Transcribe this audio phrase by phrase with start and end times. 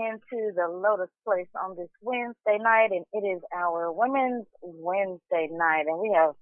[0.00, 5.84] Into the Lotus Place on this Wednesday night, and it is our Women's Wednesday night,
[5.86, 6.34] and we have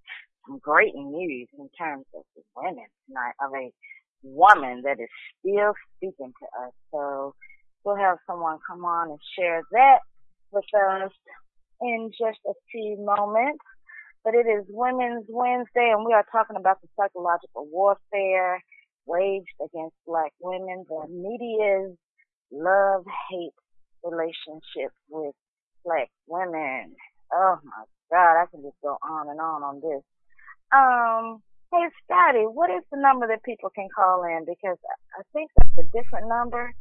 [0.47, 3.71] some great news in terms of the women tonight of a
[4.23, 5.09] woman that is
[5.41, 6.73] still speaking to us.
[6.91, 7.35] So
[7.85, 9.99] we'll have someone come on and share that
[10.51, 11.13] with us
[11.81, 13.65] in just a few moments.
[14.25, 18.63] But it is Women's Wednesday, and we are talking about the psychological warfare
[19.07, 21.97] waged against black women, the media's
[22.53, 23.57] love hate
[24.05, 25.35] relationship with
[25.85, 26.95] black women.
[27.33, 30.05] Oh my God, I can just go on and on on this.
[30.71, 31.43] Um,
[31.73, 34.45] hey Scotty, what is the number that people can call in?
[34.45, 34.79] Because
[35.19, 36.75] I think that's a different number.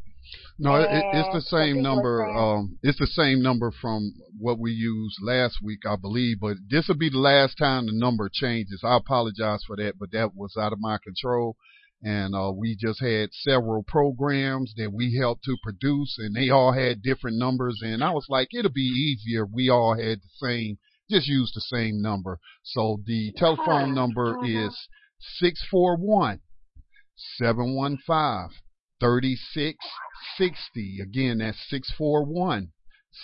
[0.59, 2.23] No, it, it's the same number.
[2.29, 6.39] Um, it's the same number from what we used last week, I believe.
[6.39, 8.81] But this will be the last time the number changes.
[8.83, 11.55] I apologize for that, but that was out of my control.
[12.03, 16.71] And uh, we just had several programs that we helped to produce, and they all
[16.73, 17.79] had different numbers.
[17.83, 20.79] And I was like, it'll be easier if we all had the same,
[21.11, 22.39] just use the same number.
[22.63, 24.65] So the telephone number Mhm.
[24.67, 24.87] is
[25.19, 26.39] six four one
[27.37, 28.49] seven one five
[28.99, 29.77] thirty six
[30.37, 30.99] sixty.
[31.01, 32.71] Again, that's six four one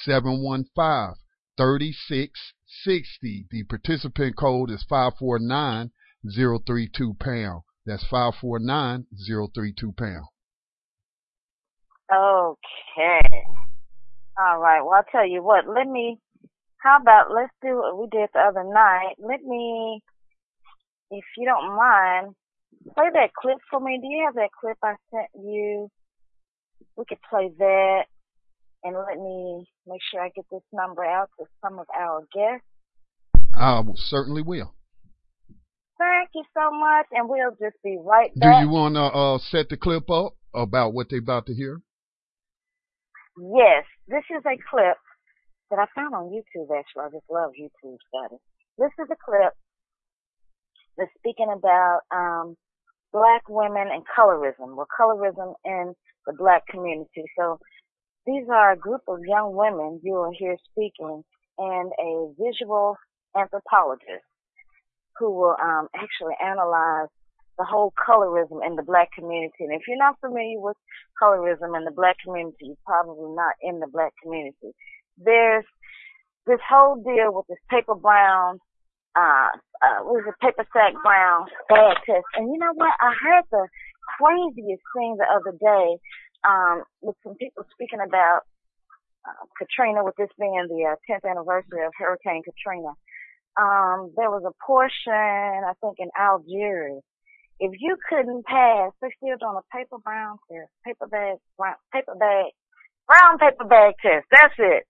[0.03, 1.15] seven one five
[1.57, 3.47] thirty six sixty.
[3.49, 5.91] The participant code is five four nine
[6.29, 7.63] zero three two pound.
[7.87, 10.25] That's five four nine zero three two pound.
[12.11, 13.21] Okay.
[14.37, 14.81] All right.
[14.81, 15.69] Well, I'll tell you what.
[15.69, 16.19] Let me.
[16.79, 19.15] How about let's do what we did the other night.
[19.19, 20.01] Let me,
[21.11, 22.35] if you don't mind,
[22.93, 23.99] play that clip for me.
[24.01, 25.89] Do you have that clip I sent you?
[26.97, 28.03] We could play that,
[28.83, 32.65] and let me make sure I get this number out to some of our guests.
[33.55, 34.73] I certainly will.
[35.97, 39.69] Thank you so much, and we'll just be right Do you want to uh, set
[39.69, 41.81] the clip up about what they're about to hear?
[43.37, 44.97] Yes, this is a clip
[45.69, 47.03] that I found on YouTube actually.
[47.03, 48.39] I just love YouTube studies.
[48.77, 49.53] This is a clip
[50.97, 52.55] that's speaking about um
[53.11, 55.93] black women and colorism, or colorism in
[56.25, 57.25] the black community.
[57.37, 57.59] So
[58.25, 61.23] these are a group of young women you will hear speaking
[61.57, 62.97] and a visual
[63.35, 64.25] anthropologist
[65.19, 67.09] who will um actually analyze
[67.57, 69.65] the whole colorism in the black community.
[69.65, 70.77] And if you're not familiar with
[71.21, 74.77] colorism in the black community, you're probably not in the black community.
[75.17, 75.65] There's
[76.45, 78.59] this whole deal with this paper brown,
[79.17, 79.49] uh,
[79.81, 82.25] uh, what is it, paper sack brown bag test.
[82.35, 82.93] And you know what?
[83.01, 83.67] I heard the
[84.17, 85.87] craziest thing the other day,
[86.47, 88.45] um, with some people speaking about
[89.25, 92.93] uh, Katrina, with this being the uh, 10th anniversary of Hurricane Katrina.
[93.59, 97.01] Um, there was a portion, I think, in Algeria
[97.59, 102.13] if you couldn't pass, they're still doing a paper brown test, paper bag, brown, paper
[102.15, 102.53] bag,
[103.07, 104.25] brown paper bag test.
[104.29, 104.83] That's it.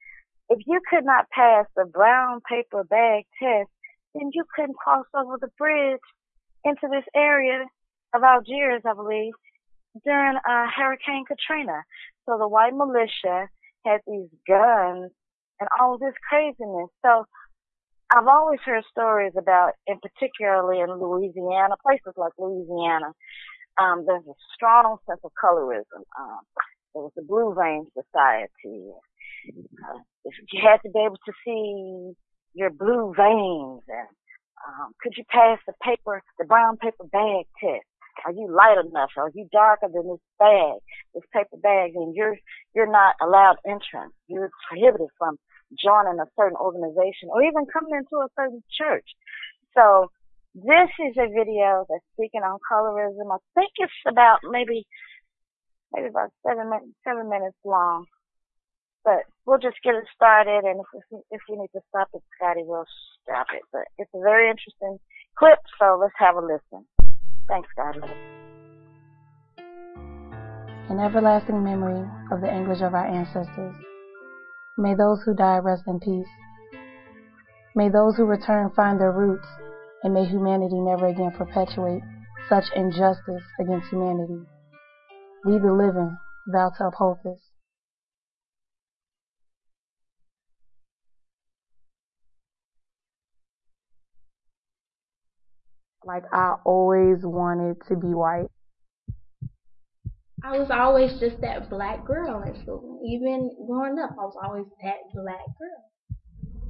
[0.50, 3.70] If you could not pass the brown paper bag test,
[4.14, 6.04] then you couldn't cross over the bridge
[6.64, 7.66] into this area
[8.14, 9.34] of Algiers, I believe,
[10.04, 11.84] during uh, Hurricane Katrina.
[12.26, 13.48] So the white militia
[13.86, 15.12] had these guns
[15.60, 16.90] and all this craziness.
[17.06, 17.26] So
[18.12, 23.12] I've always heard stories about, and particularly in Louisiana, places like Louisiana,
[23.78, 26.08] um, there's a strong sense of colorism.
[26.18, 26.42] Um,
[26.94, 28.92] there was the Blue Vein Society.
[29.84, 30.00] uh,
[30.52, 32.14] you had to be able to see
[32.54, 34.10] your blue veins and
[34.66, 37.86] um, could you pass the paper, the brown paper bag test?
[38.26, 39.12] Are you light enough?
[39.16, 40.82] Are you darker than this bag,
[41.14, 41.92] this paper bag?
[41.94, 42.36] And you're
[42.74, 44.14] you're not allowed entrance.
[44.28, 45.38] You're prohibited from
[45.76, 49.06] joining a certain organization or even coming into a certain church.
[49.74, 50.12] So
[50.56, 53.30] this is a video that's speaking on colorism.
[53.34, 54.88] I think it's about maybe
[55.94, 58.06] maybe about seven minutes seven minutes long.
[59.06, 62.22] But we'll just get it started, and if if, if we need to stop it,
[62.36, 62.86] Scotty will
[63.24, 63.62] stop it.
[63.72, 65.00] But it's a very interesting
[65.38, 66.86] clip, so let's have a listen.
[67.48, 68.02] Thanks, Scotty.
[70.90, 73.76] An everlasting memory of the anguish of our ancestors.
[74.80, 76.28] May those who die rest in peace.
[77.76, 79.48] May those who return find their roots,
[80.04, 82.04] and may humanity never again perpetuate
[82.48, 84.40] such injustice against humanity.
[85.44, 86.16] We the living
[86.48, 87.40] vow to uphold this.
[96.06, 98.52] Like I always wanted to be white.
[100.44, 103.02] I was always just that black girl in school.
[103.04, 105.84] Even growing up, I was always that black girl.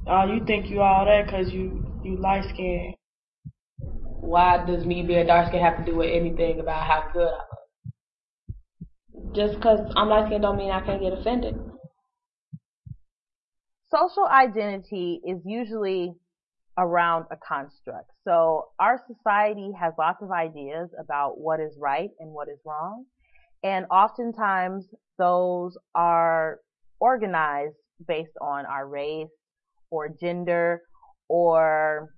[0.06, 2.94] Oh, you think you all that because you you light skinned.
[4.20, 7.42] Why does me being dark skinned have to do with anything about how good I
[9.22, 9.34] look?
[9.34, 11.56] Just because I'm light skinned don't mean I can't get offended.
[13.90, 16.14] Social identity is usually
[16.78, 18.10] around a construct.
[18.24, 23.04] So our society has lots of ideas about what is right and what is wrong.
[23.62, 24.86] And oftentimes
[25.18, 26.60] those are
[27.00, 27.76] organized
[28.06, 29.28] based on our race
[29.90, 30.82] or gender
[31.28, 32.10] or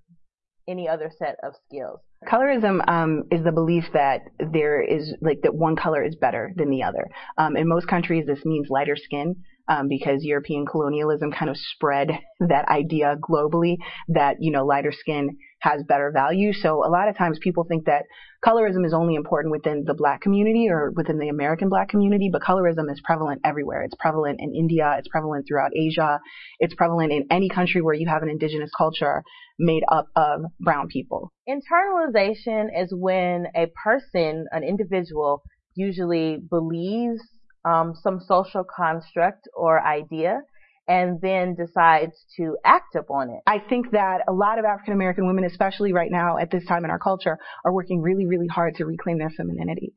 [0.67, 1.99] any other set of skills.
[2.27, 4.21] Colorism um, is the belief that
[4.51, 7.07] there is like that one color is better than the other.
[7.37, 9.35] Um, in most countries, this means lighter skin
[9.71, 12.09] um, because European colonialism kind of spread
[12.39, 13.77] that idea globally
[14.09, 16.53] that you know lighter skin has better value.
[16.53, 18.05] So a lot of times people think that
[18.43, 22.41] colorism is only important within the black community or within the American black community, but
[22.41, 23.83] colorism is prevalent everywhere.
[23.83, 26.19] It's prevalent in India, it's prevalent throughout Asia,
[26.59, 29.23] it's prevalent in any country where you have an indigenous culture
[29.59, 31.31] made up of brown people.
[31.47, 35.43] Internalization is when a person, an individual,
[35.75, 37.21] usually believes
[37.65, 40.41] um, some social construct or idea
[40.87, 43.39] and then decides to act upon it.
[43.45, 46.83] I think that a lot of African American women, especially right now at this time
[46.83, 49.93] in our culture, are working really, really hard to reclaim their femininity.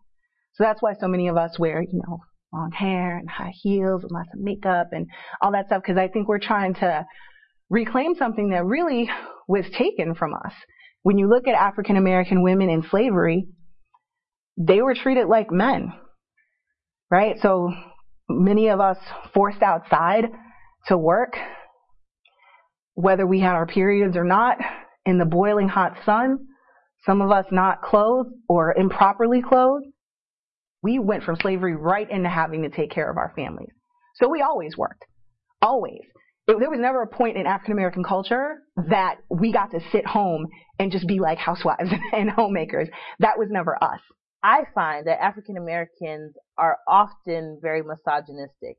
[0.55, 2.21] So that's why so many of us wear, you know,
[2.53, 5.09] long hair and high heels and lots of makeup and
[5.43, 7.05] all that stuff because I think we're trying to
[7.71, 9.11] reclaim something that really
[9.49, 10.53] was taken from us.
[11.03, 13.49] When you look at African American women in slavery,
[14.57, 15.93] they were treated like men,
[17.15, 17.37] right?
[17.41, 17.71] So
[18.29, 18.97] many of us
[19.33, 20.25] forced outside
[20.89, 21.37] to work,
[22.95, 24.59] whether we had our periods or not,
[25.07, 26.39] in the boiling hot sun,
[27.07, 29.87] some of us not clothed or improperly clothed.
[30.83, 33.71] We went from slavery right into having to take care of our families.
[34.17, 35.05] So we always worked.
[35.63, 36.03] Always.
[36.49, 38.57] It, there was never a point in African American culture
[38.89, 40.49] that we got to sit home
[40.81, 42.89] and just be like housewives and homemakers.
[43.21, 44.01] That was never us.
[44.45, 48.77] I find that African Americans are often very misogynistic.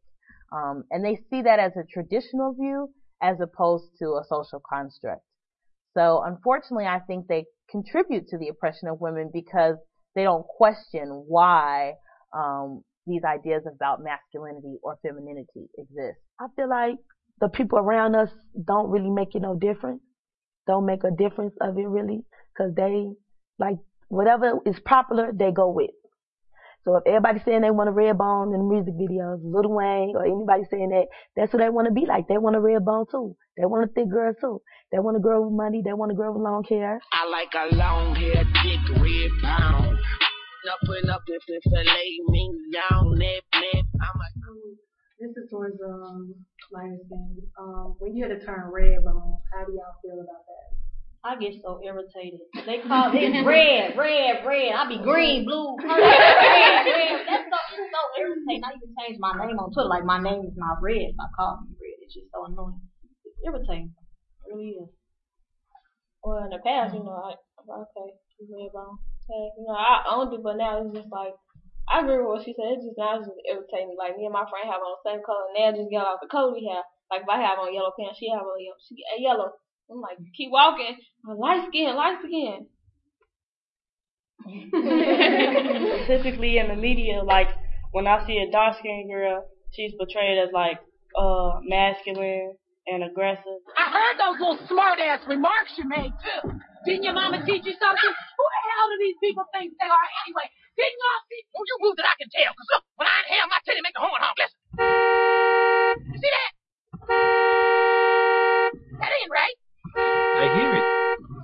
[0.55, 2.89] Um, and they see that as a traditional view
[3.21, 5.23] as opposed to a social construct.
[5.97, 9.75] So unfortunately, I think they contribute to the oppression of women because
[10.13, 11.93] they don't question why
[12.31, 16.19] um, these ideas about masculinity or femininity exist.
[16.39, 16.97] I feel like
[17.41, 18.29] the people around us
[18.67, 20.01] don't really make it no difference.
[20.67, 22.21] Don't make a difference of it really,
[22.53, 23.07] because they
[23.57, 25.91] like whatever is popular, they go with.
[26.85, 30.13] So if everybody's saying they want a red bone in the music videos, Lil Wayne
[30.15, 32.27] or anybody saying that, that's what they want to be like.
[32.27, 33.35] They want a red bone too.
[33.57, 34.61] They want a thick girl too.
[34.91, 35.81] They want a girl with money.
[35.83, 37.01] They want a girl with long hair.
[37.11, 39.97] I like a long hair, thick red bone.
[40.65, 43.85] Up and up if it fillet me down, nip, nip.
[44.01, 44.77] I'm like, um,
[45.19, 46.33] this is towards um
[46.71, 47.37] lighter skin.
[47.59, 50.74] Um, when you had to turn red bone, how do y'all feel about that?
[51.25, 52.45] I get so irritated.
[52.69, 53.17] They call it
[53.49, 54.71] red, red, red.
[54.77, 57.25] I be green, blue, purple, red, red.
[57.25, 58.61] That's so, it's so irritating.
[58.61, 59.89] I even change my name on Twitter.
[59.89, 61.17] Like my name is not red.
[61.17, 61.97] I call me red.
[62.05, 62.77] It's just so annoying.
[63.25, 63.89] It's irritating.
[63.89, 64.93] It really is.
[66.21, 68.09] Well, in the past, you know, I okay,
[68.45, 69.01] red bone.
[69.25, 71.33] Hey, you know, I owned it, but now it's just like
[71.89, 72.77] I agree with what she said.
[72.77, 73.97] It's just now it's just irritating.
[73.97, 76.21] Like me and my friend have on the same color, and they just get off
[76.21, 76.85] the color we have.
[77.09, 78.77] Like if I have on yellow pants, she have on yellow.
[78.77, 79.49] She a yellow.
[79.89, 80.97] I'm like, keep walking.
[81.25, 82.67] Light skin, light skin.
[86.05, 87.47] Specifically in the media, like
[87.91, 90.77] when I see a dark skinned girl, she's portrayed as like
[91.17, 92.53] uh masculine
[92.85, 93.61] and aggressive.
[93.77, 96.61] I heard those little smart ass remarks you made too.
[96.85, 98.13] Didn't your mama teach you something?
[98.13, 100.45] Who the hell do these people think they are anyway?
[100.77, 101.41] Didn't y'all see?
[101.49, 103.97] Don't you move that I can tell, cause look, when I inhale, my titty make
[103.97, 104.37] a horn honk.
[104.37, 104.61] Listen.
[106.13, 106.51] You see that?
[109.01, 109.57] That ain't right.
[109.97, 110.85] I hear it.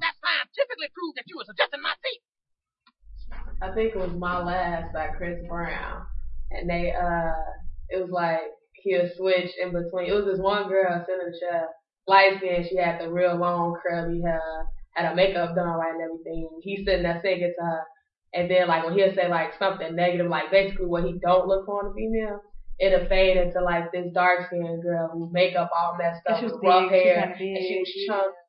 [0.02, 2.22] That scientifically proves that you was adjusting my seat.
[3.62, 6.06] I think it was My Last by Chris Brown.
[6.52, 7.34] And they uh
[7.90, 8.42] it was like
[8.84, 11.68] he'll switch in between it was this one girl sitting in the chair,
[12.08, 14.42] light skin, she had the real long curly hair,
[14.96, 16.50] had her makeup done right and everything.
[16.64, 17.84] He's sitting there singing to her
[18.34, 21.66] and then like when he'll say like something negative, like basically what he don't look
[21.66, 22.40] for in a female,
[22.80, 26.54] it'll fade into like this dark skinned girl whose makeup all messed up she was
[26.54, 28.41] with rough big, she hair kinda and she was chunky.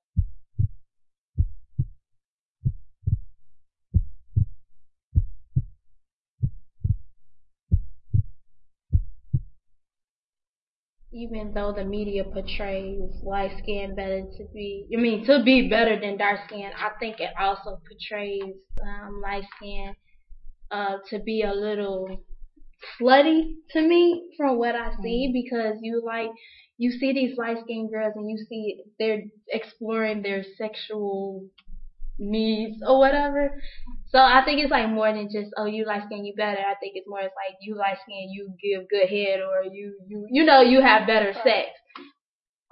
[11.12, 15.98] Even though the media portrays light skin better to be, I mean, to be better
[16.00, 19.94] than dark skin, I think it also portrays um, light skin
[20.70, 22.24] uh, to be a little
[23.00, 26.30] slutty to me from what I see because you like
[26.78, 31.44] you see these light skinned girls and you see they're exploring their sexual
[32.18, 33.50] needs or whatever.
[34.08, 36.60] So I think it's like more than just oh you light skin you better.
[36.60, 39.96] I think it's more it's like you light skin you give good head or you
[40.06, 41.68] you you know you have better sex.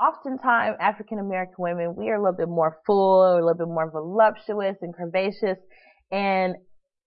[0.00, 3.90] Oftentimes, African American women, we are a little bit more full, a little bit more
[3.90, 5.56] voluptuous and curvaceous,
[6.10, 6.54] and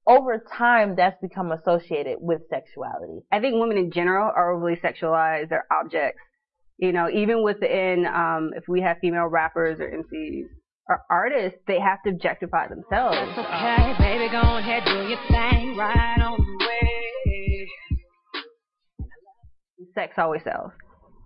[0.08, 3.22] over time, that's become associated with sexuality.
[3.32, 5.50] I think women in general are overly sexualized.
[5.50, 6.20] They're objects.
[6.78, 10.48] You know, even within, um, if we have female rappers or MCs
[10.90, 13.18] or artists, they have to objectify themselves.
[13.38, 17.68] Okay, baby, go ahead, do your thing right on the way.
[19.96, 20.72] Sex always sells.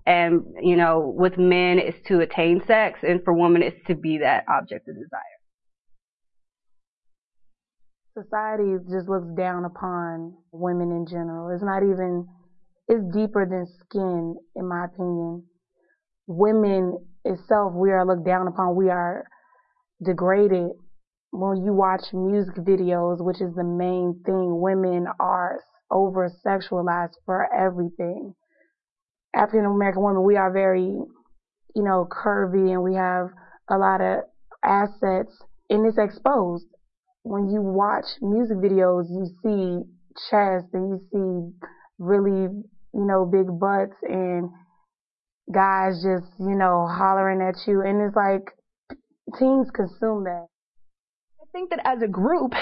[0.06, 4.20] And, you know, with men, it's to attain sex, and for women, it's to be
[4.20, 5.36] that object of desire.
[8.18, 11.54] Society just looks down upon women in general.
[11.54, 12.26] It's not even,
[12.88, 15.44] it's deeper than skin, in my opinion.
[16.26, 18.76] Women itself, we are looked down upon.
[18.76, 19.28] We are
[20.04, 20.72] degraded.
[21.32, 25.60] When you watch music videos, which is the main thing, women are
[25.92, 28.34] over sexualized for everything.
[29.36, 30.96] African American women, we are very,
[31.76, 33.28] you know, curvy and we have
[33.70, 34.24] a lot of
[34.64, 35.32] assets
[35.70, 36.66] and it's exposed.
[37.24, 39.84] When you watch music videos, you see
[40.30, 41.68] chest and you see
[42.00, 42.48] really,
[42.94, 44.50] you know, big butts and
[45.54, 48.57] guys just, you know, hollering at you and it's like
[49.38, 50.48] teens consume that.
[51.42, 52.54] I think that as a group,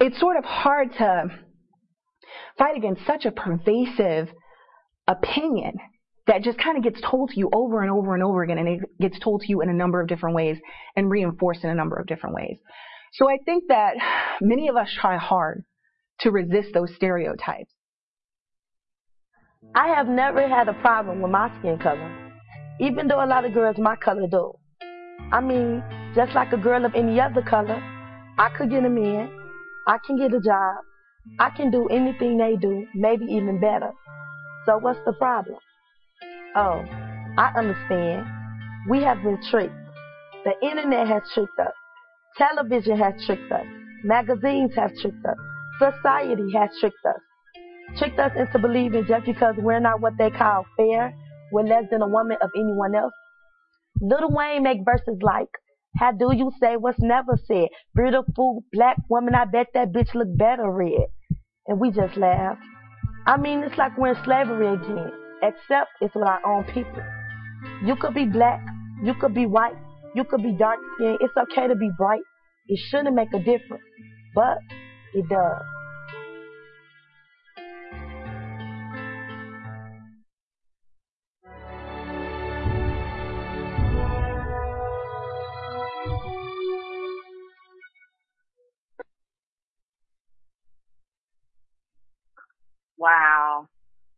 [0.00, 1.24] it's sort of hard to
[2.58, 4.28] fight against such a pervasive
[5.08, 5.74] opinion
[6.26, 8.68] that just kind of gets told to you over and over and over again, and
[8.68, 10.58] it gets told to you in a number of different ways
[10.96, 12.58] and reinforced in a number of different ways.
[13.14, 13.94] So I think that
[14.40, 15.64] many of us try hard
[16.20, 17.72] to resist those stereotypes.
[19.74, 22.32] I have never had a problem with my skin color,
[22.80, 24.52] even though a lot of girls my color do.
[25.32, 25.82] I mean,
[26.14, 27.82] just like a girl of any other color,
[28.38, 29.30] I could get a man,
[29.86, 30.76] I can get a job,
[31.38, 33.92] I can do anything they do, maybe even better.
[34.66, 35.58] So what's the problem?
[36.54, 36.84] Oh,
[37.38, 38.26] I understand.
[38.88, 39.74] We have been tricked.
[40.44, 41.72] The internet has tricked us.
[42.36, 43.66] Television has tricked us.
[44.04, 45.36] Magazines have tricked us.
[45.78, 47.20] Society has tricked us.
[47.98, 51.14] Tricked us into believing just because we're not what they call fair,
[51.52, 53.12] we're less than a woman of anyone else.
[54.00, 55.48] Lil Wayne make verses like,
[55.96, 57.68] how do you say what's never said?
[57.94, 61.08] Beautiful black woman, I bet that bitch look better red.
[61.66, 62.58] And we just laugh.
[63.26, 67.02] I mean, it's like we're in slavery again, except it's with our own people.
[67.84, 68.60] You could be black,
[69.04, 69.76] you could be white,
[70.14, 71.18] you could be dark skinned.
[71.20, 72.22] It's okay to be bright.
[72.66, 73.82] It shouldn't make a difference,
[74.34, 74.58] but
[75.14, 75.62] it does.
[93.02, 93.66] Wow.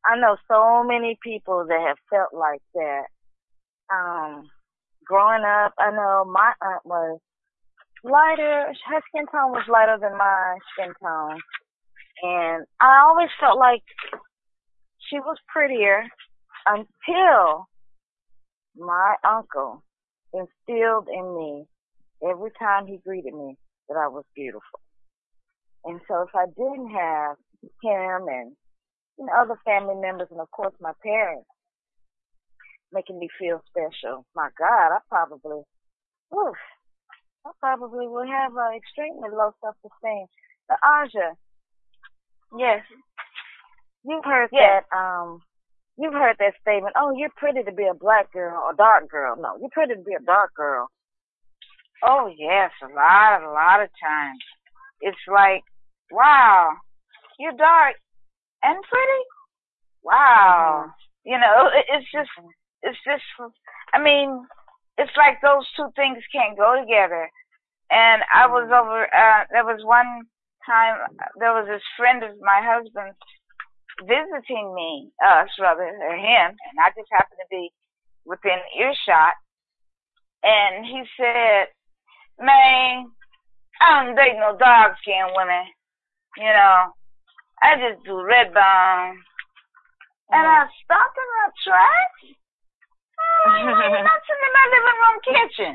[0.05, 3.07] I know so many people that have felt like that.
[3.91, 4.51] Um,
[5.07, 7.19] growing up, I know my aunt was
[8.03, 8.75] lighter.
[8.87, 11.41] Her skin tone was lighter than my skin tone.
[12.23, 13.83] And I always felt like
[15.09, 16.05] she was prettier
[16.67, 17.67] until
[18.77, 19.83] my uncle
[20.35, 21.65] instilled in me
[22.23, 23.57] every time he greeted me
[23.89, 24.81] that I was beautiful.
[25.87, 27.37] And so if I didn't have
[27.83, 28.53] him and
[29.19, 31.47] know, other family members and of course my parents
[32.93, 34.25] making me feel special.
[34.35, 35.63] My God, I probably,
[36.33, 36.57] oof,
[37.45, 40.27] I probably would have uh, extremely low self-esteem.
[40.69, 41.35] But Aja,
[42.57, 42.83] yes,
[44.05, 44.85] you've heard Yes.
[44.91, 45.43] that, um,
[45.99, 46.95] you've heard that statement.
[46.97, 49.37] Oh, you're pretty to be a black girl or dark girl.
[49.37, 50.89] No, you're pretty to be a dark girl.
[52.03, 54.39] Oh yes, a lot, a lot of times.
[55.01, 55.63] It's like,
[56.11, 56.71] wow,
[57.39, 57.97] you're dark
[58.65, 59.23] and pretty.
[60.03, 60.91] Wow,
[61.25, 62.31] you know, it, it's just,
[62.83, 63.25] it's just.
[63.93, 64.45] I mean,
[64.99, 67.31] it's like those two things can't go together.
[67.91, 69.05] And I was over.
[69.05, 70.27] Uh, there was one
[70.67, 70.97] time
[71.39, 73.17] there was this friend of my husband's
[74.03, 77.71] visiting me, us rather, or him, and I just happened to be
[78.25, 79.35] within earshot.
[80.43, 81.69] And he said,
[82.41, 83.07] Man,
[83.81, 85.65] I don't date no dark skinned women.
[86.37, 86.93] You know,
[87.63, 89.15] I just do red bone.
[90.33, 92.23] And I stopped in my tracks.
[93.45, 95.75] Oh, you're not sitting in my living room kitchen.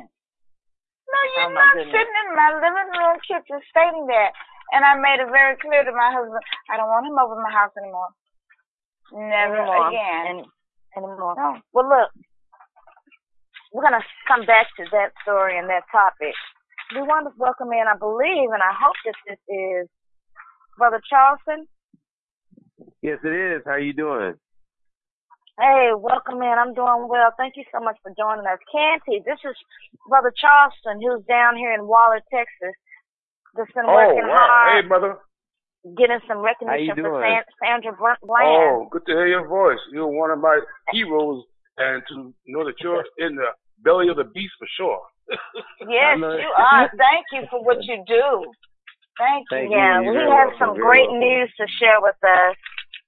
[1.09, 1.93] No, you're Oh, not goodness.
[1.93, 4.33] sitting in my living room kitchen stating that.
[4.73, 7.49] And I made it very clear to my husband, I don't want him over my
[7.53, 8.09] house anymore.
[9.13, 9.89] Never Anymore.
[9.89, 10.21] again.
[10.29, 10.39] And,
[10.97, 11.33] anymore.
[11.37, 11.57] No.
[11.73, 12.09] Well, look,
[13.73, 16.33] we're going to come back to that story and that topic.
[16.93, 19.89] We want to welcome in, I believe, and I hope that this is
[20.79, 21.67] Brother Charleston.
[23.03, 23.61] Yes, it is.
[23.67, 24.33] How you doing?
[25.59, 26.55] Hey, welcome in.
[26.55, 27.35] I'm doing well.
[27.37, 28.57] Thank you so much for joining us.
[28.71, 29.55] Canty, this is
[30.07, 32.71] Brother Charleston, who's down here in Waller, Texas,
[33.59, 34.39] that's been Oh, working wow.
[34.39, 35.19] hard, Hey, brother.
[35.99, 37.19] getting some recognition for?
[37.19, 38.47] San- Sandra Bl- Bland.
[38.47, 39.79] Oh, good to hear your voice.
[39.91, 40.61] You're one of my
[40.95, 41.43] heroes,
[41.77, 43.51] and to know that you're in the
[43.83, 45.01] belly of the beast for sure.
[45.87, 46.89] Yes, you are.
[46.97, 48.51] Thank you for what you do.
[49.17, 49.57] Thank you.
[49.57, 49.77] Thank you.
[49.77, 50.59] Yeah, You're we very have welcome.
[50.59, 51.19] some Very great welcome.
[51.19, 52.55] news to share with us.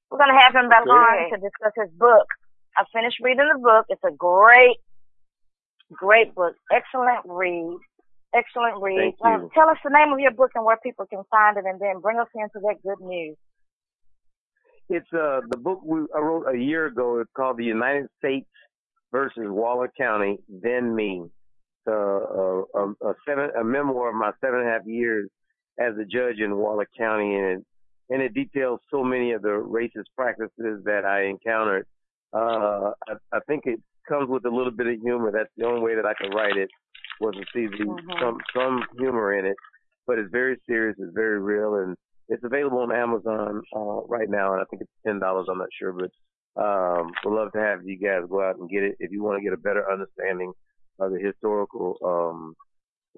[0.10, 2.27] We're going to have him back on to discuss his book.
[2.77, 3.86] I finished reading the book.
[3.89, 4.77] It's a great,
[5.91, 6.55] great book.
[6.72, 7.77] Excellent read.
[8.34, 9.15] Excellent read.
[9.15, 9.48] Thank you.
[9.48, 11.79] Uh, tell us the name of your book and where people can find it, and
[11.79, 13.35] then bring us into that good news.
[14.90, 17.20] It's uh the book we I wrote a year ago.
[17.20, 18.50] It's called The United States
[19.11, 21.24] versus Waller County, Then Me.
[21.24, 25.29] It's a, a, a seven a memoir of my seven and a half years
[25.79, 27.66] as a judge in Waller County, and it,
[28.10, 31.86] and it details so many of the racist practices that I encountered.
[32.34, 35.31] Uh, I, I think it comes with a little bit of humor.
[35.31, 36.70] That's the only way that I could write it
[37.20, 38.20] was to see the, Mhm.
[38.20, 39.55] some some humor in it,
[40.07, 40.96] but it's very serious.
[41.00, 41.96] It's very real, and
[42.29, 45.48] it's available on Amazon uh, right now, and I think it's ten dollars.
[45.50, 46.12] I'm not sure, but
[46.62, 49.38] um, would love to have you guys go out and get it if you want
[49.38, 50.51] to get a better understanding
[51.00, 52.55] of the historical um,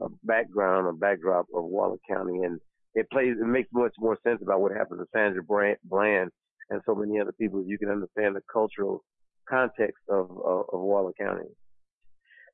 [0.02, 2.60] uh, background or backdrop of Waller County, and
[2.96, 3.36] it plays.
[3.40, 6.30] It makes much more sense about what happened to Sandra Bland
[6.70, 7.62] and so many other people.
[7.62, 9.04] if You can understand the cultural
[9.50, 11.50] context of of, of Waller County.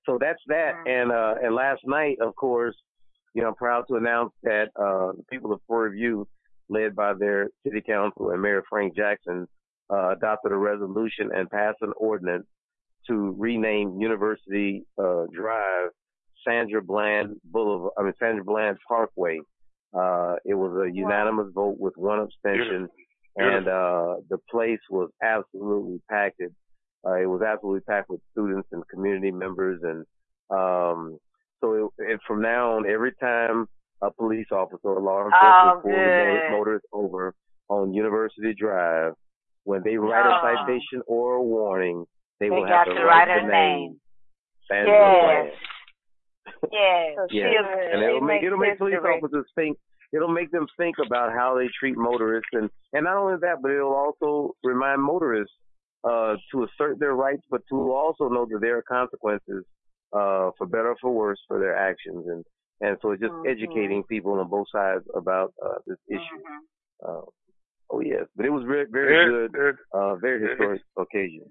[0.06, 0.73] So that's that.
[0.86, 2.75] And uh, and last night, of course,
[3.34, 6.28] you know, I'm proud to announce that uh, the people of Prairie View,
[6.69, 9.47] led by their city council and Mayor Frank Jackson,
[9.91, 12.45] uh, adopted a resolution and passed an ordinance
[13.08, 15.89] to rename University uh, Drive
[16.47, 17.91] Sandra Bland Boulevard.
[17.97, 19.39] I mean Sandra Bland Parkway.
[19.93, 22.88] Uh, it was a unanimous vote with one abstention,
[23.38, 26.36] and uh, the place was absolutely packed.
[26.39, 26.52] It,
[27.06, 30.06] uh, it was absolutely packed with students and community members, and
[30.52, 31.17] um,
[31.62, 33.65] so it, and from now on, every time
[34.02, 37.34] a police officer or law enforcement Oh, pulls a motorist over
[37.69, 39.13] on University Drive,
[39.63, 40.65] when they write a Oh.
[40.65, 42.06] citation or a warning,
[42.39, 43.49] they, They will have to write write her name.
[43.82, 44.02] name.
[44.67, 45.54] Sandra Yes.
[46.45, 46.71] Bland.
[46.71, 47.15] Yes.
[47.17, 49.17] So Yeah, and it'll make it'll make police history.
[49.17, 49.78] officers think.
[50.12, 53.71] It'll make them think about how they treat motorists, and and not only that, but
[53.71, 55.54] it'll also remind motorists
[56.04, 59.65] uh, to assert their rights, but to also know that there are consequences,
[60.13, 62.43] uh, for better or for worse, for their actions, and
[62.82, 63.49] and so it's just Mm-hmm.
[63.54, 66.41] educating people on both sides about uh, this issue.
[67.06, 67.21] Uh,
[67.91, 71.45] oh yes, but it was very very It- good, it- uh, very it- historic occasion.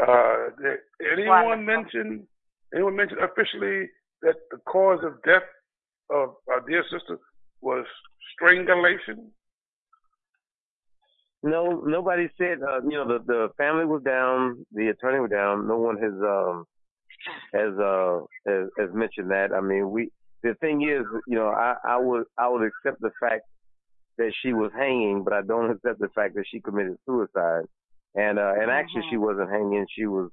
[0.00, 0.78] Uh, did
[1.12, 1.66] anyone Wonderful.
[1.66, 2.28] mention
[2.74, 3.88] anyone mention officially
[4.22, 5.48] that the cause of death
[6.10, 7.18] of our dear sister
[7.60, 7.84] was
[8.34, 9.30] strangulation?
[11.42, 12.58] No, nobody said.
[12.62, 15.66] Uh, you know, the the family was down, the attorney was down.
[15.66, 16.64] No one has um
[17.52, 19.52] has uh has, has mentioned that.
[19.52, 20.10] I mean, we.
[20.44, 23.42] The thing is, you know, I I would I would accept the fact
[24.18, 27.64] that she was hanging, but I don't accept the fact that she committed suicide.
[28.14, 29.86] And uh and actually, she wasn't hanging.
[29.96, 30.30] She was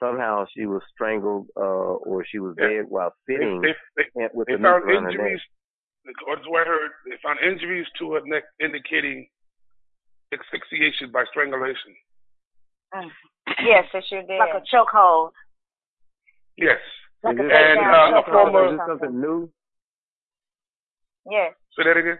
[0.00, 2.68] somehow she was strangled uh or she was Yeah.
[2.68, 5.12] dead while sitting they, they, and with they the noose found her neck.
[5.12, 5.40] injuries.
[6.08, 9.28] According to what I heard, they found injuries to her neck indicating
[10.32, 11.92] asphyxiation by strangulation.
[13.62, 14.38] Yes, it sure did.
[14.38, 15.30] Like a chokehold.
[16.56, 16.78] Yes.
[17.22, 18.64] Like a and down uh, a former.
[18.66, 19.08] Is this something.
[19.08, 19.50] something new?
[21.30, 21.52] Yes.
[21.76, 22.18] Say that again.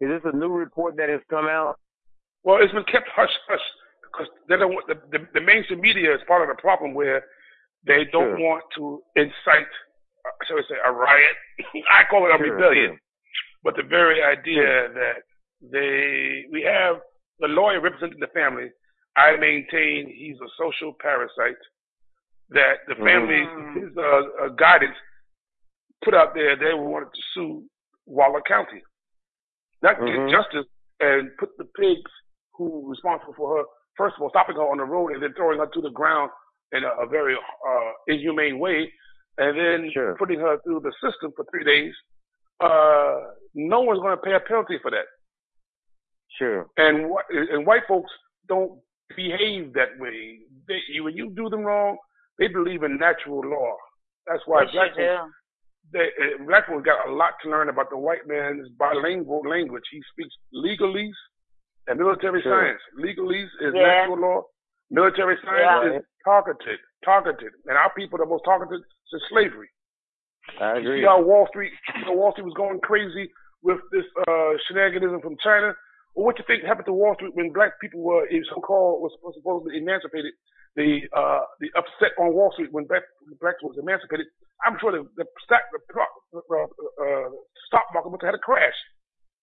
[0.00, 1.78] Is this a new report that has come out?
[2.42, 3.60] Well, it's been kept hush hush
[4.14, 7.24] because they don't want the, the the mainstream media is part of the problem where
[7.86, 8.38] they don't Sure.
[8.38, 9.74] want to incite,
[10.24, 11.36] uh, shall we say, a riot.
[11.92, 12.98] I call it a Sure, rebellion, sure.
[13.62, 15.22] but the very idea that
[15.72, 16.96] they we have
[17.40, 18.70] the lawyer representing the family.
[19.16, 21.60] I maintain he's a social parasite.
[22.50, 23.42] That the family,
[23.80, 24.02] his uh,
[24.44, 24.96] uh, guidance
[26.04, 27.64] put out there, they wanted to sue
[28.06, 28.82] Waller County,
[29.82, 30.28] not Mhm.
[30.28, 30.66] get justice
[31.00, 32.10] and put the pigs
[32.52, 33.64] who were responsible for her,
[33.96, 36.30] first of all, stopping her on the road and then throwing her to the ground
[36.72, 38.90] in a, a very uh, inhumane way,
[39.38, 41.92] and then putting her through the system for three days.
[42.60, 43.14] Uh,
[43.54, 45.06] no one's going to pay a penalty for that.
[46.38, 46.66] Sure.
[46.76, 48.10] And wh- and white folks
[48.48, 48.78] don't
[49.16, 50.38] behave that way.
[50.66, 51.96] They, you, when you do them wrong,
[52.38, 53.76] they believe in natural law.
[54.26, 55.22] That's why They black sure do.
[55.22, 55.34] folks,
[55.92, 59.84] they, uh, black folks got a lot to learn about the white man's bilingual language.
[59.90, 61.12] He speaks legalese
[61.88, 62.52] and military Sure.
[62.62, 62.82] science.
[62.98, 63.82] Legalese is Yeah.
[63.82, 64.42] natural law.
[64.90, 65.98] Military science Yeah.
[65.98, 69.70] is targeted, targeted, and our people are the most targeted since slavery.
[70.60, 71.00] I You agree.
[71.00, 75.22] see how Wall Street, you know, Wall Street was going crazy with this uh, shenaniganism
[75.22, 75.74] from China.
[76.14, 79.36] Well, what you think happened to Wall Street when black people were so-called was supposed
[79.36, 80.32] supposedly emancipated?
[80.76, 83.02] The uh, the upset on Wall Street when black
[83.40, 84.26] blacks was emancipated.
[84.64, 86.66] I'm sure the the stock the, uh,
[87.02, 87.30] uh,
[87.66, 88.74] stock market must have had a crash.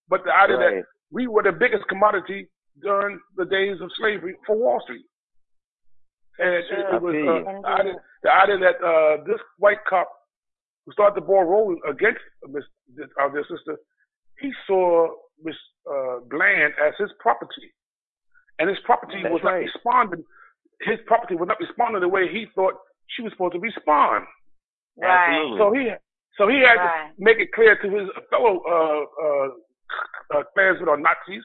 [0.07, 0.75] But the idea Right.
[0.75, 2.47] that we were the biggest commodity
[2.81, 5.05] during the days of slavery for Wall Street.
[6.39, 7.61] And it, it, I it was uh, you.
[7.61, 7.93] the idea,
[8.23, 10.09] the idea that uh, this white cop
[10.85, 12.63] who started the ball rolling against Miss
[13.21, 13.77] uh, their sister,
[14.39, 15.07] he saw
[15.43, 17.69] Miss uh, Bland as his property,
[18.57, 20.23] and his property That's was not responding.
[20.81, 22.73] His property was not responding the way he thought
[23.07, 24.25] she was supposed to respond.
[24.97, 25.37] Right.
[25.37, 25.59] Absolutely.
[25.59, 25.83] So he
[26.37, 27.11] so he had Right.
[27.15, 29.47] to make it clear to his fellow uh, uh,
[30.33, 31.43] uh, Klansmen or Nazis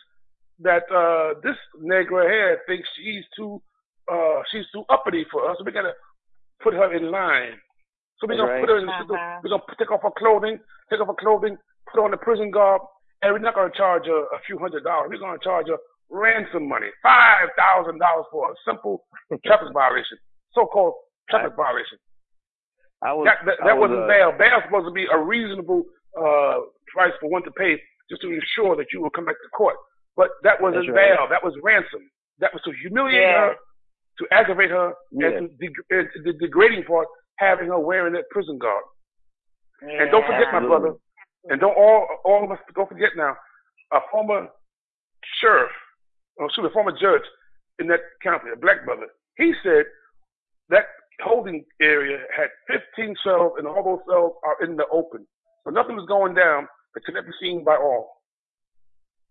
[0.61, 3.61] that uh, this Negro here thinks she's too
[4.11, 5.57] uh, she's too uppity for us.
[5.59, 5.93] So we gotta
[6.63, 7.59] put her in line.
[8.19, 8.61] So we're gonna right.
[8.61, 8.89] put her in.
[8.89, 9.41] Uh-huh.
[9.43, 10.59] We're gonna take off her clothing,
[10.91, 11.57] take off her clothing,
[11.93, 12.83] put on the prison garb,
[13.23, 15.11] and we're not gonna charge her a few hundred dollars.
[15.11, 15.79] We're gonna charge her
[16.09, 19.05] ransom money, five thousand dollars for a simple
[19.45, 20.17] traffic violation,
[20.55, 20.95] so-called
[21.29, 21.99] traffic violation.
[23.03, 24.33] I was, That that, I that was, wasn't uh, bail.
[24.39, 25.85] Bail's supposed to be a reasonable
[26.17, 27.77] uh, price for one to pay
[28.11, 29.77] just to ensure that you will come back to court.
[30.17, 31.17] But that wasn't That's right.
[31.17, 31.27] bail.
[31.29, 32.09] That was ransom.
[32.39, 33.41] That was to humiliate Yeah.
[33.51, 33.57] her,
[34.19, 35.29] to aggravate her, Yeah.
[35.29, 38.85] and to deg- and the degrading part, having her wearing that prison garb.
[39.83, 40.03] Yeah.
[40.03, 40.95] And don't forget, my brother,
[41.51, 43.37] and don't all all of us don't forget now,
[43.93, 44.49] a former
[45.41, 45.73] sheriff,
[46.37, 47.25] or excuse me, a former judge
[47.79, 49.85] in that county, a black brother, he said
[50.71, 50.87] that
[51.23, 55.27] holding area had 15 cells, and all those cells are in the open,
[55.65, 58.25] so nothing was going down that could not be seen by all.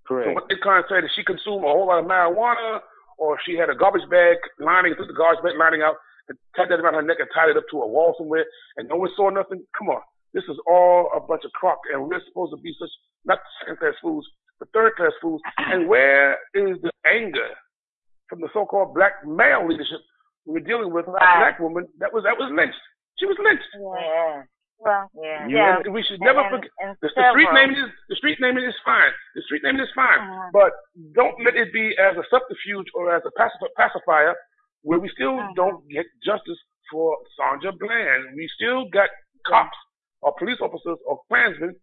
[0.06, 0.30] Correct.
[0.30, 2.86] So what they trying to say that she consumed a whole lot of marijuana,
[3.18, 5.98] or she had a garbage bag lining, took the garbage bag lining out,
[6.30, 8.46] and tied that around her neck and tied it up to a wall somewhere,
[8.78, 9.66] and no one saw nothing.
[9.74, 10.06] Come on,
[10.38, 12.94] this is all a bunch of crock, and we're supposed to be such
[13.26, 14.30] not second class fools,
[14.62, 15.42] but third class fools.
[15.58, 17.50] And where is the anger
[18.30, 20.06] from the so-called black male leadership?
[20.46, 22.78] We were dealing with a black woman that was that was lynched.
[23.18, 23.66] She was lynched.
[23.74, 24.44] Yeah.
[24.80, 25.48] Well, yeah.
[25.48, 25.80] You yeah.
[25.90, 26.72] we should never And- forget.
[26.84, 29.12] and The, the street naming is the street naming is fine.
[29.36, 30.50] The street naming is fine, Uh-huh.
[30.54, 30.72] but
[31.14, 34.36] don't let it be as a subterfuge or as a pacif- pacifier,
[34.84, 35.54] where we still Uh-huh.
[35.56, 36.60] don't get justice
[36.92, 38.36] for Sandra Bland.
[38.36, 39.10] We still got
[39.48, 39.78] cops
[40.22, 41.76] or police officers or Klansmen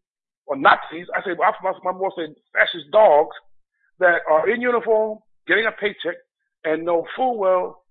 [0.46, 1.08] or Nazis.
[1.14, 3.34] I say, I my, my more say fascist dogs
[3.98, 6.16] that are in uniform, getting a paycheck,
[6.64, 7.82] and know full well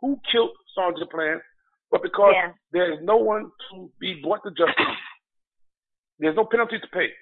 [0.00, 1.40] who killed Sandra Bland,
[1.92, 2.52] but because Yeah.
[2.72, 4.96] there is no one to be brought to justice,
[6.18, 7.12] there's no penalty to pay.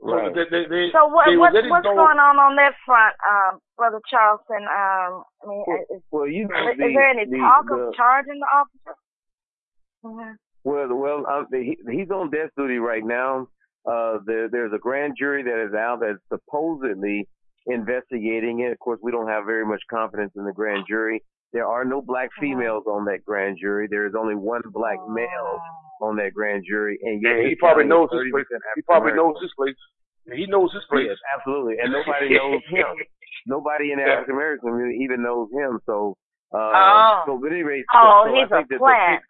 [0.00, 0.34] So Right.
[0.34, 3.58] they, they, they, So what, they what what's go- going on on that front, um,
[3.76, 4.62] Brother Charleston?
[4.68, 7.74] Um, I mean, Well, is, well, you know, is the, there any the, talk the,
[7.74, 8.96] of charging the officer?
[10.04, 10.36] Mhm.
[10.64, 13.48] Well, well, um, he, he's on death duty right now.
[13.86, 17.28] Uh, there, there's a grand jury that is out that's supposedly
[17.66, 18.72] investigating it.
[18.72, 21.22] Of course, we don't have very much confidence in the grand jury.
[21.54, 23.86] There are no black females on that grand jury.
[23.88, 25.60] There is only one black male
[26.02, 28.46] on that grand jury, and yet Yeah, he probably county is knows his 30% place.
[28.76, 29.78] He probably knows his place.
[30.34, 31.06] He knows his place.
[31.08, 31.78] Yes, absolutely.
[31.78, 32.86] And nobody knows him.
[33.46, 34.12] Nobody in the Yeah.
[34.18, 35.78] African American community even knows him.
[35.86, 36.16] So,
[36.52, 37.22] uh, Oh.
[37.26, 39.22] so at any rate, Oh, so he's I a think that the plant.
[39.22, 39.28] fix,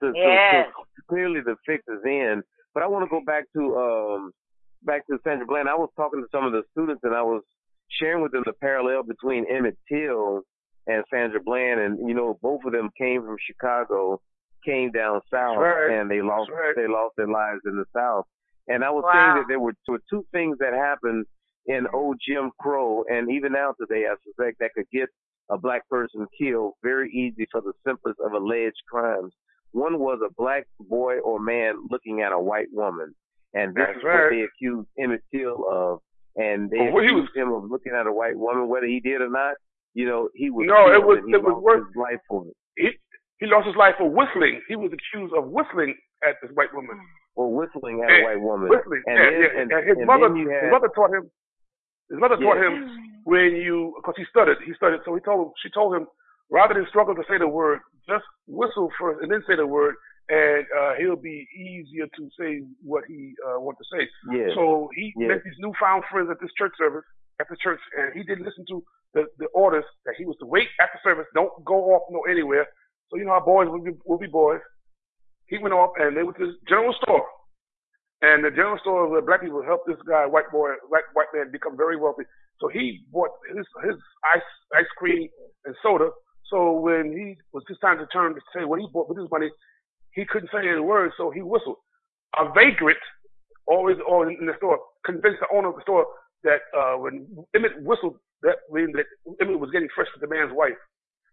[0.00, 2.42] so, so- so clearly the fix is in.
[2.72, 4.30] But I want to go back to um
[4.84, 5.68] back to Sandra Bland.
[5.68, 7.42] I was talking to some of the students and I was
[7.98, 10.42] sharing with them the parallel between Emmett Till
[10.86, 14.20] and Sandra Bland, and you know both of them came from Chicago,
[14.64, 15.90] came down south, right.
[15.98, 16.74] and they lost right.
[16.76, 18.24] they lost their lives in the south.
[18.68, 19.12] And I was Wow.
[19.12, 21.24] saying that there were, were two things that happened
[21.66, 25.08] in old Jim Crow, and even now today, I suspect that could get
[25.50, 29.32] a black person killed very easy for the simplest of alleged crimes.
[29.72, 33.14] One was a black boy or man looking at a white woman,
[33.54, 34.22] and this That's is right.
[34.24, 36.00] what they accused Emmett Till of.
[36.36, 39.30] And they he accused him of looking at a white woman, whether he did or
[39.30, 39.54] not.
[39.96, 41.84] You know, he was No, it was he it was lost worse.
[41.88, 42.56] his life for it.
[42.76, 42.88] He
[43.40, 44.60] he lost his life for whistling.
[44.68, 47.00] He was accused of whistling at this white woman.
[47.36, 48.68] Or whistling at And- a white woman.
[48.68, 49.02] Whistling.
[49.08, 49.60] And yeah, then, yeah.
[49.60, 51.24] and, And his and mother had, his mother taught him
[52.12, 52.68] his mother taught Yeah.
[52.68, 52.74] him
[53.24, 56.04] when you because he stuttered he stuttered so he told him she told him
[56.52, 59.94] rather than struggle to say the word just whistle first and then say the word
[60.28, 64.02] and uh he'll be easier to say what he uh wants to say.
[64.36, 64.54] Yeah.
[64.54, 65.28] So he Yeah.
[65.28, 67.04] met these newfound friends at this church service
[67.40, 68.82] at the church and he didn't listen to
[69.14, 72.66] the the orders that he was to wait after service, don't go off no anywhere.
[73.10, 74.60] So you know how boys will be will be boys.
[75.46, 77.24] He went off and they went to this general store.
[78.22, 81.52] And the general store where black people helped this guy, white boy, white white man,
[81.52, 82.24] become very wealthy.
[82.60, 83.96] So he bought his his
[84.34, 85.28] ice ice cream
[85.64, 86.10] and soda.
[86.50, 89.30] So when he was his time to turn to say what he bought with his
[89.30, 89.50] money,
[90.12, 91.76] he couldn't say any words, so he whistled.
[92.38, 92.98] A vagrant,
[93.66, 96.06] always or in the store, convinced the owner of the store
[96.44, 99.06] that uh, when Emmett whistled, that means that
[99.40, 100.76] Emmett was getting fresh with the man's wife.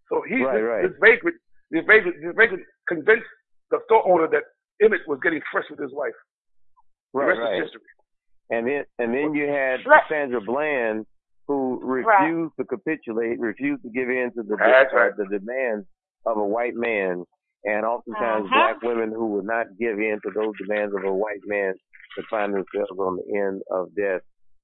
[0.10, 0.84] So he, Right, this, right.
[0.84, 1.38] this vagrant,
[1.72, 3.28] this vagrant, this vagrant convinced
[3.72, 4.44] the store owner that
[4.82, 6.13] Emmett was getting fresh with his wife.
[7.13, 7.56] The Right, rest right.
[7.58, 7.82] is history.
[8.50, 11.06] And then and then you had Sandra Bland
[11.48, 12.06] who Right.
[12.24, 15.86] refused to capitulate, refused to give in to the That's uh, the demands
[16.26, 17.24] of a white man.
[17.66, 18.74] And oftentimes Uh-huh.
[18.74, 21.74] black women who would not give in to those demands of a white man
[22.18, 24.22] would find themselves on the end of death.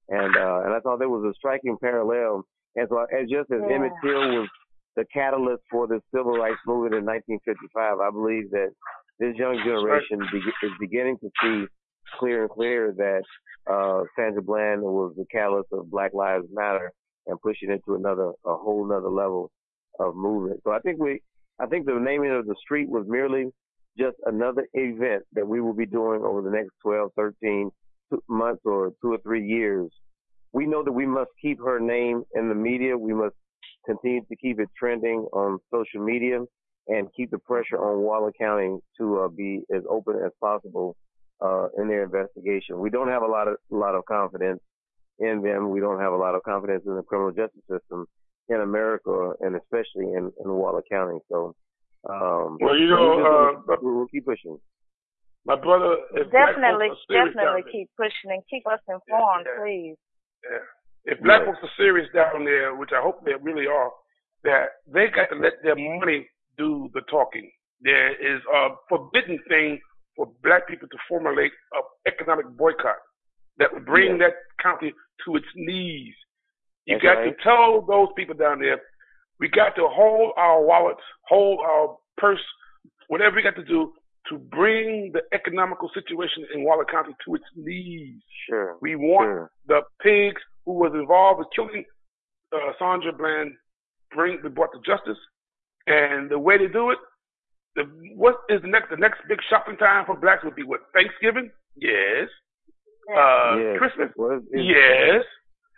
[0.09, 2.43] And uh and I thought there was a striking parallel.
[2.75, 3.75] And so as just as Yeah.
[3.75, 4.49] Emmett Till was
[4.95, 8.69] the catalyst for the civil rights movement in 1955, I believe that
[9.19, 11.67] this young generation be- is beginning to see
[12.17, 13.23] clear and clear that
[13.71, 16.91] uh, Sandra Bland was the catalyst of Black Lives Matter
[17.27, 19.51] and pushing it to another, a whole nother level
[19.99, 20.61] of movement.
[20.63, 21.21] So I think we,
[21.59, 23.51] I think the naming of the street was merely
[23.97, 27.71] just another event that we will be doing over the next 12, 13 two
[28.27, 29.89] months or two or three years.
[30.53, 32.97] We know that we must keep her name in the media.
[32.97, 33.35] We must
[33.85, 36.39] continue to keep it trending on social media
[36.87, 40.95] and keep the pressure on Waller County to uh, be as open as possible
[41.41, 42.79] uh, in their investigation.
[42.79, 44.59] We don't have a lot of a lot of confidence
[45.19, 45.69] in them.
[45.69, 48.05] We don't have a lot of confidence in the criminal justice system
[48.49, 51.19] in America and especially in, in Waller County.
[51.31, 51.53] So,
[52.09, 54.57] um, Well, you know, just uh, gonna- we'll keep pushing.
[55.45, 55.95] My brother,
[56.31, 59.95] Definitely, folks are serious definitely keep pushing and keep us informed, please.
[60.43, 60.65] Yeah.
[61.05, 61.45] If black Yeah.
[61.47, 63.91] folks are serious down there, which I hope they really are,
[64.43, 67.49] that they got to let their money do the talking.
[67.81, 69.79] There is a forbidden thing
[70.15, 72.97] for black people to formulate an economic boycott
[73.57, 74.93] that would bring that county
[75.25, 76.15] to its knees.
[76.85, 77.37] You That's got right.
[77.37, 78.81] to tell those people down there,
[79.39, 82.43] we got to hold our wallets, hold our purse,
[83.07, 83.93] whatever we got to do
[84.27, 88.21] to bring the economical situation in Waller County to its knees.
[88.47, 88.77] Sure.
[88.81, 89.51] We want Sure.
[89.67, 91.85] the pigs who was involved with killing
[92.53, 93.53] uh, Sandra Bland
[94.11, 95.17] bring be brought to justice.
[95.87, 96.97] And the way to do it,
[97.75, 97.83] the
[98.15, 101.49] what is the next the next big shopping time for blacks would be what Thanksgiving?
[101.75, 102.27] Yes.
[103.15, 103.77] Uh, Yes.
[103.79, 104.11] Christmas?
[104.15, 105.25] Well, it's- it's- Yes.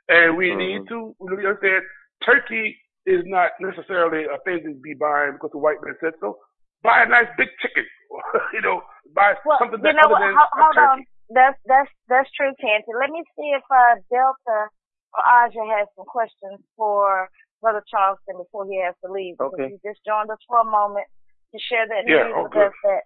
[0.10, 0.58] And we Mhm.
[0.58, 1.84] need to really understand
[2.26, 6.38] turkey is not necessarily a thing to be buying because the white man said so.
[6.84, 7.86] Buy a nice big chicken.
[8.54, 8.82] you know,
[9.16, 10.22] buy something You that know other what?
[10.26, 10.90] than Hold, a hold turkey.
[10.92, 11.00] on.
[11.32, 12.92] That's that's that's true, Canty.
[12.92, 14.68] Let me see if uh, Delta
[15.16, 17.30] or Aja has some questions for
[17.64, 19.38] Brother Charleston before he has to leave.
[19.40, 19.70] Because Okay.
[19.72, 21.08] he just joined us for a moment
[21.56, 22.68] to share that Yeah, news oh, with good.
[22.68, 23.04] us that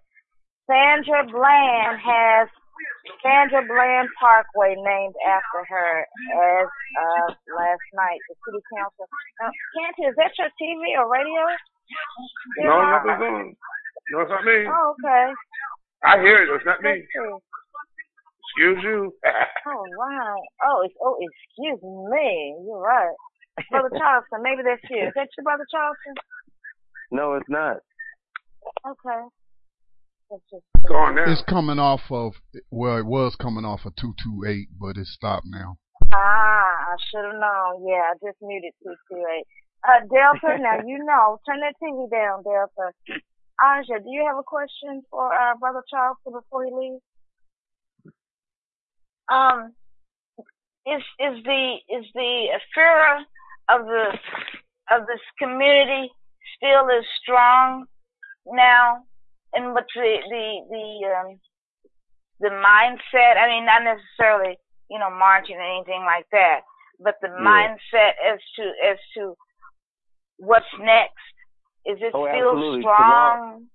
[0.66, 2.48] Sandra Bland has
[3.22, 8.18] Sandra Bland Parkway named after her as of last night.
[8.26, 9.06] The city council.
[9.38, 11.46] Now, Canty, is that your TV or radio?
[12.58, 12.90] No, Yeah.
[12.98, 13.56] nothing's on.
[14.10, 14.66] No, it's not me.
[14.68, 15.32] Oh, okay.
[16.04, 16.54] I hear it.
[16.54, 17.02] It's not me.
[18.56, 19.12] Excuse you.
[19.68, 20.36] Oh wow.
[20.62, 22.54] Oh, it's, oh, excuse me.
[22.64, 23.10] You're right.
[23.68, 25.08] Brother Charleston, maybe that's you.
[25.08, 26.14] Is that you, Brother Charleston?
[27.10, 27.78] No, it's not.
[28.86, 29.22] Okay.
[30.30, 31.18] It's on.
[31.18, 32.34] It's coming off of
[32.70, 35.78] well, it was coming off of two two eight, but it's stopped now.
[36.12, 37.82] Ah, I should have known.
[37.88, 39.46] Yeah, I just muted two two eight.
[39.86, 41.38] Uh, Delta, now you know.
[41.46, 42.92] Turn that TV down, Delta.
[43.62, 47.02] Aja, do you have a question for uh, Brother Charles before he leaves?
[49.28, 49.72] Um,
[50.86, 53.24] is is the is the fear
[53.68, 54.06] of the
[54.90, 56.10] of this community
[56.56, 57.86] still as strong
[58.46, 59.02] now,
[59.54, 61.40] and what the the the um,
[62.40, 63.36] the mindset?
[63.38, 64.56] I mean, not necessarily
[64.90, 66.60] you know marching or anything like that,
[67.00, 67.76] but the Yeah.
[67.76, 69.36] mindset as to as to
[70.38, 71.12] what's next.
[71.84, 72.82] Is it Oh, still absolutely.
[72.82, 73.66] strong?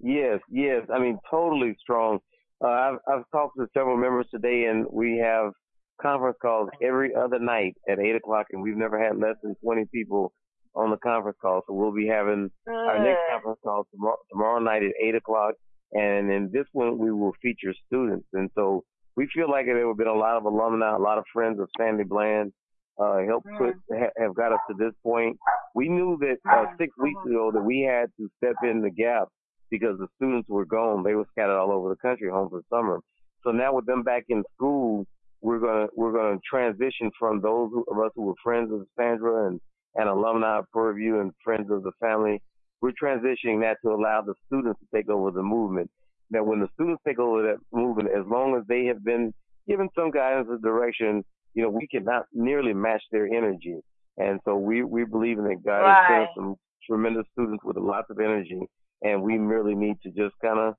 [0.00, 0.86] Yes, yes.
[0.94, 2.20] I mean, totally strong.
[2.62, 5.52] Uh, I've I've talked to several members today, and we have
[6.00, 9.86] conference calls every other night at eight o'clock, and we've never had less than twenty
[9.92, 10.32] people
[10.74, 11.62] on the conference call.
[11.66, 15.54] So we'll be having our next conference call tomorrow tomorrow night at eight o'clock,
[15.92, 18.26] and in this one we will feature students.
[18.32, 18.84] And so
[19.16, 21.68] we feel like there have been a lot of alumni, a lot of friends of
[21.76, 22.52] Sandy Bland,
[22.98, 25.36] uh, helped put ha- have got us to this point.
[25.74, 29.28] We knew that uh, six weeks ago that we had to step in the gap
[29.70, 31.02] because the students were gone.
[31.04, 33.00] They were scattered all over the country, home for summer.
[33.44, 35.06] So now with them back in school,
[35.40, 39.46] we're gonna we're gonna transition from those who- of us who were friends of Sandra
[39.46, 39.60] and
[39.94, 42.40] and alumni of Prairie View and friends of the family.
[42.80, 45.90] We're transitioning that to allow the students to take over the movement.
[46.30, 49.32] Now, when the students take over that movement, as long as they have been
[49.66, 53.76] given some guidance or direction, you know, we cannot nearly match their energy.
[54.16, 56.56] And so we we believe in that God has sent some
[56.86, 58.60] tremendous students with lots of energy,
[59.02, 60.74] and we merely need to just kind of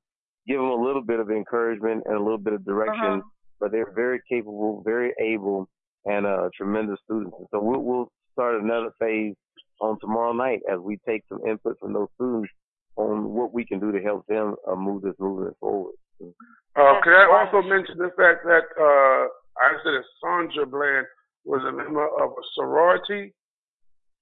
[0.47, 3.05] give them a little bit of encouragement and a little bit of direction.
[3.05, 3.29] Uh-huh.
[3.59, 5.67] But they're very capable, very able,
[6.05, 7.35] and uh, tremendous students.
[7.37, 9.35] And so we'll, we'll start another phase
[9.81, 12.49] on tomorrow night as we take some input from those students
[12.95, 15.93] on what we can do to help them uh, move this movement forward.
[16.21, 19.27] Uh, can I also mention the fact that uh,
[19.59, 21.05] I said that Sandra Bland
[21.45, 23.33] was a member of a sorority,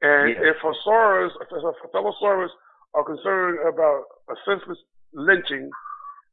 [0.02, 0.50] and Yeah.
[0.52, 2.50] if her sorors, if her fellow sorors
[2.94, 4.80] are concerned about a senseless
[5.14, 5.70] lynching,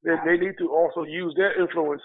[0.02, 2.02] then they need to also use their influence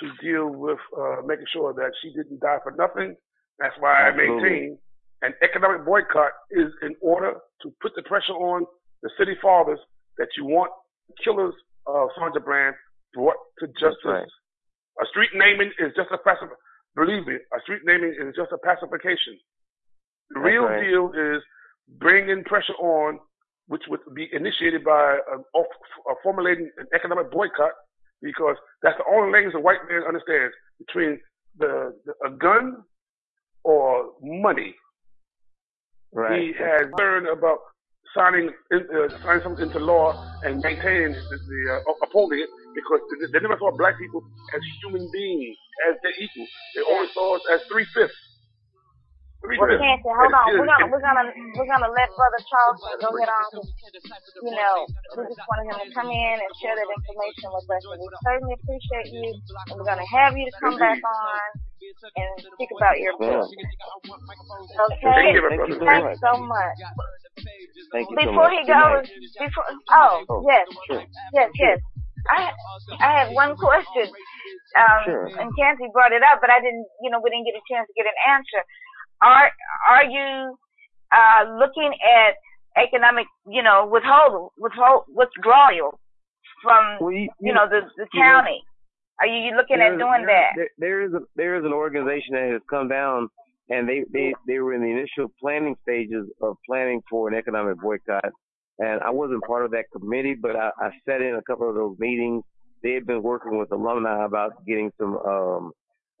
[0.00, 3.16] to deal with uh, making sure that she didn't die for nothing.
[3.58, 4.78] That's why I maintain
[5.22, 8.66] an economic boycott is in order to put the pressure on
[9.02, 9.78] the city fathers
[10.18, 10.72] that you want
[11.22, 11.54] killers
[11.86, 12.74] of Sandra Bland
[13.14, 13.98] brought to justice.
[14.04, 14.26] right.
[15.02, 16.48] A street naming is just a pacif.
[16.94, 19.34] Believe me, a street naming is just a pacification.
[20.30, 21.42] The That's real deal is
[21.98, 23.18] bringing pressure on,
[23.66, 25.66] which would be initiated by uh, of,
[26.10, 27.72] uh, formulating an economic boycott,
[28.22, 31.18] because that's the only language a white man understands between
[31.58, 32.82] the, the a gun
[33.64, 34.74] or money.
[36.12, 36.40] Right.
[36.40, 37.58] He has learned about
[38.16, 43.00] signing in, uh, signing something into law and maintaining the, the uh, upholding it because
[43.22, 44.20] they, they never saw black people
[44.54, 45.56] as human beings,
[45.90, 46.50] as their equals.
[46.74, 48.18] They always saw us as three fifths.
[49.44, 49.82] Three Well, fifths.
[49.82, 50.44] Canty, hold on.
[50.56, 51.24] We're gonna we're gonna
[51.56, 53.44] we're gonna let Brother Charles go ahead on.
[54.42, 54.76] You know,
[55.20, 57.82] we just wanted him to come in and share that information with us.
[57.84, 59.28] And we certainly appreciate you,
[59.70, 61.42] and we're gonna have you to come back on
[62.18, 63.44] and speak about your Yeah.
[63.44, 63.50] book.
[63.52, 65.14] Okay.
[65.14, 65.42] Thank you,
[65.84, 66.00] my.
[66.02, 66.76] Thanks so much.
[67.92, 68.52] Thank you so Before much.
[68.58, 69.02] he goes,
[69.38, 71.02] before oh, Oh, yes, sure.
[71.34, 71.78] yes, yes.
[72.28, 72.50] I
[73.00, 74.12] I had one question.
[74.76, 75.26] Um, Sure.
[75.26, 76.86] and Canty brought it up, but I didn't.
[77.02, 78.60] You know, we didn't get a chance to get an answer.
[79.22, 79.50] Are
[79.88, 80.56] are you
[81.12, 82.34] uh, looking at
[82.82, 85.98] economic, you know, withhold withhold withdrawal
[86.62, 88.62] from Well, you, you- know the the you know, county?
[89.20, 90.50] Are you looking at doing there- that?
[90.56, 93.28] there- there is a, there is an organization that has come down,
[93.70, 97.78] and they they they were in the initial planning stages of planning for an economic
[97.80, 98.24] boycott.
[98.78, 101.74] And I wasn't part of that committee, but I, I sat in a couple of
[101.74, 102.42] those meetings.
[102.82, 105.72] They had been working with alumni about getting some um,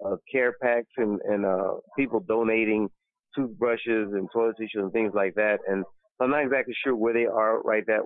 [0.04, 2.88] uh, care packs and and uh, people donating
[3.36, 5.58] toothbrushes and toilet tissue and things like that.
[5.66, 5.84] And
[6.20, 8.02] I'm not exactly sure where they are right that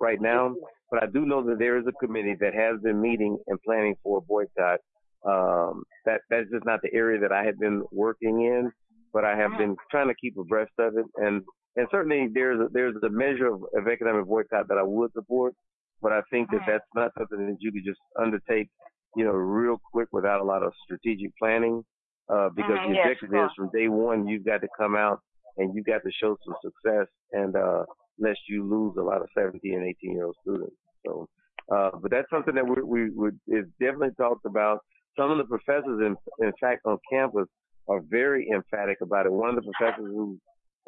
[0.00, 0.54] right now,
[0.90, 3.94] but I do know that there is a committee that has been meeting and planning
[4.02, 4.80] for a boycott.
[5.26, 8.70] Um, that that's just not the area that I had been working in,
[9.12, 11.04] but I have been trying to keep abreast of it.
[11.16, 11.42] And
[11.76, 15.54] and certainly there's a, there's a measure of, of economic boycott that I would support,
[16.02, 18.68] but I think that that's not something that you could just undertake,
[19.16, 21.84] you know, real quick without a lot of strategic planning.
[22.28, 25.20] Uh, because Mhm, the yes, objective is from day one, you've got to come out
[25.56, 27.84] and you've got to show some success and, uh,
[28.20, 30.76] lest you lose a lot of 17 and 18 year old students.
[31.04, 31.28] So,
[31.74, 34.78] uh, but that's something that we, we would, is definitely talked about.
[35.18, 37.48] Some of the professors, in, in fact, on campus
[37.88, 39.32] are very emphatic about it.
[39.32, 40.38] One of the professors who's,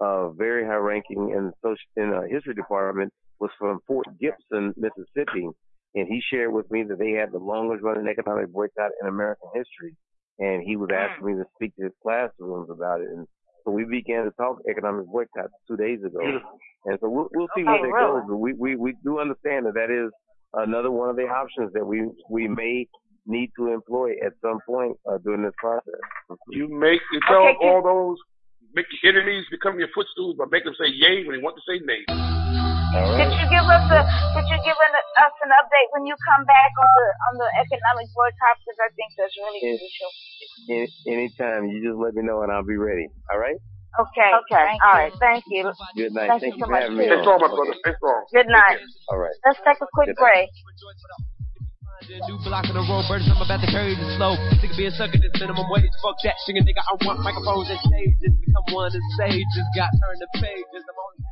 [0.03, 5.49] uh, very high ranking in social, in a history department was from Port Gibson, Mississippi.
[5.95, 9.49] And he shared with me that they had the longest running economic boycott in American
[9.55, 9.95] history.
[10.39, 13.09] And he was asking me to speak to his classrooms about it.
[13.15, 13.27] And
[13.65, 16.21] so we began to talk economic boycott two days ago.
[16.87, 18.21] And so we'll, we'll see where Okay, that really?
[18.21, 18.29] goes.
[18.29, 20.11] But we, we, we do understand that that is
[20.55, 22.87] another one of the options that we, we may
[23.27, 26.01] need to employ at some point uh, during this process.
[26.49, 28.19] You make you tell Okay, all those
[28.75, 31.64] make your enemies become your footstools by making them say yay when they want to
[31.68, 32.03] say nay.
[32.09, 34.01] Could you give us a
[34.37, 37.49] could you give an, us an update when you come back on the on the
[37.64, 39.81] economic boycott because I think that's really Yes.
[39.81, 40.11] crucial.
[40.68, 43.09] Any, anytime, you just let me know and I'll be ready.
[43.33, 43.57] All right?
[44.01, 44.31] Okay.
[44.45, 44.66] Okay.
[44.85, 45.12] All right.
[45.20, 45.68] Thank you.
[45.97, 46.41] Good night.
[46.41, 47.16] Thank Thank, you you so for much, having me too.
[47.16, 47.41] on.
[47.41, 47.77] My brother.
[47.81, 48.25] Stay strong.
[48.33, 48.81] Good night.
[49.09, 49.37] All right.
[49.45, 50.49] Let's take a quick break.
[52.03, 54.35] New block of the road, birds, I'm about to carry the slow.
[54.59, 55.87] Sick of being stuck at this minimum wage.
[56.03, 56.83] Fuck that singing nigga.
[56.83, 58.35] I want microphones and stages.
[58.43, 59.47] Become one of the sages.
[59.79, 60.83] Got turned the pages.
[60.83, 61.23] I'm only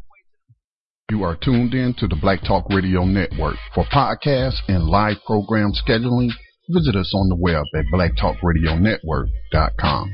[1.11, 3.57] You are tuned in to the Black Talk Radio Network.
[3.75, 6.31] For podcasts and live program scheduling,
[6.71, 10.13] visit us on the web at blacktalkradionetwork.com.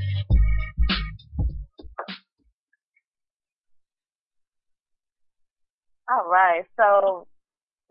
[6.09, 7.27] All right, so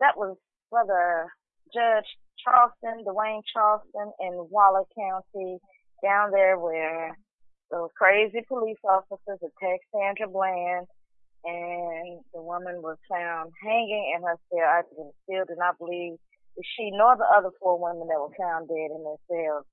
[0.00, 0.38] that was
[0.70, 1.32] Brother
[1.72, 2.06] Judge
[2.46, 5.58] Charleston, DeWayne Charleston in Waller County,
[6.02, 7.18] down there where
[7.70, 10.86] those crazy police officers attacked Sandra Bland,
[11.44, 14.62] and the woman was found hanging in her cell.
[14.62, 14.82] I
[15.26, 16.14] still do not believe
[16.56, 19.66] that she nor the other four women that were found dead in their cells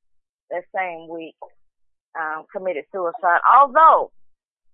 [0.49, 1.38] that same week
[2.19, 3.41] um, committed suicide.
[3.45, 4.11] Although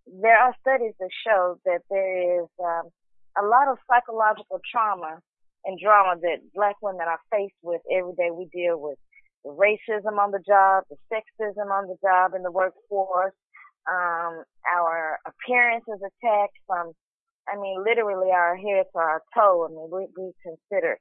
[0.08, 2.90] there are studies that show that there is um,
[3.38, 5.20] a lot of psychological trauma
[5.66, 8.32] and drama that black women are faced with every day.
[8.32, 8.98] We deal with
[9.44, 13.34] the racism on the job, the sexism on the job in the workforce,
[13.90, 16.92] um, our appearance is attacked from,
[17.48, 19.68] I mean, literally our hair to our toe.
[19.68, 20.98] I mean, we, we consider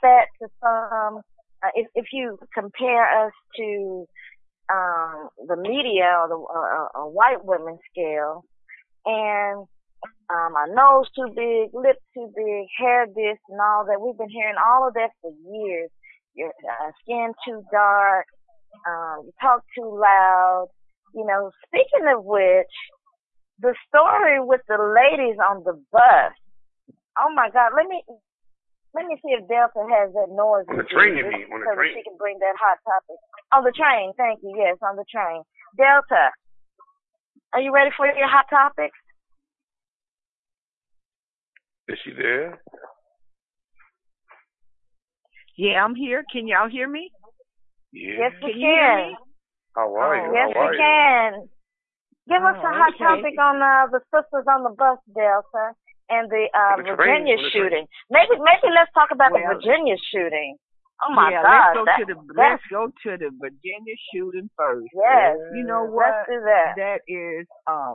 [0.00, 1.22] fat to some.
[1.62, 4.06] Uh, if, if you compare us to
[4.72, 8.44] um, the media or the uh, white women scale,
[9.04, 9.66] and
[10.30, 14.00] um, our nose too big, lip too big, hair this and all that.
[14.00, 15.90] We've been hearing all of that for years.
[16.34, 18.26] Your uh, skin too dark,
[18.86, 20.68] um, you talk too loud.
[21.14, 22.74] You know, speaking of which,
[23.58, 26.32] the story with the ladies on the bus.
[27.18, 28.04] Oh my God, let me
[28.94, 30.68] let me see if Delta has that noise.
[30.68, 31.92] On the train, you, you mean, on the so train.
[31.96, 33.18] she can bring that hot topic.
[33.56, 34.52] On the train, thank you.
[34.54, 35.42] Yes, on the train.
[35.76, 36.30] Delta,
[37.56, 38.96] are you ready for your hot topics?
[41.88, 42.60] Is she there?
[45.56, 46.24] Yeah, I'm here.
[46.30, 47.10] Can y'all hear me?
[47.92, 48.28] Yeah.
[48.28, 49.06] Yes, we Can you hear can.
[49.10, 49.16] me?
[49.74, 50.32] How are you?
[50.34, 50.82] Yes, How are we you?
[50.82, 51.30] can.
[52.28, 53.04] Give us Oh, a hot okay.
[53.04, 55.72] topic on uh, the sisters on the bus, Delta,
[56.10, 57.50] and the uh, the Virginia train.
[57.52, 57.86] shooting.
[58.10, 60.56] Maybe, maybe let's talk about the Virginia shooting.
[61.00, 64.50] Oh my yeah, God, let's go that, to the let's go to the Virginia shooting
[64.58, 64.88] first.
[64.92, 66.10] Yes, You know what?
[66.12, 66.74] let's do that.
[66.76, 67.94] That is um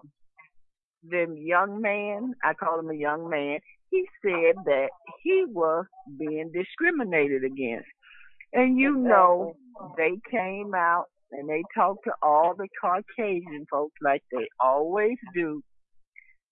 [1.07, 3.59] the young man, I call him a young man,
[3.93, 4.89] he said that
[5.21, 5.85] he was
[6.17, 7.87] being discriminated against.
[8.51, 9.53] And you know
[9.97, 15.61] they came out and they talked to all the Caucasian folks like they always do.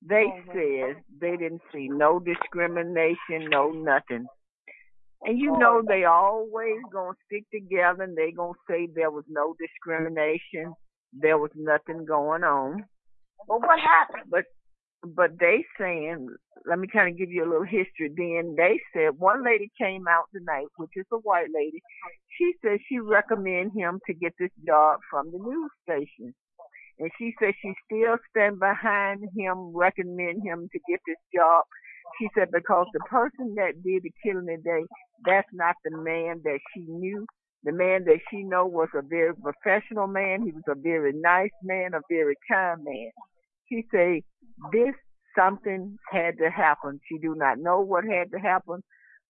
[0.08, 0.52] They mm-hmm.
[0.52, 4.26] said they didn't see no discrimination, no nothing.
[5.24, 9.56] And you know they always gonna stick together and they gonna say there was no
[9.60, 10.74] discrimination,
[11.14, 12.84] there was nothing going on.
[13.48, 14.30] But what happened?
[14.32, 14.46] But
[15.04, 16.28] but they saying,
[16.66, 18.12] let me kind of give you a little history.
[18.16, 21.82] Then they said one lady came out tonight, which is a white lady.
[22.38, 26.34] She said she recommend him to get this job from the news station.
[27.00, 31.66] And she said she still stand behind him, recommend him to get this job.
[32.20, 34.86] She said because the person that did the killing today,
[35.26, 37.26] that's not the man that she knew.
[37.64, 40.44] The man that she know was a very professional man.
[40.44, 43.12] He was a very nice man, a very kind man.
[43.72, 44.24] She say
[44.72, 44.94] this
[45.38, 47.00] something had to happen.
[47.08, 48.82] She do not know what had to happen,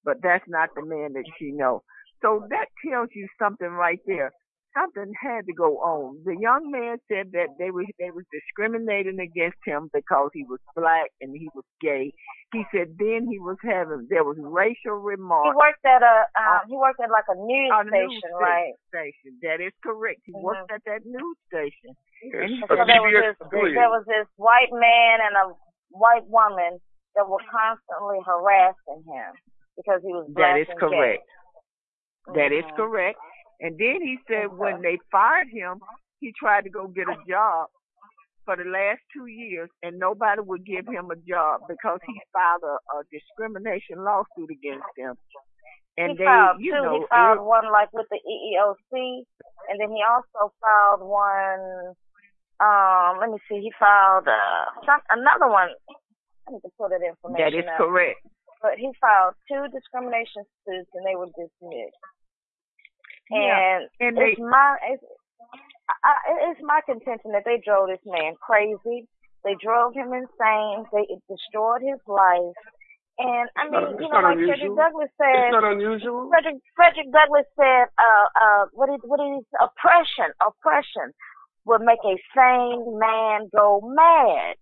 [0.03, 1.83] but that's not the man that she know.
[2.21, 4.31] So that tells you something right there.
[4.71, 6.23] Something had to go on.
[6.23, 10.59] The young man said that they were they was discriminating against him because he was
[10.75, 12.13] black and he was gay.
[12.55, 15.51] He said then he was having there was racial remarks.
[15.51, 18.31] He worked at a um, he worked at like a news on the news station,
[18.39, 18.71] right?
[18.87, 19.35] station.
[19.43, 20.23] That is correct.
[20.23, 21.91] He worked at that news station.
[22.31, 25.45] And he So there was this there was this white man and a
[25.91, 26.79] white woman
[27.15, 29.35] that were constantly harassing him
[29.75, 31.23] because he was black That is and correct.
[31.27, 32.33] Gay.
[32.35, 32.75] That is Mhm.
[32.75, 33.19] correct.
[33.61, 35.79] And then he said when they fired him,
[36.19, 37.69] he tried to go get a job
[38.43, 42.65] for the last two years, and nobody would give him a job because he filed
[42.65, 45.13] a, a discrimination lawsuit against them.
[45.97, 46.81] And he they, filed you two.
[46.81, 49.25] know, he filed it- one like with the EEOC,
[49.69, 51.93] and then he also filed one.
[52.57, 53.61] Um, let me see.
[53.61, 55.69] He filed uh some, another one.
[56.47, 57.45] I need to pull that information.
[57.45, 57.77] that is up.
[57.77, 58.21] correct.
[58.61, 61.97] But he filed two discrimination suits, and they were dismissed.
[63.31, 65.03] Yeah, And, and it's my it's,
[66.03, 66.13] I,
[66.51, 69.07] it's my contention that they drove this man crazy.
[69.43, 70.85] They drove him insane.
[70.93, 72.55] They it destroyed his life.
[73.19, 74.75] And I mean, not- you know, not like Frederick.
[74.75, 75.49] Douglass said.
[75.49, 76.29] It's not unusual.
[76.29, 80.31] Frederick Frederick Douglass said, uh, uh, what is what is oppression?
[80.45, 81.11] Oppression
[81.65, 84.55] will make a sane man go mad.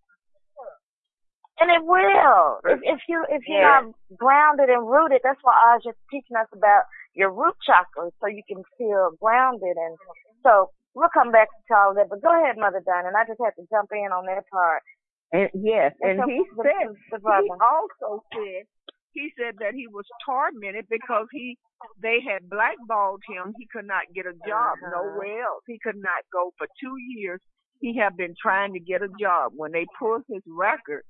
[1.59, 2.59] And it will.
[2.65, 3.81] If, if you if you're Yeah.
[3.83, 6.83] not grounded and rooted, that's why I was just teaching us about
[7.15, 9.75] your root chakra, so you can feel grounded.
[9.77, 9.97] And
[10.43, 12.09] so we'll come back to all that.
[12.09, 14.83] But go ahead, Mother Dunn, and I just had to jump in on that part.
[15.31, 18.65] And yes, And and he the- said the he also said
[19.13, 21.57] he said that he was tormented because he
[22.01, 23.53] they had blackballed him.
[23.57, 24.89] He could not get a job Uh-huh.
[24.89, 25.63] nowhere else.
[25.67, 27.39] He could not go for two years.
[27.79, 29.53] He had been trying to get a job.
[29.55, 31.03] When they pulled his record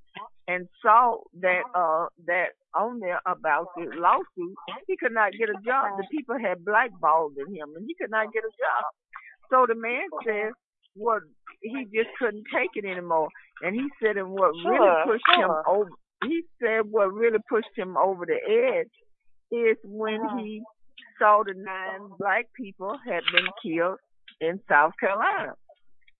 [0.47, 4.55] and saw that uh that on there about the lawsuit,
[4.87, 5.97] he could not get a job.
[5.97, 8.83] The people had blackballed him and he could not get a job.
[9.49, 10.53] So the man says
[10.95, 11.23] what
[11.61, 13.29] he just couldn't take it anymore.
[13.63, 15.89] And he said and what really Sure, pushed him over
[16.23, 18.39] he said what really pushed him over the
[18.77, 18.91] edge
[19.51, 20.37] is when Uh-huh.
[20.43, 20.61] he
[21.17, 23.97] saw the nine black people had been killed
[24.41, 25.53] in South Carolina.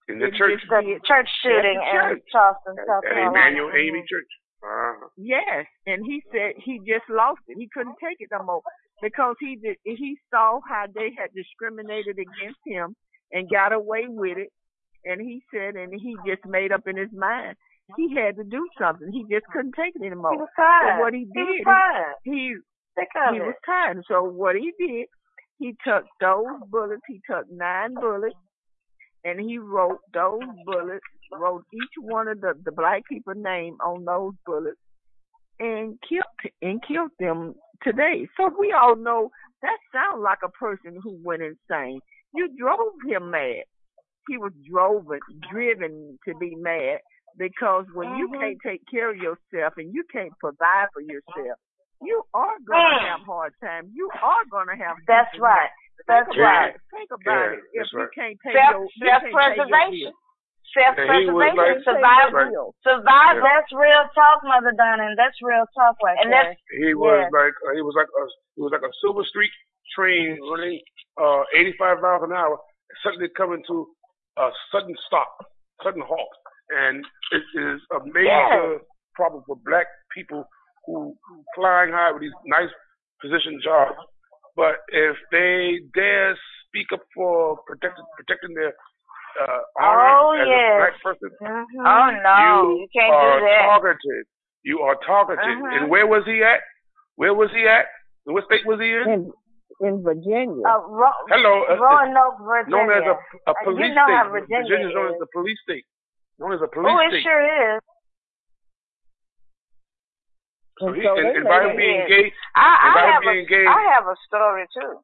[0.10, 0.60] In the It church.
[0.60, 2.22] just The church shooting At the in.
[2.32, 3.30] Charleston, South At Carolina.
[3.30, 3.72] Emanuel.
[3.72, 4.32] AME Church.
[4.62, 5.08] Uh-huh.
[5.16, 7.56] Yes, and he said he just lost it.
[7.58, 8.62] He couldn't take it no more
[9.02, 9.78] because he did.
[9.86, 12.96] He saw how they had discriminated against him
[13.32, 14.50] and got away with it.
[15.06, 17.56] And he said, and he just made up in his mind
[17.98, 19.10] he had to do something.
[19.12, 20.32] He just couldn't take it anymore.
[20.34, 20.98] He was tired.
[20.98, 22.16] So what he He did, was tired.
[22.24, 22.56] he
[22.98, 23.46] Sick of he it.
[23.46, 24.04] was tired.
[24.08, 25.08] So what he did,
[25.58, 27.02] he took those bullets.
[27.08, 28.36] He took nine bullets,
[29.24, 31.06] and he wrote those bullets.
[31.32, 34.80] Wrote each one of the the black people name on those bullets,
[35.60, 37.54] and killed and killed them
[37.84, 38.28] today.
[38.36, 39.30] So we all know
[39.62, 42.00] that sounds like a person who went insane.
[42.34, 43.64] You drove him mad.
[44.28, 45.20] He was driven
[45.52, 47.00] driven to be mad
[47.38, 48.40] because when you Mhm.
[48.40, 51.60] can't take care of yourself and you can't provide for yourself,
[52.02, 53.90] you are gonna have hard time.
[53.94, 55.70] You are gonna have That's right.
[56.00, 56.74] Think That's about right.
[56.76, 56.82] it.
[56.92, 57.60] Think about Yeah, it.
[57.60, 58.14] If that's you right.
[58.16, 60.14] can't pay Self your you can't pay your self-preservation.
[60.70, 63.36] Self-preservation, And he like- survival, survive.
[63.36, 63.46] Yeah.
[63.46, 66.56] That's real talk, Mother Dunn, that's real talk right and there.
[66.56, 67.40] that's he was Yeah.
[67.40, 68.24] like uh, he was like a
[68.56, 69.52] he was like a Silver Streak
[69.96, 70.80] train running
[71.18, 72.58] uh 85 miles an hour,
[73.04, 73.88] suddenly coming to
[74.38, 75.30] a sudden stop,
[75.84, 76.30] sudden halt,
[76.70, 78.80] and it is a major
[79.16, 80.46] problem for black people
[80.86, 82.70] who who flying high with these nice
[83.22, 83.98] position jobs,
[84.60, 86.36] but if they dare
[86.68, 88.74] speak up for protecting protecting their
[89.42, 90.72] uh, honor Oh, as yes.
[90.74, 91.66] a black person, Mhm.
[91.94, 93.62] Oh, no, you can't are do that.
[93.72, 94.24] targeted.
[94.64, 95.46] You are targeted.
[95.58, 95.76] Uh-huh.
[95.76, 96.60] And where was he at?
[97.16, 97.86] Where was he at?
[98.26, 99.06] And what state was he in?
[99.16, 99.22] In
[99.88, 100.60] in Virginia.
[100.68, 102.76] Uh, Ro- Hello, uh, Roanoke, Virginia.
[102.76, 104.18] known as a, a Uh, police you know state.
[104.20, 105.14] how Virginia Virginia is known is.
[105.16, 105.86] as the police state.
[106.40, 107.08] Known as a police state.
[107.14, 107.44] Oh, it sure
[107.78, 107.82] is.
[110.80, 112.26] So he, so and, they and by made him being gay,
[112.56, 115.04] I, and by him have a, gay, I have a story too.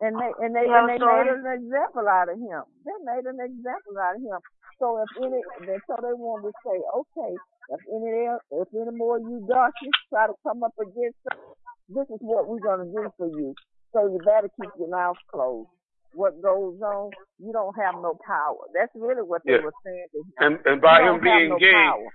[0.00, 1.24] And they and they and they story?
[1.24, 2.62] made an example out of him.
[2.84, 4.40] They made an example out of him.
[4.80, 7.32] So if any, they so they wanted to say, okay,
[7.72, 8.28] if any
[8.60, 11.40] if any more of you darkies try to come up against us,
[11.88, 13.54] this is what we're gonna do for you.
[13.92, 15.68] So you better keep your mouth closed.
[16.12, 17.10] What goes on,
[17.40, 18.68] you don't have no power.
[18.76, 19.64] That's really what they Yeah.
[19.64, 20.32] were saying to him.
[20.40, 22.08] and, and by him being no gay, power.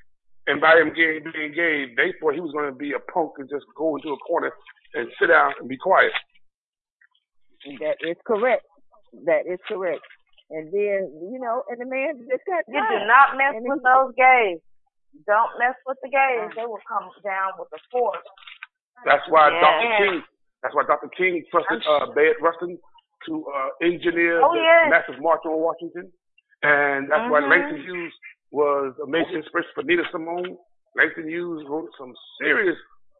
[0.47, 3.33] And by him gay, being gay, they thought he was going to be a punk
[3.37, 4.51] and just go into a corner
[4.93, 6.11] and sit down and be quiet.
[7.79, 8.65] That is correct.
[9.25, 10.01] That is correct.
[10.49, 13.79] And then, you know, and the man just got You do not mess And with
[13.79, 14.59] he- those gays.
[15.27, 16.51] Don't mess with the gays.
[16.55, 18.23] They will come down with a force.
[19.05, 19.59] That's why Yeah.
[19.61, 19.97] Dr.
[19.97, 20.23] King.
[20.63, 21.09] That's why Dr.
[21.09, 22.79] King trusted uh, Bayard Rustin
[23.27, 24.89] to uh, engineer Oh, the yes.
[24.89, 26.11] massive march on Washington,
[26.63, 27.49] and that's why Mhm.
[27.49, 28.13] Langston Hughes
[28.51, 30.57] was a major inspiration for Nina Simone.
[30.95, 32.75] Langston Hughes wrote some serious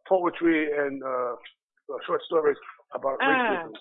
[0.08, 1.32] poetry and uh,
[1.92, 2.56] uh, short stories
[2.94, 3.28] about Mm.
[3.32, 3.72] racism.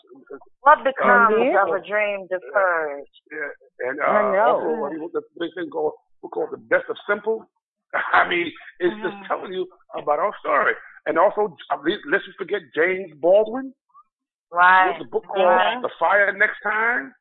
[0.62, 1.64] What becomes yeah.
[1.64, 3.04] of a dream deferred?
[3.32, 4.56] Yeah, and uh, I know.
[4.56, 5.94] also he wrote the big thing called
[6.24, 7.46] we call it the best of simple.
[8.14, 8.48] I mean,
[8.80, 9.04] it's Mm-hmm.
[9.04, 10.74] just telling you about our story.
[11.08, 13.74] And also, uh, let's let's forget James Baldwin.
[14.52, 14.88] Right.
[14.88, 15.82] Wrote the book called Mhm.
[15.82, 17.14] The Fire Next Time.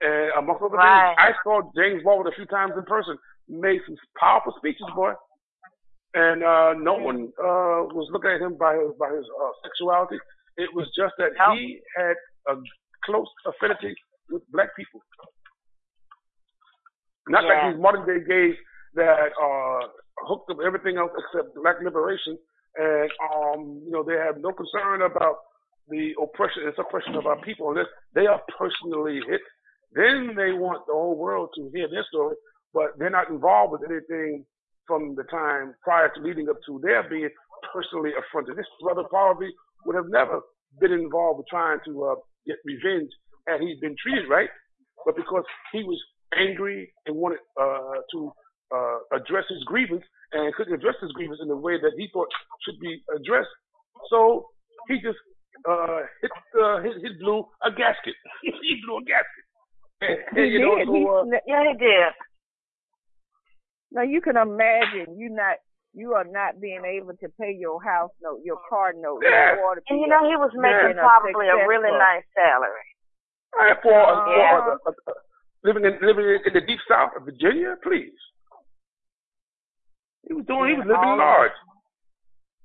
[0.00, 1.14] And amongst other Right.
[1.14, 3.18] things, I saw James Baldwin a few times in person.
[3.48, 5.12] Made some powerful speeches, boy.
[6.14, 10.16] And uh, no one uh, was looking at him by his by his uh, sexuality.
[10.56, 12.16] It was just that he had
[12.48, 12.56] a
[13.04, 13.94] close affinity
[14.30, 15.00] with black people.
[17.28, 17.48] Not Yeah.
[17.48, 18.56] like these modern day gays
[18.94, 19.82] that are
[20.26, 22.38] hooked up everything else except black liberation,
[22.76, 25.36] and um, you know they have no concern about
[25.88, 29.40] the oppression and suppression of our people unless they are personally hit.
[29.92, 32.36] Then they want the whole world to hear their story.
[32.78, 34.46] But they're not involved with anything
[34.86, 37.28] from the time prior to leading up to their being
[37.74, 38.56] personally affronted.
[38.56, 39.50] This brother probably
[39.84, 40.38] would have never
[40.78, 42.14] been involved with trying to uh,
[42.46, 43.10] get revenge
[43.48, 44.48] had he been treated right,
[45.04, 45.98] but because he was
[46.38, 48.30] angry and wanted uh, to
[48.70, 52.28] uh, address his grievance and couldn't address his grievance in the way that he thought
[52.62, 53.50] should be addressed,
[54.10, 54.46] so
[54.86, 55.18] he just
[55.68, 56.30] uh, hit,
[56.62, 58.14] uh, hit, hit blew a gasket.
[58.42, 59.44] he blew a gasket.
[60.00, 60.86] And, and, He you know, did.
[60.86, 62.12] so, uh, sna- yeah, he did.
[63.92, 65.56] Now you can imagine you not
[65.94, 69.54] you are not being able to pay your house note, your car note, Yeah.
[69.56, 72.88] your water And you know, he was making being probably a really nice salary.
[73.58, 74.58] Uh, for, Uh, for yeah.
[74.58, 75.12] uh, uh, uh,
[75.64, 78.12] living in living in, in the deep south of Virginia, please.
[80.28, 80.70] He was doing.
[80.70, 81.56] He was living large.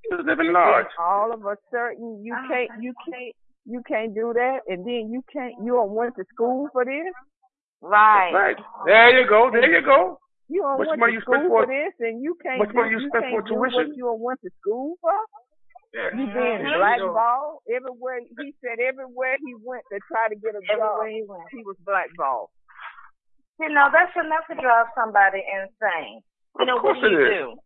[0.03, 0.87] He was living large.
[0.99, 3.33] all of a sudden you can't you can't
[3.65, 7.13] you can't do that and then you can't you don't went to school for this?
[7.81, 8.31] Right.
[8.33, 8.57] Right.
[8.85, 9.49] There you go.
[9.51, 10.19] There you go.
[10.49, 12.69] You don't Much went money to you spent for- for this and you can't much
[12.69, 13.93] do, money you you spent can't for do what tuition?
[13.95, 15.15] you went to school for?
[15.93, 16.09] Yeah.
[16.11, 16.77] You being Mhm.
[16.77, 18.19] blackballed everywhere.
[18.39, 21.43] He said everywhere he went to try to get a job, he went.
[21.51, 22.49] he was blackballed.
[23.59, 26.21] You know, that's enough to drive somebody insane.
[26.59, 27.39] You know, Of what course do you it is.
[27.39, 27.59] do?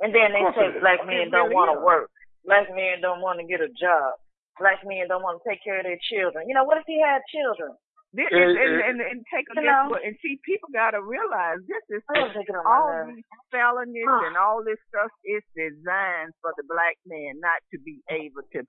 [0.00, 2.10] And then they say black men don't really want to work.
[2.44, 4.14] Black men don't want to get a job.
[4.58, 6.48] Black men don't want to take care of their children.
[6.48, 7.76] You know, what if he had children?
[8.16, 9.90] This And- is, and, and- and, and take a You guess know?
[9.92, 13.04] what, and see, people gotta realize this is I don't take it on my all
[13.04, 14.26] these felonies Huh.
[14.32, 18.64] and all this stuff is designed for the black man not to be able to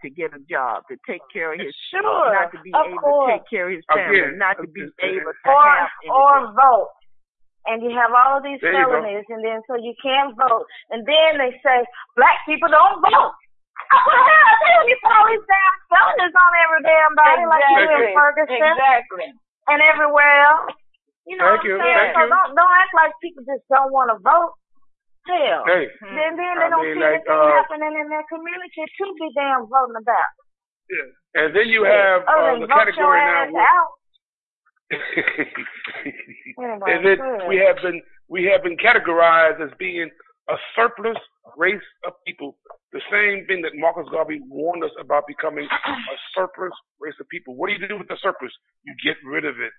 [0.00, 2.00] to get a job, to take care of his, Sure,
[2.32, 3.28] not to be of able course.
[3.28, 5.90] to take care of his family, Again, not to be again, able to Or have
[6.08, 6.90] or vote.
[7.66, 10.64] And you have all of these There felonies, and then so you can't vote.
[10.88, 11.84] And then they say
[12.16, 13.34] black people don't vote.
[13.88, 17.64] Oh, well, hell, hell, you put all these damn felonies on every damn body, like
[17.72, 19.28] you do in Ferguson Exactly.
[19.72, 20.76] and everywhere else.
[21.24, 21.96] You know Thank what I'm saying?
[21.96, 22.32] thank so you.
[22.32, 24.52] don't don't act like people just don't want to vote.
[25.28, 25.92] Hell, Hey.
[26.04, 29.04] then then I they don't mean, see like, anything uh, happening in their community to
[29.12, 30.32] be damn voting about.
[30.88, 31.08] Yeah.
[31.44, 33.60] And then you have Other uh, than the category now.
[33.60, 33.92] out.
[36.58, 37.46] Anyway, and then good.
[37.46, 40.10] we have been we have been categorized as being
[40.48, 41.18] a surplus
[41.56, 42.56] race of people.
[42.92, 47.54] The same thing that Marcus Garvey warned us about becoming a surplus race of people.
[47.54, 48.52] What do you do with the surplus?
[48.84, 49.72] You get rid of it.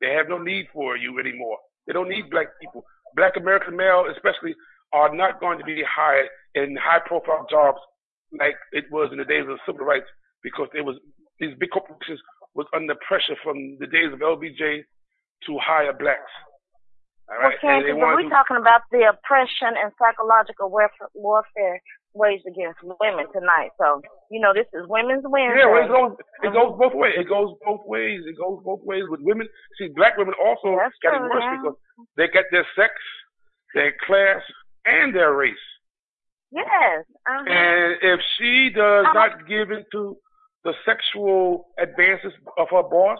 [0.00, 1.56] They have no need for you anymore.
[1.86, 2.84] They don't need black people.
[3.16, 4.54] Black American male, especially,
[4.92, 7.78] are not going to be hired in high profile jobs
[8.38, 10.06] like it was in the days of civil rights
[10.42, 10.96] because there was
[11.40, 12.20] these big corporations
[12.54, 14.84] was under pressure from the days of LBJ
[15.46, 16.30] to hire blacks.
[17.28, 20.68] All Well, right, and they Candy, but we're to- talking about the oppression and psychological
[21.14, 21.80] warfare
[22.12, 23.70] waged against women tonight.
[23.80, 25.60] So, you know, this is Women's Wednesday.
[25.64, 26.12] Yeah, well, it goes
[26.44, 27.14] it goes both ways.
[27.16, 28.20] It goes both ways.
[28.26, 29.48] It goes both ways with women.
[29.78, 31.56] See, black women also That's got it worse yeah.
[31.62, 31.76] because
[32.16, 32.92] they got their sex,
[33.74, 34.42] their class,
[34.84, 35.66] and their race.
[36.52, 37.02] Yes.
[37.26, 37.50] Uh-huh.
[37.50, 39.12] And if she does Uh-huh.
[39.14, 40.16] not give into
[40.62, 43.18] the sexual advances of her boss,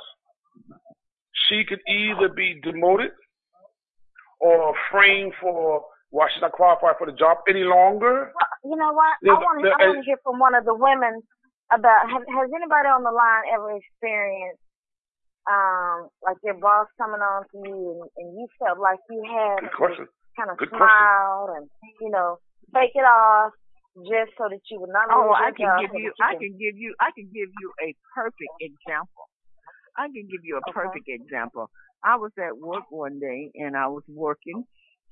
[1.48, 3.10] she could either be demoted
[4.44, 5.80] or frame for
[6.12, 8.30] why she's not qualified for the job any longer.
[8.62, 9.16] You know what?
[9.18, 9.70] I There's- want to.
[9.72, 11.24] I want to hear from one of the women
[11.72, 12.06] about.
[12.12, 14.60] Have, has anybody on the line ever experienced,
[15.48, 19.64] um, like your boss coming on to you and, and you felt like you had
[19.64, 20.06] Good question.
[20.36, 20.86] kind of Good question.
[20.88, 21.64] smiled and
[22.00, 22.38] you know
[22.72, 23.52] fake it off
[24.08, 26.10] just so that you would not lose Oh, your I can job give so you,
[26.24, 29.24] I can give you, I can give you a perfect example.
[29.96, 31.70] I can give you a perfect example.
[32.04, 34.64] I was at work one day and I was working,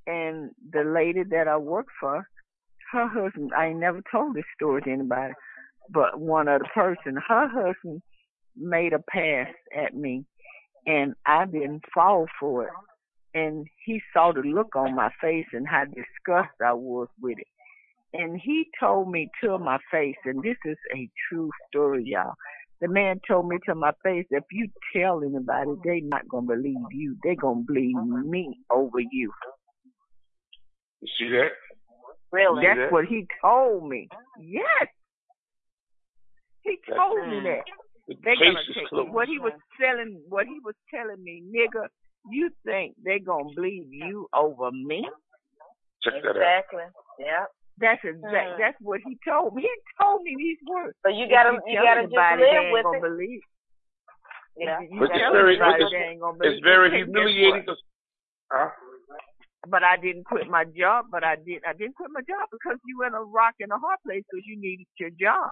[0.06, 2.26] and the lady that I worked for,
[2.92, 5.32] her husband, I ain't never told this story to anybody,
[5.90, 8.02] but one other person, her husband
[8.56, 10.24] made a pass at me,
[10.86, 12.72] and I didn't fall for it.
[13.34, 17.46] And he saw the look on my face and how disgusted I was with it.
[18.12, 22.34] And he told me to my face, and this is a true story, y'all.
[22.82, 26.82] The man told me to my face, if you tell anybody, they not gonna believe
[26.90, 27.16] you.
[27.22, 29.30] They gonna believe me over you.
[31.00, 31.50] You see that?
[32.32, 32.66] Really?
[32.66, 32.92] That's that?
[32.92, 34.08] what he told me.
[34.40, 34.88] Yes.
[36.62, 37.62] He That's- told me that.
[38.08, 39.12] The They gonna take closed.
[39.12, 41.86] what he was telling what he was telling me, nigga,
[42.30, 45.08] you think they gonna believe you over me?
[46.02, 46.36] Check that out.
[46.36, 46.82] exactly.
[47.20, 47.46] Yeah.
[47.82, 48.58] That's exact Mm.
[48.62, 49.62] that's what he told me.
[49.66, 50.94] He told me these words.
[51.02, 53.02] So you gotta you you gotta just live they with gonna it.
[53.02, 53.42] believe.
[54.56, 54.80] Yeah.
[54.86, 56.64] You But it's tell very, but anybody, it's, they it's believe.
[56.64, 57.66] very humiliating.
[58.52, 58.70] huh?
[59.66, 61.06] But I didn't quit my job.
[61.10, 61.62] But I did.
[61.66, 64.22] I didn't quit my job because you were in a rock and a hard place
[64.30, 65.50] because you needed your job.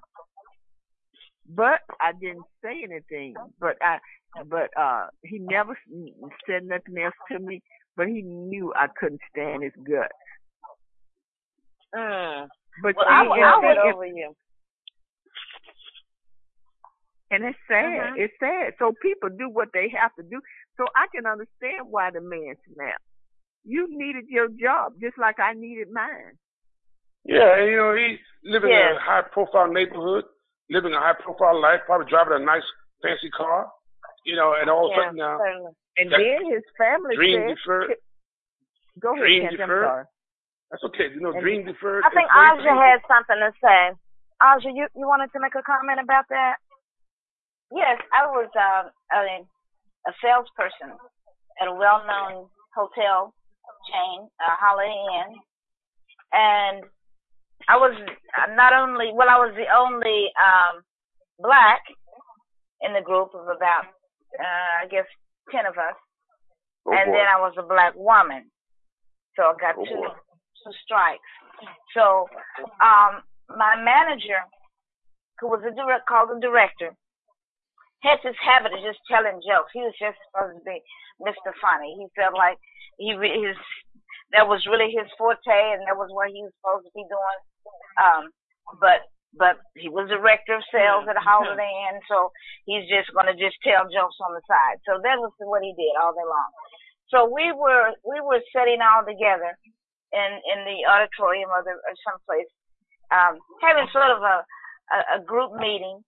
[1.49, 3.35] But I didn't say anything.
[3.59, 3.99] But I,
[4.47, 5.77] but uh, he never
[6.47, 7.61] said nothing else to me.
[7.97, 10.13] but he knew I couldn't stand his guts.
[11.95, 12.49] Mm.
[12.83, 14.35] But well, see, I, and- I would and- over you.
[17.33, 18.15] And it's sad.
[18.15, 18.19] Mhm.
[18.19, 18.75] It's sad.
[18.79, 20.41] So people do what they have to do.
[20.77, 23.03] So I can understand why the man snapped.
[23.63, 26.35] You needed your job just like I needed mine.
[27.25, 30.25] Yeah, and you know, he living in a high profile neighborhood,
[30.71, 32.65] living a high profile life, probably driving a nice
[33.03, 33.71] fancy car,
[34.25, 35.73] you know, and all of a sudden now certainly.
[35.99, 37.97] And then his family dream said, deferred.
[38.99, 40.07] "Go ahead, dream Kenzie, I'm deferred.
[40.71, 41.11] Sorry." That's okay.
[41.15, 42.05] You know, And dream deferred.
[42.07, 43.83] I think is Aja had something to say.
[44.41, 46.57] Aja, you, you wanted to make a comment about that?
[47.75, 49.43] Yes, I was um, a,
[50.09, 50.97] a salesperson
[51.61, 53.35] at a well-known hotel
[53.91, 55.31] chain, uh, Holiday Inn,
[56.33, 56.85] and
[57.69, 57.95] I was
[58.57, 60.83] not only well, I was the only um,
[61.39, 61.83] black
[62.83, 63.87] in the group of about,
[64.41, 65.07] uh, I guess,
[65.53, 65.95] ten of us,
[66.87, 67.13] Oh, and boy.
[67.13, 68.51] then I was a black woman,
[69.37, 70.09] so I got Oh, two boy.
[70.63, 71.25] Two strikes.
[71.95, 72.29] So
[72.81, 74.41] um, my manager,
[75.41, 76.95] who was a direct called the director,
[78.01, 79.73] had this habit of just telling jokes.
[79.77, 80.81] He was just supposed to be
[81.21, 81.53] Mr.
[81.61, 82.01] Funny.
[82.01, 82.57] He felt like
[82.97, 83.57] he his
[84.33, 87.41] that was really his forte, and that was what he was supposed to be doing.
[87.99, 88.23] Um,
[88.81, 89.05] but
[89.37, 92.33] but he was director of sales at a Holiday Inn, so
[92.67, 94.81] he's just gonna just tell jokes on the side.
[94.89, 96.51] So that was what he did all day long.
[97.13, 99.59] So we were we were sitting all together
[100.13, 102.51] in in the auditorium or, the, or someplace,
[103.11, 104.37] um, having sort of a,
[104.95, 106.03] a a group meeting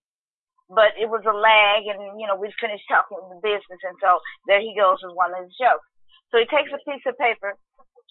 [0.71, 4.19] but it was a lag and you know we finished talking the business and so
[4.47, 5.85] there he goes with one of his jokes.
[6.31, 7.53] So he takes a piece of paper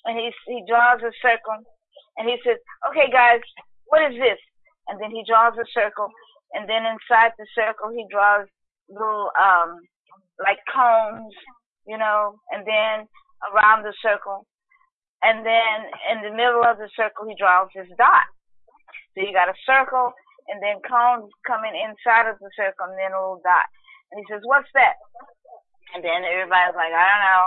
[0.05, 1.59] and he he draws a circle
[2.17, 2.61] and he says
[2.93, 3.41] okay guys
[3.91, 4.41] what is this?
[4.89, 6.09] And then he draws a circle
[6.53, 8.47] and then inside the circle he draws
[8.89, 9.81] little um
[10.39, 11.35] like cones
[11.87, 13.09] you know and then
[13.51, 14.47] around the circle
[15.23, 15.77] and then
[16.11, 18.27] in the middle of the circle he draws his dot
[19.13, 20.17] so you got a circle
[20.49, 23.69] and then cones coming inside of the circle and then a little dot.
[24.11, 24.97] And he says, What's that?
[25.93, 27.45] And then everybody's like, I don't know.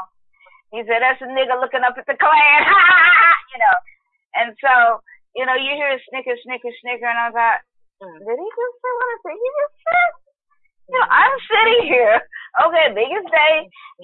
[0.78, 2.62] He said, That's a nigga looking up at the Klan.
[3.52, 3.78] you know.
[4.36, 5.02] And so,
[5.34, 7.60] you know, you hear a snicker, snicker, snicker, and I was like,
[8.04, 10.12] mm, Did he just say what I think he just said?
[10.86, 12.18] You know, I'm sitting here,
[12.70, 13.54] okay, biggest day,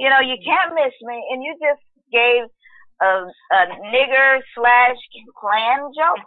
[0.02, 2.50] you know, you can't miss me, and you just gave
[3.02, 4.98] a, a nigger slash
[5.40, 6.24] Klan joke.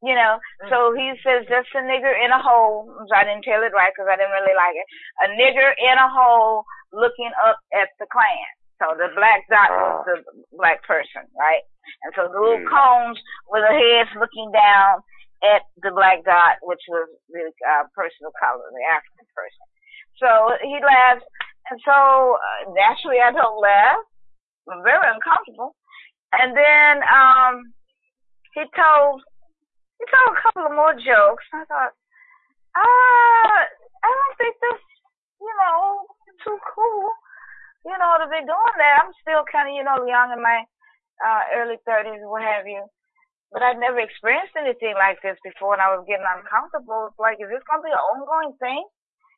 [0.00, 0.40] You know,
[0.72, 2.88] so he says just a nigger in a hole.
[2.88, 4.88] So I didn't tell it right because I didn't really like it.
[5.20, 8.48] A nigger in a hole looking up at the Klan.
[8.80, 10.16] So the black dot was the
[10.56, 11.60] black person, right?
[12.00, 12.72] And so the little Mm.
[12.72, 13.20] cones
[13.52, 15.04] with the heads looking down
[15.44, 19.66] at the black dot, which was the uh, person of color, the African person.
[20.16, 20.28] So
[20.64, 21.24] he laughs,
[21.68, 21.92] and so
[22.40, 24.00] uh, naturally I don't laugh.
[24.64, 25.76] I'm very uncomfortable.
[26.32, 27.74] And then um,
[28.54, 29.22] he told
[29.98, 31.44] he told a couple of more jokes.
[31.52, 31.92] I thought,
[32.76, 33.58] ah,
[34.04, 34.80] I don't think this,
[35.40, 36.06] you know
[36.44, 37.08] too cool,
[37.84, 39.04] you know, to be doing that.
[39.04, 40.64] I'm still kind of you know young in my
[41.20, 42.84] uh, early 30s, what have you.
[43.52, 47.10] But I'd never experienced anything like this before, and I was getting uncomfortable.
[47.10, 48.86] It's like, is this going to be an ongoing thing?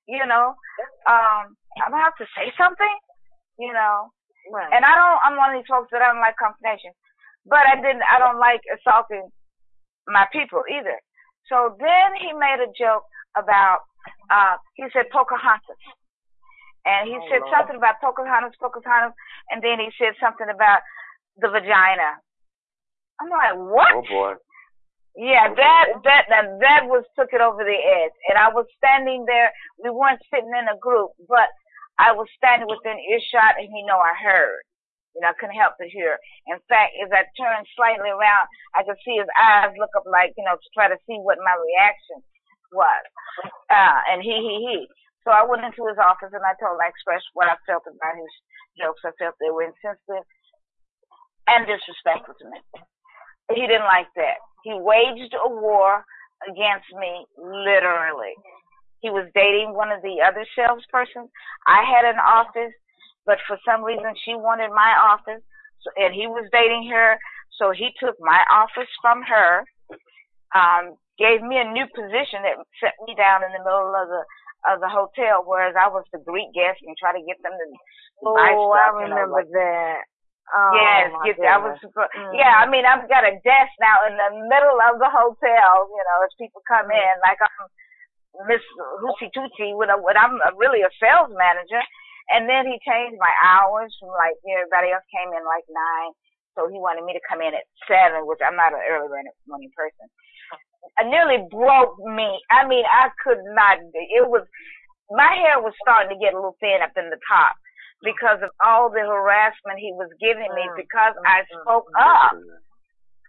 [0.05, 0.53] You know,
[1.09, 2.97] um, I'm gonna have to say something.
[3.57, 4.11] You know,
[4.51, 4.71] Right.
[4.75, 5.21] and I don't.
[5.23, 6.91] I'm one of these folks that I don't like confrontation,
[7.47, 8.03] but I didn't.
[8.03, 9.29] I don't like assaulting
[10.09, 10.99] my people either.
[11.47, 13.05] So then he made a joke
[13.37, 13.87] about.
[14.31, 15.79] Uh, he said Pocahontas,
[16.87, 17.55] and he Oh, said Lord.
[17.55, 19.15] something about Pocahontas, Pocahontas,
[19.51, 20.83] and then he said something about
[21.39, 22.19] the vagina.
[23.21, 23.93] I'm like, what?
[23.95, 24.35] Oh boy.
[25.15, 28.17] Yeah, that that that that was took it over the edge.
[28.29, 29.53] And I was standing there.
[29.85, 31.47] We weren't sitting in a group, but
[31.99, 34.63] I was standing within earshot, and he know I heard.
[35.13, 36.17] You know, I couldn't help but hear.
[36.49, 40.33] In fact, as I turned slightly around, I could see his eyes look up, like
[40.41, 42.25] you know, to try to see what my reaction
[42.73, 43.05] was.
[43.69, 44.79] Uh, and he he he.
[45.23, 47.87] So I went into his office and I told, him, I expressed what I felt
[47.87, 48.33] about his
[48.75, 49.05] jokes.
[49.07, 50.27] I felt they were insensitive
[51.47, 52.59] and disrespectful to me.
[53.55, 54.43] He didn't like that.
[54.65, 56.03] He waged a war
[56.43, 58.35] against me, literally.
[59.03, 61.27] He was dating one of the other salespersons.
[61.67, 62.71] I had an office,
[63.27, 65.43] but for some reason she wanted my office,
[65.83, 67.19] so, and he was dating her.
[67.59, 69.67] So he took my office from her,
[70.55, 74.23] um, gave me a new position that set me down in the middle of the
[74.71, 77.67] of the hotel, whereas I was the Greek guest and try to get them to
[78.23, 78.95] buy Oh, stuff.
[78.95, 80.01] I you know, remember like- that.
[80.55, 81.79] Oh, yes, get, I was.
[81.83, 82.39] Mhm.
[82.39, 85.73] Yeah, I mean, I've got a desk now in the middle of the hotel.
[85.91, 87.67] You know, as people come in, like I'm
[88.49, 88.65] Miss
[89.05, 91.83] Hoochie Toochie, when, I, when I'm a, really a sales manager,
[92.33, 96.13] And then he changed my hours from like everybody else came in like nine,
[96.55, 99.11] so he wanted me to come in at seven, which I'm not an early
[99.49, 100.07] morning person.
[100.99, 102.41] I nearly broke me.
[102.51, 103.79] I mean, I could not.
[103.95, 104.47] It was
[105.11, 107.53] my hair was starting to get a little thin up in the top
[108.03, 112.35] because of all the harassment he was giving me because I spoke up.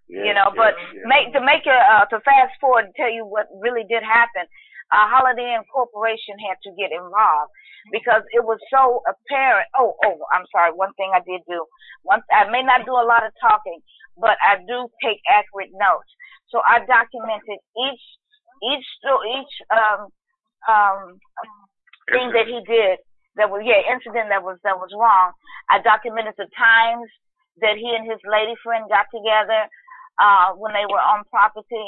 [0.09, 0.75] you know, but
[1.05, 4.45] make to make your uh, to fast forward and tell you what really did happen.
[4.93, 7.49] Uh, Holiday Inn Corporation had to get involved
[7.89, 9.65] because it was so apparent.
[9.73, 10.69] Oh, oh, I'm sorry.
[10.71, 11.65] One thing I did do.
[12.05, 13.81] Once I may not do a lot of talking,
[14.21, 16.09] but I do take accurate notes.
[16.53, 18.05] So I documented each
[18.69, 18.87] each
[19.33, 20.01] each um
[20.69, 20.99] um
[22.13, 23.01] thing that he did
[23.35, 25.33] that was yeah incident that was that was wrong.
[25.73, 27.09] I documented the times
[27.65, 29.65] that he and his lady friend got together
[30.21, 31.87] uh when they were on property.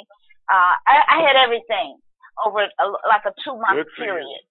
[0.49, 2.01] Uh I, I had everything
[2.43, 4.43] over a, like a two month period.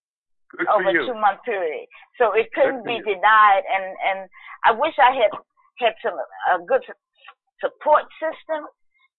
[0.51, 1.87] Good over a two month period.
[2.19, 3.05] So it couldn't be you.
[3.05, 4.19] denied and and
[4.65, 5.33] I wish I had
[5.81, 6.83] had some a good
[7.61, 8.67] support system,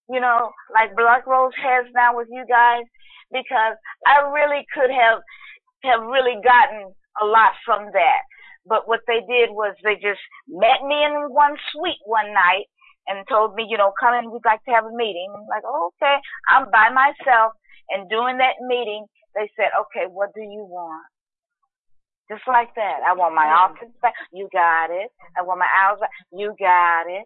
[0.10, 2.86] you know, like Black Rose has now with you guys
[3.32, 5.20] because I really could have
[5.84, 8.24] have really gotten a lot from that.
[8.66, 12.66] But what they did was they just met me in one suite one night
[13.08, 15.30] and told me, you know, come in, we'd like to have a meeting.
[15.30, 16.18] I'm like, oh, okay,
[16.50, 17.54] I'm by myself.
[17.90, 19.06] And during that meeting,
[19.36, 21.06] they said, okay, what do you want?
[22.32, 23.06] Just like that.
[23.06, 24.18] I want my office back.
[24.34, 25.14] You got it.
[25.38, 26.10] I want my hours back.
[26.34, 27.26] You got it.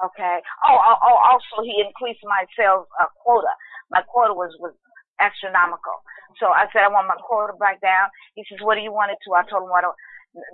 [0.00, 0.36] Okay.
[0.64, 3.52] Oh, oh, oh also he increased my sales uh, quota.
[3.90, 4.72] My quota was, was
[5.20, 6.00] astronomical.
[6.40, 8.08] So I said, I want my quota back down.
[8.38, 9.36] He says, what do you want it to?
[9.36, 9.92] I told him, what do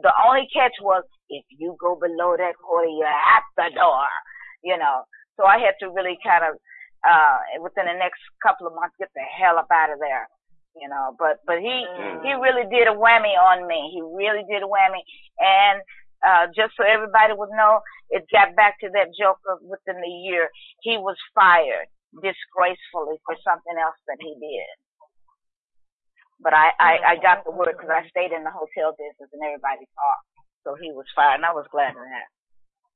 [0.03, 4.07] the only catch was if you go below that quota, you're at the door,
[4.63, 5.05] you know.
[5.37, 6.57] So I had to really kind of,
[7.07, 10.29] uh, within the next couple of months, get the hell up out of there,
[10.75, 11.15] you know.
[11.19, 11.85] But, but he,
[12.25, 13.93] he really did a whammy on me.
[13.93, 15.05] He really did a whammy.
[15.39, 15.81] And,
[16.25, 20.15] uh, just so everybody would know, it got back to that joke of within the
[20.25, 20.49] year,
[20.81, 21.87] he was fired
[22.17, 24.71] disgracefully for something else that he did.
[26.41, 29.43] But I, I, I got the word because I stayed in the hotel business and
[29.45, 30.29] everybody talked.
[30.65, 32.29] So he was fired and I was glad of that.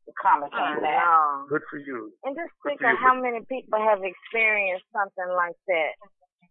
[0.08, 1.04] The karma came back.
[1.52, 2.16] Good for you.
[2.24, 3.04] And just Good think of you.
[3.04, 5.92] how many people have experienced something like that.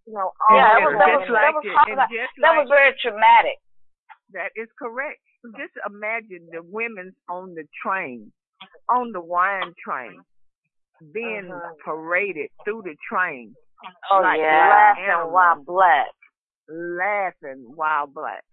[0.06, 2.34] You know, And yeah, that just was, that was, like that was, it- that, just
[2.46, 3.58] that was very traumatic.
[4.38, 5.18] That is correct.
[5.58, 8.32] Just imagine the women on the train,
[8.90, 10.22] on the wine train,
[11.14, 11.74] being mm-hmm.
[11.84, 13.56] paraded through the train.
[14.12, 15.34] Oh like yeah, laughing animals.
[15.34, 16.14] while black.
[16.70, 18.44] Laughing while black.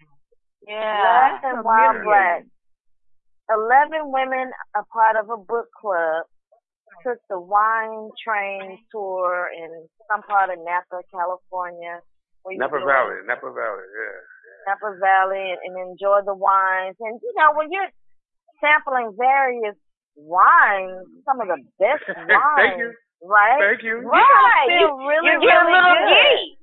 [0.67, 2.45] Yeah, laughing while black.
[3.53, 6.25] Eleven women, a part of a book club,
[7.05, 9.69] took the wine train tour in
[10.09, 12.01] some part of Napa, California.
[12.47, 14.21] Napa go- Valley, Napa Valley, yeah.
[14.69, 16.97] Napa Valley and, and enjoy the wines.
[17.01, 17.93] And you know, when you're
[18.61, 19.77] sampling various
[20.17, 22.93] wines, some of the best wines, Thank you.
[23.25, 23.61] right?
[23.61, 24.01] Thank you.
[24.09, 24.69] Right.
[24.69, 26.09] You You, feel really, you get a little good.
[26.09, 26.59] giddy.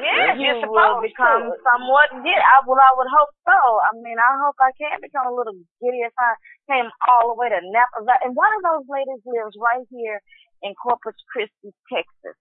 [0.00, 1.56] Yes, You you're will become to.
[1.64, 2.36] somewhat giddy.
[2.40, 3.58] I, well, I would hope so.
[3.84, 6.32] I mean, I hope I can become a little giddy if I
[6.72, 8.24] came all the way to Napa Valley.
[8.24, 10.20] And one of those ladies lives right here
[10.62, 12.36] in Corpus Christi, Texas.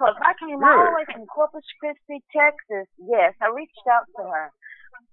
[0.00, 4.08] So if I came all the way from Corpus Christi, Texas, yes, I reached out
[4.18, 4.46] to her.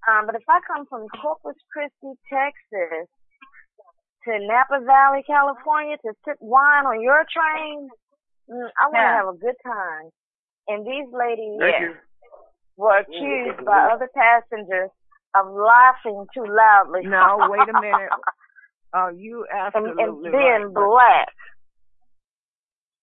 [0.08, 3.08] Um, but if I come from Corpus Christi, Texas
[4.26, 7.90] to Napa Valley, California to sip wine on your train,
[8.50, 9.18] mm, I want to Yeah.
[9.20, 10.10] have a good time.
[10.70, 11.94] And these ladies Thank you.
[12.78, 14.90] were accused by other passengers
[15.36, 17.02] of laughing too loudly.
[17.10, 18.14] No, wait a minute.
[18.94, 20.74] Oh, you and, absolutely and being right.
[20.74, 21.34] black.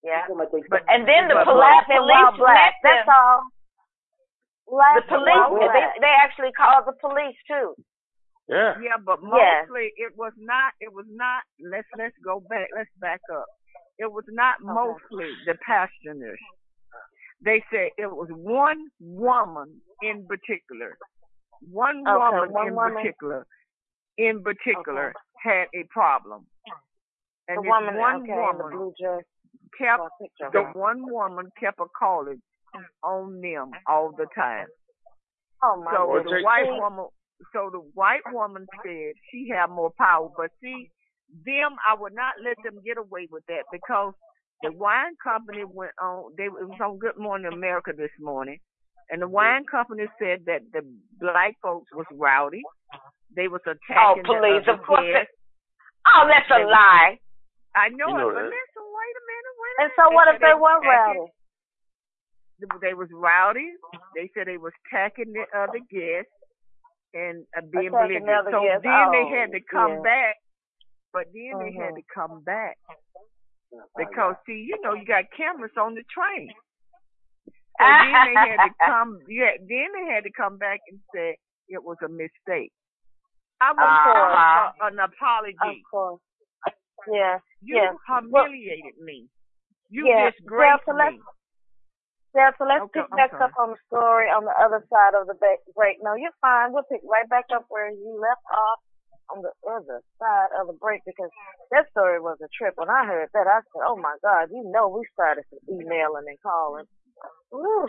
[0.03, 0.23] Yeah.
[0.31, 2.73] But, And then the but police, laughing while police black.
[2.83, 3.03] met.
[3.03, 3.41] That's all.
[4.67, 7.75] The police, while they, they actually called the police too.
[8.47, 8.75] Yeah.
[8.79, 9.67] Yeah, but Yes.
[9.67, 10.71] mostly it was not.
[10.79, 11.43] It was not.
[11.59, 12.67] Let's let's go back.
[12.75, 13.47] Let's back up.
[13.99, 16.39] It was not mostly the passengers.
[17.43, 20.97] They said it was one woman in particular.
[21.71, 22.93] One Okay, woman one in woman.
[22.95, 23.45] particular,
[24.17, 25.13] in particular,
[25.43, 26.45] had a problem.
[27.47, 29.23] And the this woman, one okay, in the woman blue dress.
[29.77, 30.73] kept a picture the her.
[30.73, 32.41] one woman kept a calling
[33.03, 34.67] on them all the time.
[35.63, 36.41] Oh my So goodness.
[36.41, 37.05] the white See, woman,
[37.53, 40.29] so the white woman said she had more power.
[40.35, 40.91] But see,
[41.45, 44.13] them, I would not let them get away with that because
[44.63, 46.33] the wine company went on.
[46.37, 48.57] They it was on Good Morning America this morning,
[49.09, 50.81] and the wine company said that the
[51.19, 52.61] black folks was rowdy.
[53.35, 54.25] They was attacking.
[54.25, 55.05] Oh, attacking please, the of course.
[55.05, 55.33] guests.
[56.07, 57.19] Oh, that's a was- lie.
[57.75, 58.49] I know, You know it, but that.
[58.49, 59.97] listen, wait a minute, wait a And minute.
[60.01, 61.29] so what said if they was were rowdy?
[62.81, 63.69] they was rowdy.
[64.15, 66.31] They said they was attacking the other guests.
[67.13, 68.49] and uh, being Attack belligerent.
[68.51, 68.81] So guest.
[68.83, 70.09] then they Oh, had to come yeah.
[70.09, 70.35] back,
[71.13, 72.01] but then they had Mhm.
[72.01, 72.77] to come back
[73.97, 76.49] because see, you know, you got cameras on the train.
[77.77, 79.19] So then they had to come.
[79.29, 81.37] Yeah, then they had to come back and say
[81.69, 82.73] it was a mistake.
[83.61, 84.73] I was Uh-huh.
[84.81, 85.61] for a, an apology.
[85.61, 86.21] Of course.
[87.05, 87.37] Yeah.
[87.61, 87.93] You yeah.
[88.09, 89.29] humiliated me.
[89.93, 90.31] You yeah.
[90.33, 91.21] disgraced yeah, so let's, me.
[92.33, 93.43] Yeah, so let's Okay, pick I'm back sorry.
[93.45, 95.37] up on the story on the other side of the
[95.77, 95.97] break.
[96.01, 96.73] No, you're fine.
[96.73, 98.79] We'll pick right back up where you left off
[99.33, 101.29] on the other side of the break because
[101.71, 102.73] that story was a trip.
[102.75, 106.27] When I heard that, I said, "Oh my God!" You know, we started some emailing
[106.27, 106.85] and calling.
[107.53, 107.87] Ooh.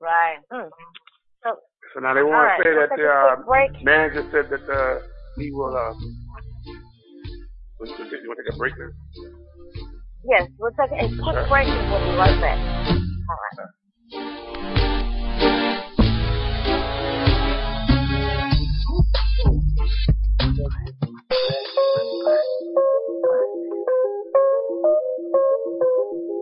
[0.00, 0.38] Right.
[0.52, 0.70] Mm.
[1.44, 1.56] So,
[1.94, 5.00] So now they want right, to say that the uh, manager said that uh,
[5.36, 5.76] he will.
[5.76, 5.92] Uh,
[7.80, 8.90] you want to take a break now?
[10.24, 12.58] yes, we'll take a quick break and we'll be right back.
[13.28, 14.56] All right.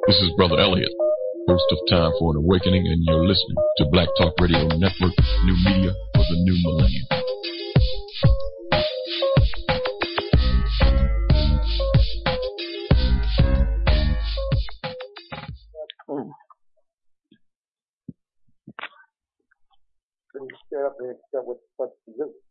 [0.08, 0.88] This is Brother Elliot,
[1.46, 5.12] host of Time for an Awakening, and you're listening to Black Talk Radio Network,
[5.44, 7.04] new media for the new millennium.
[20.88, 21.84] Up
[22.16, 22.47] do.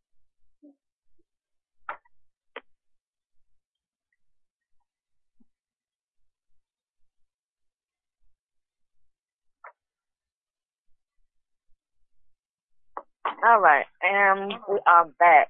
[13.47, 15.47] All right, and we are back.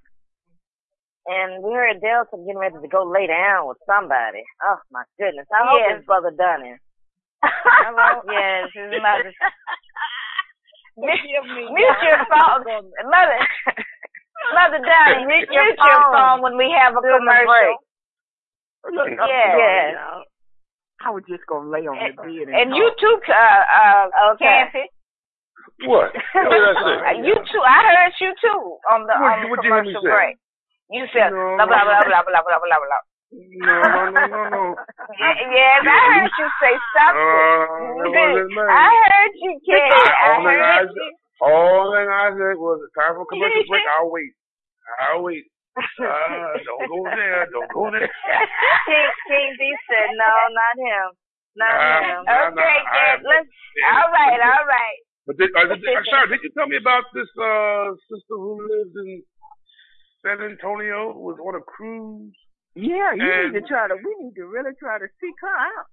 [1.26, 4.44] And we heard Delta getting ready to go lay down with somebody.
[4.64, 5.48] Oh my goodness.
[5.52, 5.98] I hope Yes.
[6.00, 6.78] it's Brother Dunning.
[7.44, 8.22] Hello?
[8.32, 9.34] yes, his mother.
[10.96, 11.20] Mute,
[11.74, 12.64] mute your phone.
[13.12, 13.40] Mother,
[14.54, 16.14] Mother Dunning, mute, your, Mute your phone.
[16.16, 17.50] phone when we have a during commercial.
[17.50, 17.78] break.
[18.96, 19.96] Look, I'm Yes.
[21.02, 23.00] I was just gonna lay on the bed and, And you talk.
[23.00, 24.46] too, uh, uh, Okay.
[24.72, 24.86] Kathy.
[25.86, 26.10] What?
[26.34, 27.28] What did I say?
[27.28, 27.62] you too.
[27.62, 30.10] I heard you too on the What- on the you commercial say?
[30.10, 30.36] break.
[30.90, 33.04] You said No, blah blah blah blah blah blah blah blah blah.
[33.28, 34.64] No, no, no, no, no.
[35.20, 37.20] Ye- Yes, I heard you say something.
[37.20, 38.64] Uh, that wasn't me.
[38.72, 40.00] I heard you, Kathy.
[40.08, 41.10] I heard you.
[41.44, 43.84] all thing I said was it's time for commercial break.
[44.00, 44.32] I'll wait.
[45.04, 45.46] I'll wait.
[45.78, 47.46] Uh, don't go there.
[47.54, 48.10] Don't go there.
[48.10, 51.08] King, King D said, no, not him.
[51.54, 52.20] Not Nah, him.
[52.26, 53.28] nah, Okay, I- Kathy.
[53.30, 53.50] Let's.
[53.94, 55.00] All right, all right.
[55.28, 58.64] But did, uh, did, uh, sorry, did you tell me about this uh sister who
[58.64, 59.10] lives in
[60.24, 62.32] San Antonio who was on a cruise?
[62.80, 63.96] Yeah, you And- need to try to.
[64.00, 65.88] We need to really try to seek her out.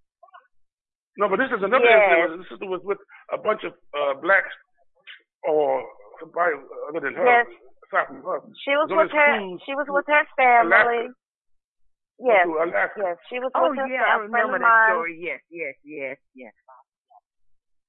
[1.19, 1.99] No, but this is another Yes.
[2.31, 2.39] incident.
[2.43, 2.99] This sister was with
[3.33, 4.51] a bunch of uh, blacks
[5.47, 5.83] or
[6.21, 6.55] somebody
[6.91, 7.25] other than her.
[7.27, 7.47] Yes.
[7.91, 8.39] Aside from her.
[8.65, 9.27] She was on with her.
[9.39, 11.11] cruise She was with her family.
[11.11, 11.15] Alaska.
[12.19, 12.47] Yes.
[12.99, 13.17] Yes.
[13.31, 14.27] She was Oh her yeah, I family.
[14.27, 15.19] A friend remember that story.
[15.19, 16.53] Yes, yes, yes, yes.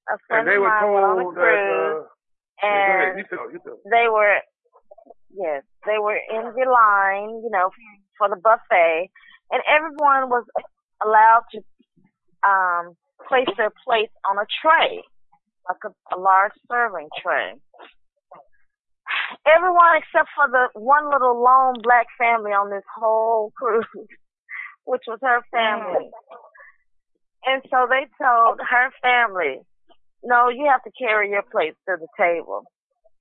[0.08, 1.42] A friend And they of were mine went on a told that.
[1.42, 2.06] cruise,
[2.62, 3.50] Uh, yeah, and You tell.
[3.50, 3.78] You tell.
[3.90, 4.38] they were,
[5.34, 7.70] yes, they were in the line, you know,
[8.18, 9.10] for the buffet,
[9.50, 10.44] and everyone was
[11.04, 11.58] allowed to
[12.46, 12.94] um
[13.28, 15.02] place their plates on a tray,
[15.68, 17.54] like a, a large serving tray.
[19.46, 23.86] Everyone except for the one little lone black family on this whole cruise,
[24.84, 26.10] which was her family.
[27.46, 29.60] And so they told her family,
[30.26, 32.66] no, you have to carry your plates to the table.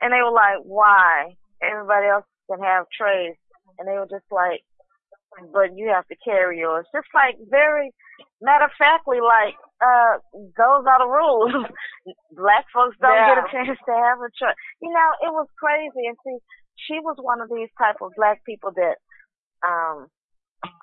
[0.01, 1.37] And they were like, why?
[1.61, 3.37] Everybody else can have trays.
[3.77, 4.65] And they were just like,
[5.53, 6.85] but you have to carry yours.
[6.95, 7.91] Just like very
[8.41, 11.67] matter of factly, like, uh, those are the rules.
[12.31, 14.55] Black folks don't get a chance to have a tray.
[14.81, 16.07] You know, it was crazy.
[16.07, 16.37] And see,
[16.87, 18.97] she was one of these type of black people that,
[19.63, 20.07] um,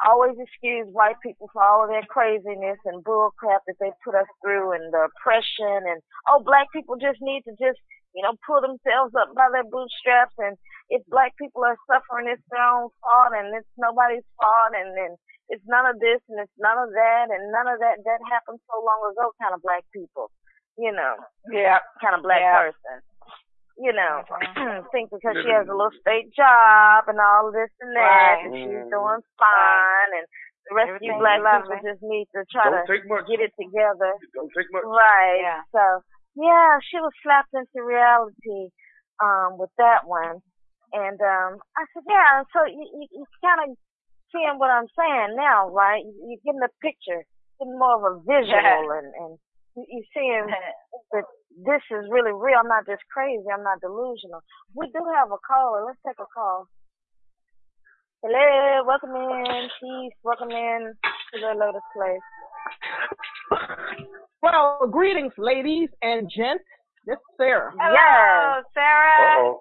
[0.06, 4.14] always excuse white people for all of their craziness and bull crap that they put
[4.14, 7.78] us through and the oppression and oh black people just need to just
[8.14, 10.56] you know pull themselves up by their bootstraps and
[10.90, 15.14] if black people are suffering it's their own fault and it's nobody's fault and then
[15.48, 18.60] it's none of this and it's none of that and none of that that happened
[18.68, 20.30] so long ago kind of black people
[20.78, 21.14] you know
[21.52, 21.78] Yeah.
[22.00, 22.70] kind of black Yeah.
[22.70, 22.96] person
[23.78, 24.22] you know,
[24.92, 28.44] think because she has a little state job and all this and that, Right.
[28.44, 30.26] and she's doing fine, and
[30.68, 31.74] the rest of you black lovely.
[31.76, 33.26] people just need to try Don't to take much.
[33.26, 34.12] get it together.
[34.36, 34.84] Don't take much.
[34.86, 35.40] Right.
[35.42, 35.62] Yeah.
[35.74, 35.84] So,
[36.38, 38.70] yeah, she was slapped into reality
[39.20, 40.38] um with that one.
[40.94, 43.76] And um I said, yeah, so you you, you kind of
[44.30, 46.00] seeing what I'm saying now, right?
[46.04, 47.26] You, you're getting a picture,
[47.58, 49.32] getting more of a visual, and and
[49.76, 50.46] you, you seeing
[51.12, 51.24] that
[51.64, 52.58] this is really real.
[52.60, 53.44] I'm not just crazy.
[53.52, 54.40] I'm not delusional.
[54.74, 55.84] We do have a caller.
[55.86, 56.68] Let's take a call.
[58.22, 62.22] Hello, welcome in, peace, welcome in to the Lotus Place.
[64.42, 66.62] Well, greetings, ladies and gents.
[67.04, 67.72] This is Sarah.
[67.74, 69.42] Hello, Sarah.
[69.42, 69.60] Uh-oh.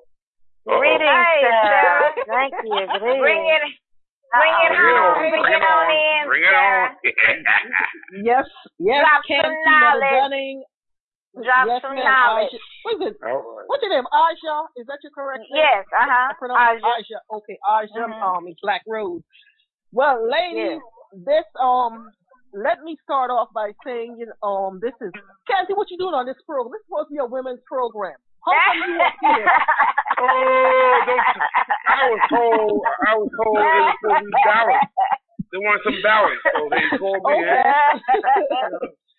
[0.68, 2.14] Greetings, Hey, Sarah.
[2.30, 2.86] Thank you.
[2.86, 3.22] Good evening.
[3.22, 3.62] Bring it,
[4.32, 4.96] bring it home.
[4.96, 5.30] on.
[5.32, 6.88] Bring it on in, Bring it on.
[8.24, 8.46] Yes,
[8.80, 10.20] yes, Drop Candy, some Mother knowledge.
[10.24, 10.58] Dunning.
[11.32, 12.52] Drop yes, some ma'am, knowledge.
[12.52, 12.84] Aja.
[12.84, 13.16] What is it?
[13.24, 13.66] All right.
[13.72, 14.08] What's your name?
[14.12, 14.56] Aja?
[14.76, 15.64] Is that your correct name?
[15.64, 16.32] Yes, uh-huh.
[16.32, 16.92] I pronounce Aja.
[17.00, 17.18] Aja.
[17.40, 18.20] Okay, Aja, Mhm.
[18.20, 19.24] um, Black Rose.
[19.94, 20.80] Well, ladies,
[21.24, 22.12] this, um,
[22.54, 25.12] let me start off by saying, you know, um, this is,
[25.48, 26.72] Candy, what you doing on this program?
[26.72, 28.16] This is supposed to be a women's program.
[28.46, 29.48] How come you up here?
[30.22, 31.18] Oh, don't,
[31.90, 32.78] I was told,
[33.10, 34.94] I was told it was supposed to be balanced.
[35.50, 37.42] They want some balance, so they called me.
[37.42, 37.58] Okay.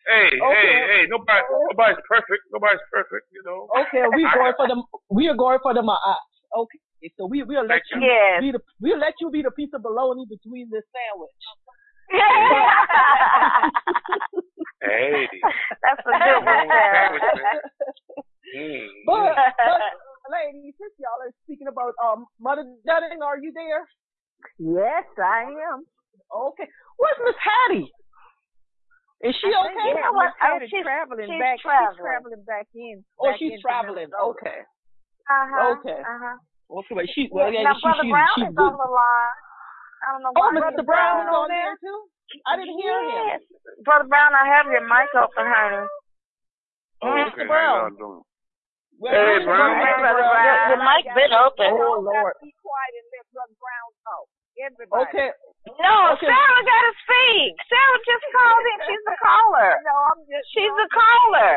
[0.06, 0.62] Hey, Okay.
[0.62, 1.42] hey, hey, nobody,
[1.74, 2.46] nobody's perfect.
[2.54, 3.66] Nobody's perfect, you know.
[3.82, 4.78] Okay, we are going for the
[5.10, 6.22] we are going for the ma'at.
[6.54, 6.78] Uh, okay,
[7.18, 8.14] so we we'll let you Thank you.
[8.14, 8.38] Yes.
[8.42, 11.34] be the we'll let you be the piece of bologna between this sandwich.
[14.82, 15.26] Hey.
[15.82, 17.10] That's a good one, Sarah.
[17.10, 17.58] Sandwich, man.
[18.52, 18.86] Mm.
[19.08, 19.80] But, but
[20.30, 23.84] ladies, since y'all are speaking about um Mother Dunning, are you there?
[24.60, 25.84] Yes, I am.
[26.28, 26.68] Okay,
[27.00, 27.88] where's Miss Hattie?
[29.22, 29.94] Is she I think, okay?
[29.94, 31.58] Yeah, Miss Oh, Hattie she's- traveling she's back.
[31.62, 31.94] traveling.
[31.94, 32.96] She's traveling back in.
[33.22, 34.10] Oh, back she's into traveling.
[34.10, 34.60] Okay,
[35.30, 35.78] Uh-huh.
[35.78, 36.00] Okay.
[36.02, 36.36] Uh-huh.
[36.82, 38.66] okay, but she well yeah, now, she Brother she Brown she's is good.
[38.66, 39.36] on the line.
[40.02, 40.58] I don't know Oh, Mr.
[40.58, 41.98] Brother Brown is on there too.
[42.50, 43.38] I didn't hear him.
[43.38, 43.40] Yes.
[43.86, 45.86] Brother Brown, I have your mic open, honey.
[47.02, 47.30] Oh, Mr.
[47.30, 47.62] okay, Brown.
[47.62, 48.00] how y'all doing?
[48.00, 48.18] Mr.
[48.18, 48.22] Brown.
[49.10, 50.46] Hey, Brother Brown.
[50.46, 51.70] Your, your mic been open.
[51.74, 52.34] Oh Lord.
[52.42, 54.26] Be quiet and let Brother Brown talk.
[54.62, 55.02] Everybody.
[55.10, 55.28] Okay.
[55.80, 56.26] No, Okay.
[56.28, 57.54] Sarah got to speak.
[57.70, 58.78] Sarah just called in.
[58.86, 59.70] She's the caller.
[59.82, 60.44] No, I'm just.
[60.54, 61.54] She's the caller.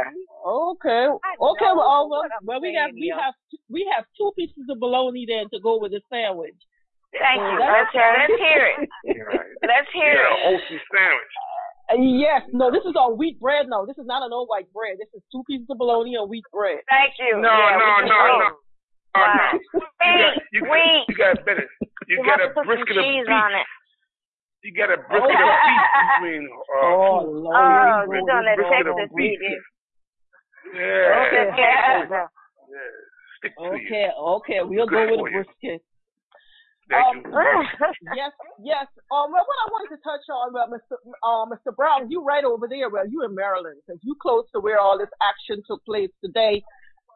[0.73, 1.03] Okay.
[1.11, 1.71] Okay.
[1.75, 3.35] Well, but well, well, we have we is- have
[3.69, 6.55] we have two pieces of bologna then to go with the sandwich.
[7.13, 7.57] Thank you.
[7.61, 8.89] that's- Let's, let's hear it.
[9.25, 9.53] Right.
[9.69, 10.43] Let's You hear got a it.
[10.45, 11.33] wholesome sandwich.
[11.91, 12.41] Uh, yes.
[12.51, 12.71] No.
[12.71, 13.67] This is on wheat bread.
[13.69, 14.97] No, this is not an old white bread.
[14.97, 16.79] This is two pieces of bologna on wheat bread.
[16.89, 17.37] Thank you.
[17.41, 18.21] No, yeah, no, we no, no.
[18.25, 18.57] go.
[19.15, 19.21] Oh, no.
[19.21, 19.59] Right.
[19.71, 19.81] You
[20.19, 21.65] got, you, got, you got better.
[22.07, 23.31] You, You got a to put some brisket of cheese beef.
[23.31, 23.67] on it.
[24.65, 25.83] You got a brisket of beef
[26.19, 26.43] between.
[26.49, 27.55] Uh, Oh two- Lord.
[27.55, 29.15] Oh, Lord, you're doing that Lord, brisket of Texas Lord.
[29.15, 29.39] beef.
[29.39, 29.63] beef.
[30.73, 31.21] Yeah.
[31.21, 31.45] Okay.
[31.55, 32.05] Yeah.
[32.09, 32.95] Yeah.
[33.39, 33.63] Stick to.
[33.77, 34.07] Okay.
[34.09, 34.59] Okay.
[34.65, 35.43] We'll Good go with for a you.
[35.45, 35.81] brisket.
[36.89, 37.63] Thank Um, you.
[38.15, 38.31] yes,
[38.63, 38.87] yes.
[39.11, 40.97] Um, well, what I wanted to touch on, well, Mr.
[41.23, 41.75] Uh, Mr.
[41.75, 42.89] Brown, you right over there.
[42.89, 46.63] Well, you in Maryland, because you close to where all this action took place today.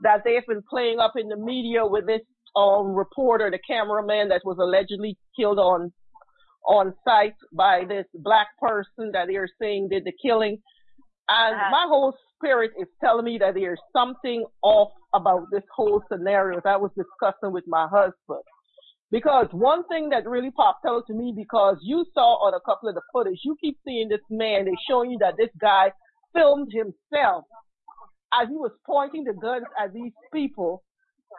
[0.01, 2.22] That they've been playing up in the media with this
[2.55, 5.91] um reporter, the cameraman that was allegedly killed on
[6.67, 10.57] on site by this black person that they're saying did the killing.
[11.28, 11.70] And Uh-huh.
[11.72, 16.74] my whole spirit is telling me that there's something off about this whole scenario that
[16.74, 18.43] I was discussing with my husband.
[19.12, 22.89] Because one thing that really popped out to me, because you saw on a couple
[22.89, 25.91] of the footage, you keep seeing this man, they're showing you that this guy
[26.34, 27.45] filmed himself
[28.34, 30.84] as he was pointing the guns at these people,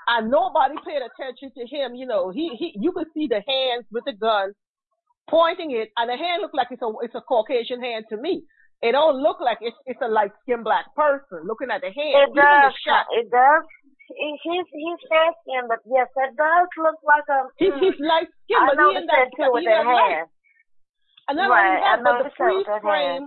[0.09, 1.95] and nobody paid attention to him.
[1.95, 4.53] You know, he, he you could see the hands with the gun
[5.29, 8.43] pointing it, and the hand looked like it's a it's a Caucasian hand to me.
[8.83, 12.16] It don't look like it's it's a light skinned black person looking at the hand.
[12.16, 12.73] It does.
[12.85, 13.07] shot.
[13.12, 13.62] It does.
[14.17, 17.49] He- He's he's fair skinned, but yes, that does look like a.
[17.57, 20.24] He's, mm, he's light skinned, but he in that that too with that in light.
[21.28, 23.24] And not Right, only that, but the noticed that with freeze frame,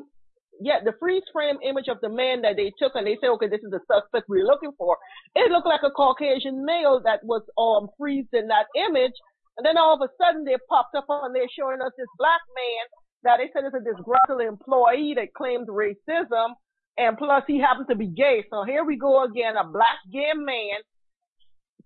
[0.60, 3.48] yeah, the freeze frame image of the man that they took and they say, okay,
[3.48, 4.98] this is the suspect we're looking for.
[5.36, 9.16] It looked like a Caucasian male that was um freezed in that image.
[9.58, 12.42] And then all of a sudden they popped up on there showing us this black
[12.58, 12.84] man
[13.24, 16.58] that they said is a disgruntled employee that claimed racism
[16.98, 18.44] and plus he happened to be gay.
[18.50, 20.80] So here we go again, a black gay man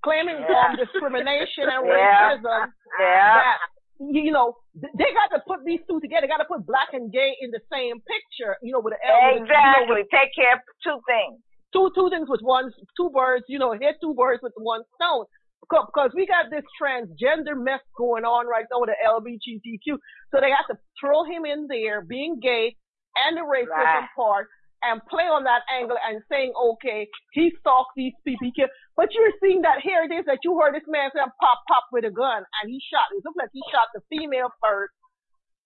[0.04, 0.76] claiming Yeah.
[0.76, 2.38] discrimination and Yeah.
[2.38, 3.34] racism Yeah.
[3.36, 3.58] that
[4.00, 6.22] you know they got to put these two together.
[6.22, 8.56] They got to put black and gay in the same picture.
[8.62, 10.02] You know, with the L, with you know, with Exactly.
[10.14, 11.42] Take care of two things.
[11.74, 13.46] two two things with one two birds.
[13.48, 15.26] You know, hit two birds with one stone.
[15.62, 19.98] Because because we got this transgender mess going on right now with the LGBTQ,
[20.30, 22.76] so they have to throw him in there, being gay
[23.18, 24.08] and the racism Right.
[24.16, 24.48] part,
[24.84, 28.50] and play on that angle and saying, okay, he stalked these people.
[28.96, 31.86] But you're seeing that here it is that you heard this man say pop pop
[31.92, 33.10] with a gun, and he shot.
[33.14, 34.94] It looked like he shot the female first,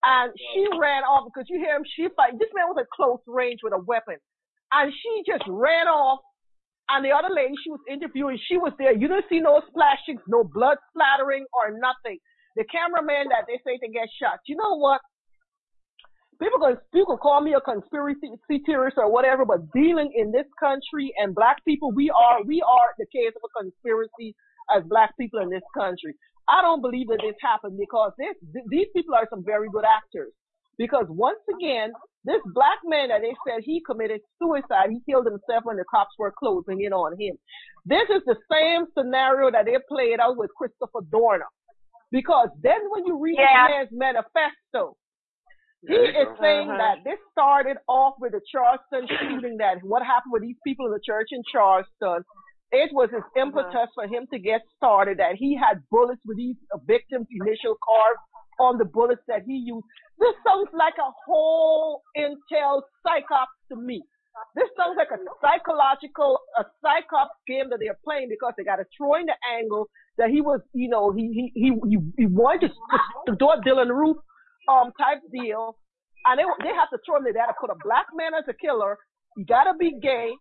[0.03, 1.83] and she ran off because you hear him.
[1.95, 2.39] She fight.
[2.39, 4.19] This man was at close range with a weapon,
[4.71, 6.19] and she just ran off.
[6.91, 8.91] And the other lady she was interviewing, she was there.
[8.91, 12.19] You didn't see no splashings, no blood splattering or nothing.
[12.59, 14.43] The cameraman that they say to get shot.
[14.43, 14.99] You know what?
[16.41, 18.29] People can people call me a conspiracy
[18.65, 22.89] theorist or whatever, but dealing in this country and black people, we are we are
[22.97, 24.35] the case of a conspiracy
[24.75, 26.15] as black people in this country.
[26.49, 29.85] I don't believe that this happened because this th- these people are some very good
[29.85, 30.31] actors.
[30.77, 31.91] Because once again,
[32.25, 36.15] this black man that they said he committed suicide, he killed himself when the cops
[36.17, 37.37] were closing in on him.
[37.85, 41.45] This is the same scenario that they played out with Christopher Dorner.
[42.11, 43.67] Because then when you read Yeah.
[43.67, 44.95] the man's manifesto,
[45.87, 46.35] he is go.
[46.39, 46.77] saying Mhm.
[46.77, 50.91] that this started off with the Charleston shooting that what happened with these people in
[50.91, 52.23] the church in Charleston.
[52.71, 56.55] It was his impetus for him to get started that he had bullets with these
[56.73, 58.19] uh, victims' initial carved
[58.61, 59.85] on the bullets that he used.
[60.19, 64.03] This sounds like a whole intel psychops to me.
[64.55, 68.85] This sounds like a psychological, a psychops game that they're playing because they got to
[68.97, 72.69] throw in the angle that he was, you know, he he he he, he wanted
[72.71, 72.97] to,
[73.27, 74.17] to do a Dylann Roof
[74.67, 75.77] um type deal,
[76.25, 77.23] and they they have to throw him.
[77.25, 78.97] They got to put a black man as a killer.
[79.37, 80.31] He got to be gay,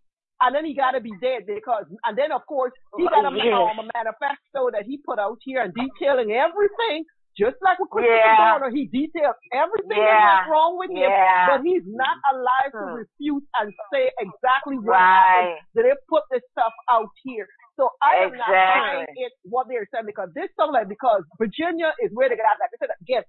[0.43, 3.33] and then he got to be dead because, and then of course he got a,
[3.37, 3.55] Yes.
[3.55, 7.05] um, a manifesto that he put out here and detailing everything.
[7.39, 8.59] Just like with Christopher Yeah.
[8.59, 10.19] Dorner, he detailed everything Yeah.
[10.19, 11.47] that went wrong with him, Yeah.
[11.47, 15.55] but he's not alive to refute and say exactly what Right.
[15.55, 15.59] happened.
[15.79, 17.47] That they put this stuff out here.
[17.79, 19.07] So I am not Exactly.
[19.07, 22.59] buying it what they're saying because this something like because Virginia is where they got
[22.59, 23.23] like I said again,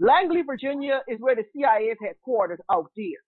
[0.00, 3.20] Langley, Virginia is where the CIA's headquarters out there.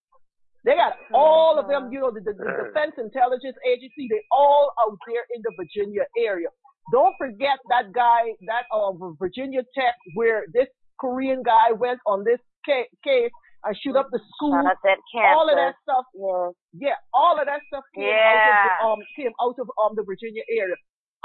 [0.65, 4.73] They got all of them, you know, the, the, the Defense Intelligence Agency, they all
[4.81, 6.49] out there in the Virginia area.
[6.91, 10.67] Don't forget that guy, that uh, Virginia Tech, where this
[10.99, 13.31] Korean guy went on this ca- case
[13.65, 14.55] and shoot up the school.
[14.55, 14.99] Shout out that
[15.39, 16.07] all of that stuff.
[16.15, 19.93] Yeah, yeah all of that stuff came out of the, um came out of um
[19.95, 20.75] the Virginia area.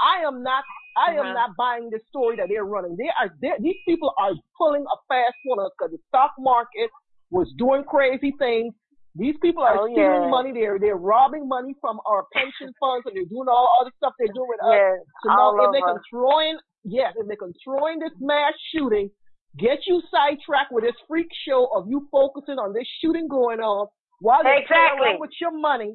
[0.00, 0.64] I am not
[0.96, 1.34] I am Mhm.
[1.34, 2.96] not buying the story that they're running.
[2.96, 6.90] They are they, these people are pulling a fast one because the stock market
[7.30, 8.74] was doing crazy things.
[9.14, 10.30] These people are Oh, stealing yes.
[10.30, 10.52] money.
[10.52, 14.28] They're they're robbing money from our pension funds and they're doing all other stuff they're
[14.34, 15.06] doing with Yes, us.
[15.22, 18.54] So now if they can throw in yes, if they can throw in this mass
[18.72, 19.10] shooting,
[19.58, 23.88] get you sidetracked with this freak show of you focusing on this shooting going on
[24.20, 25.16] while they're playing Exactly.
[25.20, 25.94] with your money,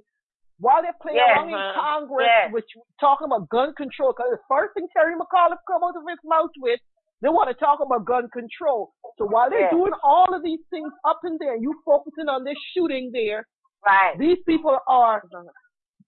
[0.64, 2.53] while they're playing Yes, around in Congress, yes.
[2.56, 2.69] which
[2.99, 4.14] talking about gun control.
[4.15, 6.80] Because the first thing Terry McAuliffe come out of his mouth with,
[7.22, 8.91] they want to talk about gun control.
[9.18, 9.76] So while they're Yes.
[9.76, 13.44] doing all of these things up in there, you focusing on this shooting there.
[13.85, 14.15] Right.
[14.18, 15.19] These people are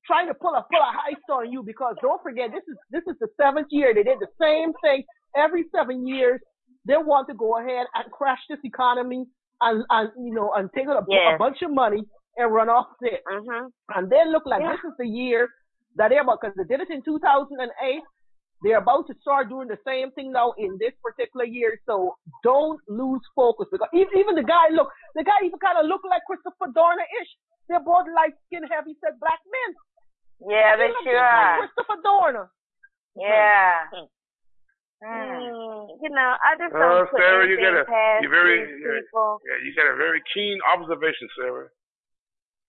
[0.07, 3.03] trying to pull a pull a heist on you because don't forget this is this
[3.11, 5.03] is the seventh year they did the same thing
[5.35, 6.39] every seven years.
[6.87, 9.25] They want to go ahead and crash this economy
[9.61, 11.35] and and you know and take a, Yes.
[11.35, 12.03] a bunch of money
[12.37, 13.21] and run off it.
[13.31, 13.67] Mm-hmm.
[13.95, 14.71] And then look like Yeah.
[14.73, 15.49] this is the year
[15.95, 18.01] that they're about because they did it in 2008.
[18.63, 21.77] They're about to start doing the same thing now in this particular year.
[21.85, 25.85] So don't lose focus because even, even the guy look, the guy even kind of
[25.85, 27.31] looked like Christopher Dorner-ish.
[27.67, 29.69] They're both light skin, heavy set black men.
[30.51, 31.57] Yeah, they look sure just like are.
[31.67, 32.47] Christopher Dorner.
[33.15, 33.87] Yeah.
[33.93, 34.07] Hmm.
[35.03, 38.65] Mm, you know, I just Uh, don't put Sarah, you got a past you very
[38.65, 39.37] these yeah, people.
[39.45, 41.67] yeah, you got a very keen observation, Sarah.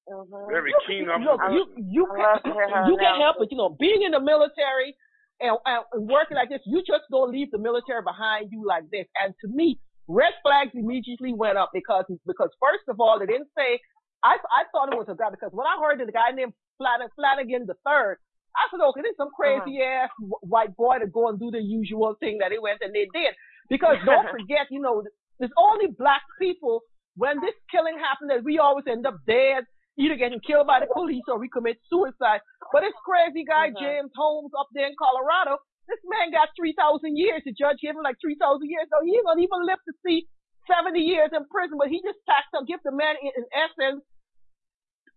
[0.08, 0.48] Mhm.
[0.48, 3.48] Very keen Look, you you can't to hear her you can't help it.
[3.50, 4.96] You know, being in the military
[5.40, 9.06] and, and working like this, you just don't leave the military behind you like this.
[9.20, 13.50] And to me, red flags immediately went up because because first of all, they didn't
[13.56, 13.80] say.
[14.22, 16.54] I I thought it was a guy because when I heard that the guy named
[16.78, 18.16] Flan- Flanagan the third,
[18.56, 20.08] I said, okay, this is some crazy ass
[20.40, 23.34] white boy to go and do the usual thing that they went and they did.
[23.68, 25.04] Because don't forget, you know,
[25.38, 26.80] there's only black people
[27.16, 29.64] when this killing happened that we always end up dead,
[29.98, 32.40] either getting killed by the police or we commit suicide.
[32.72, 33.80] But this crazy guy, uh-huh.
[33.80, 35.56] James Holmes, up there in Colorado,
[35.88, 37.42] this man got 3,000 years.
[37.46, 38.36] The judge gave him like 3,000
[38.68, 38.86] years.
[38.90, 40.26] So he ain't gonna even live to see
[40.66, 44.02] 70 years in prison, but he just taxed him, give the man, in, in essence,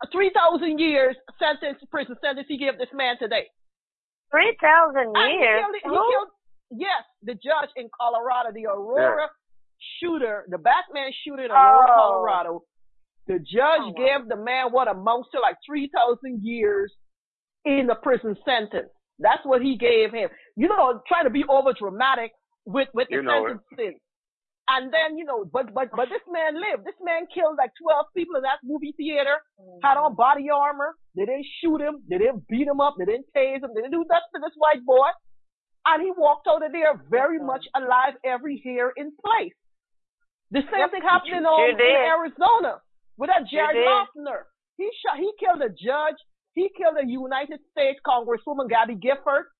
[0.03, 3.49] a 3,000 years sentence, prison sentence he gave this man today.
[4.31, 5.59] Three thousand And he years.
[5.65, 6.29] killed, he killed,
[6.77, 9.27] yes, the judge in Colorado, the Aurora
[9.99, 11.97] shooter, the Batman shooter in Aurora, Oh.
[11.97, 12.63] Colorado.
[13.29, 16.91] The judge gave the man what amounts to like 3,000 years
[17.63, 18.89] in the prison sentence.
[19.19, 20.29] That's what he gave him.
[20.57, 22.31] You know, trying to be over dramatic
[22.65, 24.01] with, with the You sentencing.
[24.65, 26.89] And then, you know, but, but, but this man lived.
[26.89, 29.37] This man killed like 12 people in that movie theater,
[29.83, 30.97] had on body armor.
[31.13, 32.01] They didn't shoot him.
[32.09, 32.95] They didn't beat him up.
[32.97, 33.69] They didn't tase him.
[33.77, 35.09] They didn't do nothing to this white boy.
[35.85, 39.53] And he walked out of there very much alive, every hair in place.
[40.49, 41.77] The same Yep, thing happened in, um, in.
[41.77, 42.81] Arizona
[43.19, 43.75] with that Sure Jared
[44.15, 44.47] did.
[44.79, 46.15] He shot, he killed a judge.
[46.55, 49.51] He killed a United States Congresswoman, Gabby Gifford.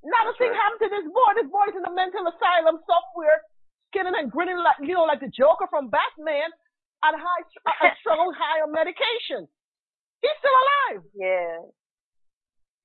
[0.00, 1.30] Not a thing happened to this boy.
[1.36, 3.44] This boy's in a mental asylum somewhere,
[3.92, 6.48] skinning and grinning like, you know, like the Joker from Batman.
[7.04, 9.44] on high, uh, strong high on medication.
[10.24, 11.04] He's still alive.
[11.12, 11.60] Yeah.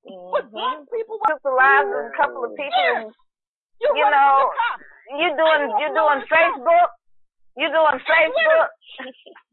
[0.04, 2.76] But black people took the lives of a couple of people.
[2.76, 3.08] Yes.
[3.80, 4.88] You, you know, from the cops.
[5.16, 6.60] you doing you doing I'm the cops.
[6.60, 6.90] Facebook.
[7.56, 8.70] You doing Facebook.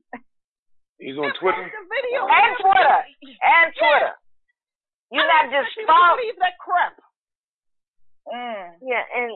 [0.98, 1.62] He's on Twitter.
[1.62, 2.26] Video.
[2.26, 2.98] and Twitter.
[3.42, 4.12] And Twitter.
[5.14, 6.94] You I not just think people believe that crap.
[8.28, 8.76] Mm.
[8.84, 9.30] Yeah, and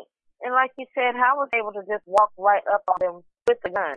[0.44, 3.16] and like you said, how was able to just walk right up on them
[3.48, 3.96] with the gun?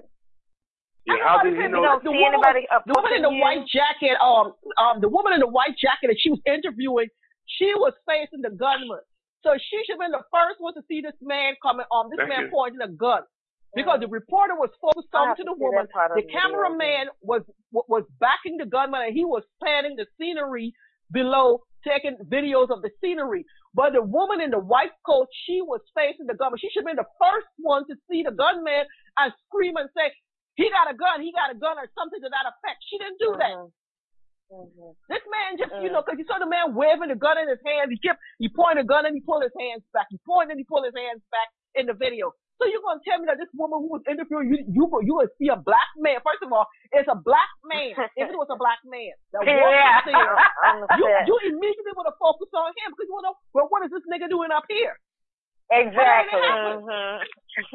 [1.04, 1.84] Yeah, how did he know?
[1.84, 3.42] know, don't the see woman, anybody the woman in the you?
[3.42, 7.12] white jacket, um, um, the woman in the white jacket that she was interviewing,
[7.46, 9.04] she was facing the gunman.
[9.44, 12.18] So she should have been the first one to see this man coming, um, this
[12.18, 12.54] Thank man you.
[12.56, 13.22] pointing a gun.
[13.76, 18.66] Because the reporter was focused on to the woman, the cameraman was was backing the
[18.66, 20.72] gunman, and he was panning the scenery
[21.12, 23.46] below, taking videos of the scenery.
[23.76, 26.58] But the woman in the white coat, she was facing the gunman.
[26.64, 28.88] She should have been the first one to see the gunman
[29.20, 30.16] and scream and say,
[30.56, 31.20] "He got a gun!
[31.20, 32.80] He got a gun!" or something to that effect.
[32.88, 33.60] She didn't do that.
[34.56, 34.94] Mm-hmm.
[35.10, 37.60] This man just, you know, because you saw the man waving the gun in his
[37.66, 37.90] hands.
[37.90, 40.06] He kept, he pointed a gun and he pulled his hands back.
[40.14, 42.32] He pointed and he pulled his hands back in the video.
[42.56, 45.16] So you're gonna tell me that this woman who was interviewing you, you go, you
[45.20, 46.24] would see a black man.
[46.24, 46.64] First of all,
[46.96, 47.92] it's a black man.
[48.16, 50.00] if it was a black man that walked Yeah.
[50.08, 50.36] there,
[50.88, 53.68] the you, you immediately would have focused on him because you want to know, well,
[53.68, 54.96] what is this nigga doing up here?
[55.68, 55.98] Exactly.
[55.98, 57.18] But that didn't hmm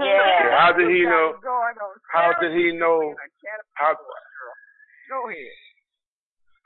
[0.00, 0.56] Yeah, Yeah.
[0.56, 1.36] how did he know?
[2.08, 3.12] How did he know?
[3.74, 3.92] How
[5.10, 5.58] Go ahead.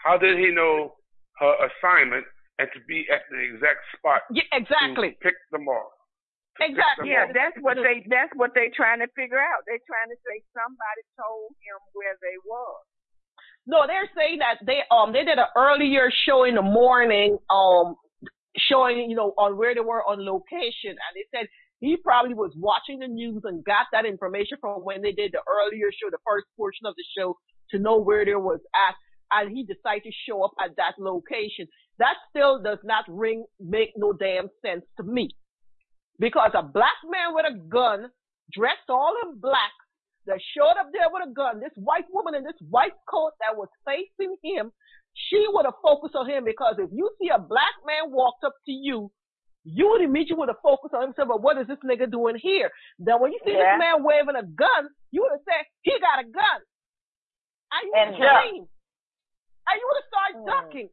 [0.05, 0.93] how did he know
[1.41, 2.27] her assignment
[2.61, 5.16] and to be at the exact spot Yeah, exactly.
[5.16, 5.93] to pick them off?
[6.60, 7.10] Exactly.
[7.10, 9.66] Yeah, that's what they that's what they're trying to figure out.
[9.66, 12.82] They're trying to say somebody told him where they was.
[13.66, 17.97] No, they're saying that they um they did an earlier show in the morning um
[18.55, 21.51] showing you know on where they were on location and they said
[21.81, 25.43] he probably was watching the news and got that information from when they did the
[25.51, 27.36] earlier show, the first portion of the show
[27.70, 28.94] to know where there was at
[29.32, 31.66] and he decided to show up at that location.
[31.98, 35.28] That still does not ring make no damn sense to me.
[36.19, 38.11] Because a black man with a gun,
[38.53, 39.73] dressed all in black,
[40.27, 43.57] that showed up there with a gun, this white woman in this white coat that
[43.57, 44.73] was facing him,
[45.12, 48.55] she would have focused on him because if you see a black man walked up
[48.65, 49.12] to you,
[49.65, 52.11] you would immediately would have focused on him and said, but what is this nigga
[52.11, 52.70] doing here?
[52.99, 53.77] Then when you see Yeah.
[53.77, 56.59] this man waving a gun, you would have said, he got a gun.
[57.73, 58.69] And you would And have screamed.
[59.69, 60.47] And you would have started Mm.
[60.47, 60.89] ducking.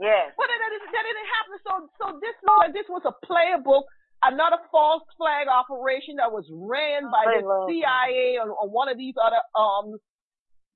[0.00, 0.32] Yes.
[0.36, 1.56] But that, that, that didn't happen.
[1.64, 2.36] So, so this
[2.72, 3.84] this was a playable,
[4.26, 9.14] another false flag operation that was ran by the CIA or, or one of these
[9.16, 9.96] other um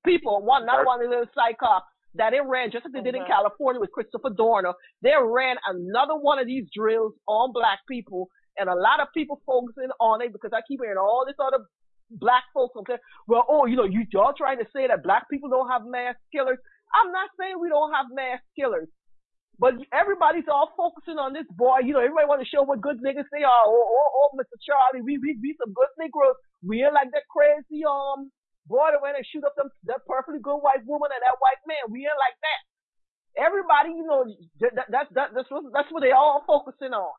[0.05, 0.43] people.
[0.43, 3.27] One, not one of those psychops that it ran just like they did in.
[3.27, 4.73] California with Christopher Dorner.
[5.03, 9.41] They ran another one of these drills on black people, and a lot of people
[9.47, 11.65] focusing on it because I keep hearing all this other
[12.11, 12.99] black folks saying,
[13.29, 16.17] well, oh, you know, you y'all trying to say that black people don't have mass
[16.33, 16.59] killers.
[16.93, 18.89] I'm not saying we don't have mass killers.
[19.61, 21.85] But everybody's all focusing on this boy.
[21.85, 23.65] You know, everybody want to show what good niggas they are.
[23.69, 24.57] Oh, oh, oh, Mr.
[24.65, 26.41] Charlie, we we be some good Negroes.
[26.65, 28.33] We ain't like that crazy um
[28.65, 31.61] boy that went and shoot up them that perfectly good white woman and that white
[31.69, 31.93] man.
[31.93, 32.61] We ain't like that.
[33.37, 34.25] Everybody, you know,
[34.65, 37.13] that, that, that's that, that's what that's what they all focusing on.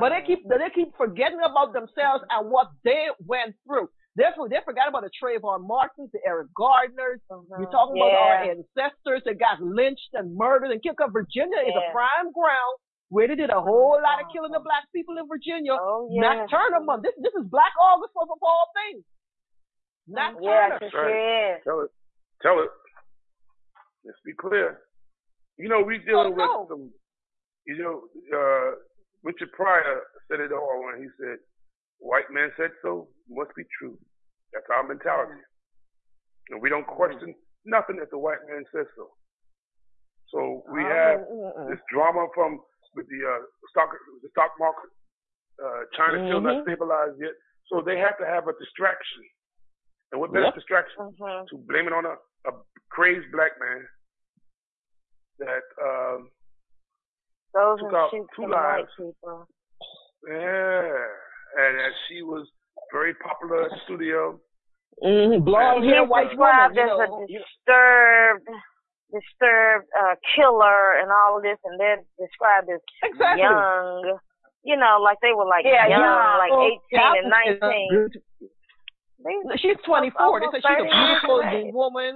[0.00, 3.92] But they keep they keep forgetting about themselves and what they went through.
[4.16, 7.18] Therefore, they forgot about the Trayvon Martins, the Eric Gardners.
[7.58, 10.96] You're talking about our ancestors that got lynched and murdered and killed.
[10.96, 12.74] 'Cause Virginia is a prime ground
[13.10, 15.74] where they did a whole lot of killing of black people in Virginia.
[15.74, 16.46] Oh, Nat yeah.
[16.46, 17.02] Turner month.
[17.02, 19.04] This this is Black August for of all things.
[20.06, 20.86] Not Yes, Turner.
[20.86, 21.64] it sure is.
[21.64, 21.90] Tell it.
[22.42, 22.70] Tell it.
[24.04, 24.80] Let's be clear.
[25.56, 26.60] You know, we dealing Oh, no.
[26.60, 26.92] with some.
[27.66, 28.04] You know,
[28.36, 28.76] uh,
[29.22, 31.38] Richard Pryor said it all when he said,
[31.98, 33.98] "White man said so, must be true."
[34.52, 35.40] That's our mentality,
[36.50, 37.34] and we don't question
[37.64, 39.16] nothing that the white man says so.
[40.28, 41.18] So we Uh, have
[41.68, 42.62] this drama from
[42.94, 43.40] with the uh,
[43.70, 43.90] stock
[44.22, 44.90] the stock market.
[45.62, 46.62] Uh, China still not Mhm.
[46.62, 47.34] stabilized yet,
[47.66, 49.22] so they have to have a distraction.
[50.12, 50.54] And what better Yep.
[50.54, 51.48] distraction Mhm.
[51.48, 53.88] to blame it on a, a crazed black man
[55.38, 56.30] that um,
[57.52, 58.92] Those took out two lives.
[58.96, 59.48] people.
[60.26, 61.16] Yeah,
[61.56, 62.46] and that she was
[62.92, 64.38] very popular in the studio.
[65.02, 65.44] Mm-hmm.
[65.44, 66.74] Blonde hair, white woman.
[66.74, 67.02] You as know.
[67.02, 68.46] a disturbed,
[69.10, 73.42] disturbed uh, killer and all of this, and they're described as Exactly.
[73.42, 74.18] young.
[74.64, 76.38] You know, like they were like Yeah, young, young.
[76.40, 76.78] like Oh, 18
[77.20, 77.90] and Catherine is a 19.
[77.90, 80.40] beautiful- She's 24.
[80.40, 81.52] They said she's a Almost 30 years beautiful of age.
[81.52, 82.12] young woman.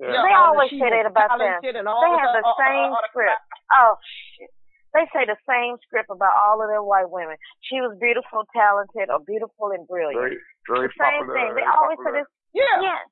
[0.00, 0.24] Yeah.
[0.24, 1.44] They um, always say that about them.
[1.60, 3.40] talented And all They have the other- same other script.
[3.72, 3.92] Oh
[4.36, 4.50] shit.
[4.92, 7.40] They say the same script about all of their white women.
[7.64, 10.20] She was beautiful, talented, or beautiful and brilliant.
[10.20, 10.36] Very,
[10.68, 11.32] very the same popular.
[11.32, 11.48] thing.
[11.56, 12.12] They always popular.
[12.12, 12.28] say this.
[12.52, 12.76] Yeah.
[12.84, 13.02] Yeah.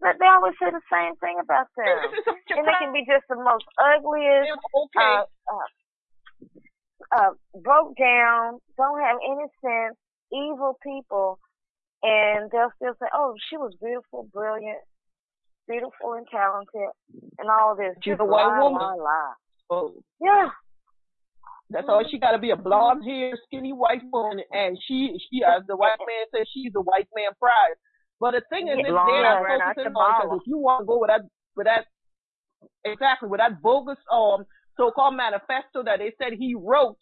[0.00, 1.96] But they always say the same thing about them.
[2.56, 4.98] and they can be just the most ugliest, okay.
[4.98, 5.68] uh, uh,
[7.12, 9.94] uh, broke down, don't have any sense,
[10.32, 11.38] evil people,
[12.02, 14.80] and they'll still say, "Oh, she was beautiful, brilliant,
[15.68, 16.90] beautiful and talented,
[17.38, 18.80] and all this." She's a white lie, woman.
[18.80, 19.34] lie, lie.
[19.70, 19.92] Oh.
[20.20, 20.48] Yeah.
[21.72, 25.42] That's all she got to be a blonde hair, skinny white woman, and she, she,
[25.42, 27.76] as the white man says, she's the white man pride.
[28.20, 30.86] But the thing is, Yeah, blonde they're not focusing on, because if you want to
[30.86, 31.22] go with that,
[31.56, 31.86] with that,
[32.84, 34.44] exactly, with that bogus, um,
[34.76, 36.98] so-called manifesto that they said he wrote,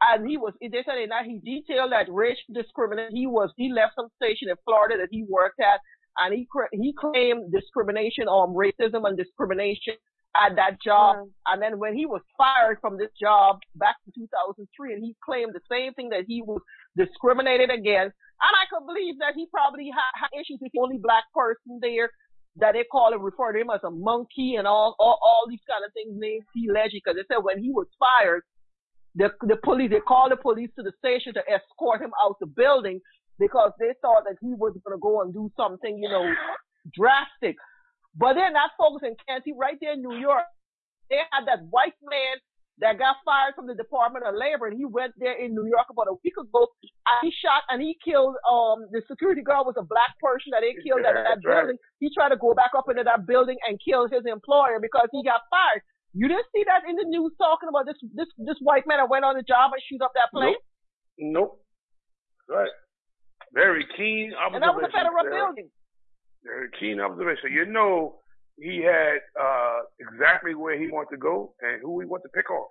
[0.00, 3.16] and he was, they said that he detailed that racial discrimination.
[3.16, 5.80] He was, he left some station in Florida that he worked at,
[6.18, 9.94] and he he claimed discrimination, um, racism and discrimination
[10.36, 11.28] at that job.
[11.46, 15.54] And then when he was fired from this job back in 2003, and he claimed
[15.54, 16.60] the same thing that he was
[16.96, 18.14] discriminated against.
[18.42, 21.78] And I could believe that he probably had, had issues with the only black person
[21.80, 22.10] there
[22.56, 25.62] that they call him, refer to him as a monkey and all, all, all these
[25.68, 26.68] kind of things named T.
[26.70, 28.42] Leggy, because they said when he was fired,
[29.14, 32.46] the, the police, they called the police to the station to escort him out the
[32.46, 33.00] building
[33.38, 36.26] because they thought that he was going to go and do something, you know,
[36.94, 37.56] drastic.
[38.16, 40.46] But they're not focusing, Canty, right there in New York.
[41.10, 42.38] They had that white man
[42.78, 45.86] that got fired from the Department of Labor, and he went there in New York
[45.90, 46.66] about a week ago.
[47.06, 50.66] And he shot and he killed um the security guard was a black person that
[50.66, 51.70] they killed at that That's right.
[51.70, 51.78] building.
[52.02, 55.22] He tried to go back up into that building and kill his employer because he
[55.22, 55.86] got fired.
[56.14, 59.10] You didn't see that in the news talking about this this this white man that
[59.10, 60.58] went on the job and shoot up that place.
[61.18, 61.62] Nope.
[62.50, 62.74] Right.
[63.54, 65.54] Very keen And that was a federal Sarah.
[65.54, 65.70] building.
[66.44, 67.52] Very keen observation.
[67.52, 68.16] You know
[68.56, 72.50] he had uh exactly where he wanted to go and who he wanted to pick
[72.50, 72.68] off.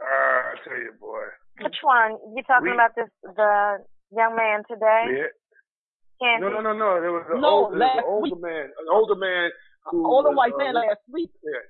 [0.00, 1.24] Uh, I tell you, boy.
[1.62, 2.16] Which one?
[2.36, 5.04] You talking We- about this the young man today?
[5.16, 5.32] Yeah.
[6.20, 7.00] Can't No, no, no, no.
[7.00, 9.50] There was an, No, old, there was an older man, an older man
[9.88, 11.30] who Older was, white uh, man last week.
[11.42, 11.64] Yeah,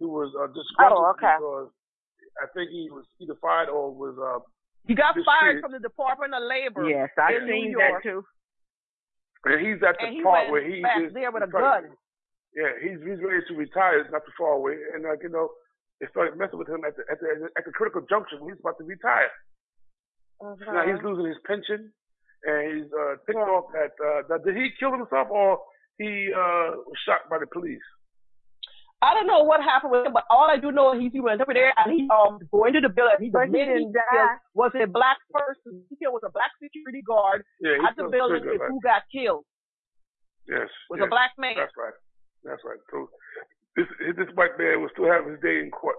[0.00, 1.36] who was uh, disgruntled Oh, okay.
[1.36, 1.68] because
[2.40, 4.40] I think he was either fired or was uh.
[4.88, 5.62] He got fired mistreated.
[5.62, 6.88] from the Department of Labor.
[6.88, 8.24] Yes, I in seen New that too.
[9.44, 11.90] And he's at the he part where he back is there with a he's gun.
[12.54, 14.00] Yeah, he's he's ready to retire.
[14.00, 15.50] It's not too far away, and like you know,
[15.98, 18.38] they started messing with him at the at the at the critical junction.
[18.38, 19.32] when He's about to retire.
[20.42, 21.90] Now he's losing his pension,
[22.44, 23.94] and he's uh, picked off that.
[23.98, 25.58] Uh, did he kill himself or
[25.98, 27.82] he uh, was shot by the police?
[29.02, 31.40] I don't know what happened with him, but all I do know is he went
[31.42, 33.18] over there and he um going to the building.
[33.18, 35.82] He But he admitted didn't killed was a black person.
[35.90, 38.70] He killed was a black security guard Yeah, at the building security guard.
[38.70, 39.44] who got killed.
[40.46, 41.54] Yes, Was yes, a black man.
[41.58, 41.98] That's right.
[42.46, 42.78] That's right.
[42.94, 43.10] So
[43.74, 45.98] this this white man will still have his day in court.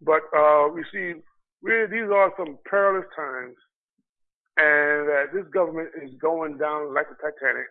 [0.00, 1.20] But uh, we see
[1.62, 3.54] really these are some perilous times,
[4.56, 7.68] and that this government is going down like the Titanic,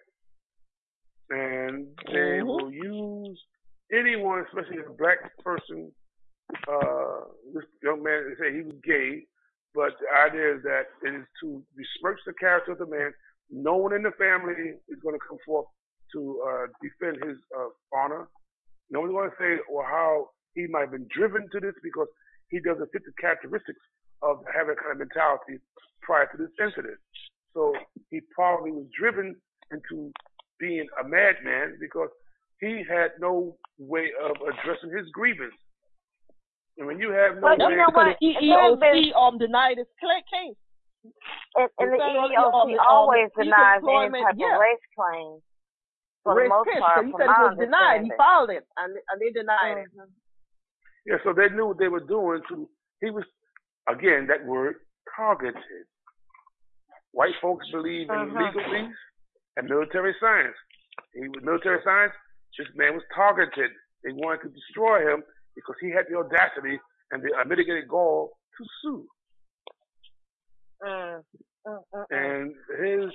[1.32, 2.46] and they Mhm.
[2.46, 3.48] will use
[3.92, 5.94] anyone, especially a black person.
[6.68, 9.26] Uh, this young man they say he was gay,
[9.74, 13.14] but the idea is that it is to besmirch the character of the man.
[13.50, 15.68] No one in the family is going to come forth
[16.12, 18.28] to uh, defend his uh, honor.
[18.90, 22.08] No one's going to say or how he might have been driven to this because
[22.50, 23.80] he doesn't fit the characteristics
[24.22, 25.60] of having that kind of mentality
[26.02, 27.00] prior to this incident.
[27.54, 27.74] So
[28.10, 29.36] he probably was driven
[29.72, 30.12] into
[30.62, 32.10] being a madman because
[32.62, 35.58] he had no way of addressing his grievance.
[36.78, 38.16] And when you have no But you way, know what?
[38.22, 40.56] The It has EEOC um denied his cla- case.
[41.58, 44.56] And, and the The EEOC um, um, always denies any type yeah.
[44.56, 45.42] of race claim.
[46.24, 48.02] For Race the most case, part, so he said my it was denied.
[48.06, 49.90] He filed it and and they denied it.
[51.08, 52.70] Yeah, so they knew what they were doing to
[53.02, 53.26] he was
[53.90, 54.76] again that word
[55.18, 55.58] targeted.
[57.12, 58.38] White folks believe in Mhm.
[58.38, 58.94] legalese
[59.58, 60.56] and military science.
[61.14, 62.14] He was military science,
[62.58, 63.72] this man was targeted.
[64.04, 65.24] They wanted to destroy him
[65.56, 66.80] because he had the audacity
[67.12, 69.08] and the unmitigated gall to sue.
[70.84, 71.22] Mm,
[71.68, 72.06] mm, mm, mm.
[72.10, 73.12] And his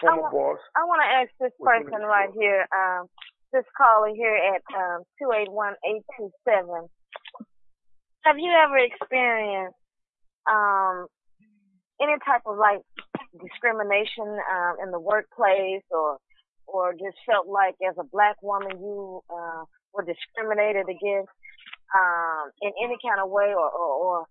[0.00, 3.06] former boss I want to ask this person right here, um,
[3.52, 6.88] this caller here at um, two eight one eight two seven.
[8.24, 9.78] Have you ever experienced
[10.50, 11.06] um,
[12.00, 12.80] any type of like
[13.38, 16.18] discrimination um, in the workplace, or
[16.66, 19.62] or just felt like as a black woman you uh,
[19.94, 21.30] were discriminated against
[21.94, 24.26] um, in any kind of way, or, or, or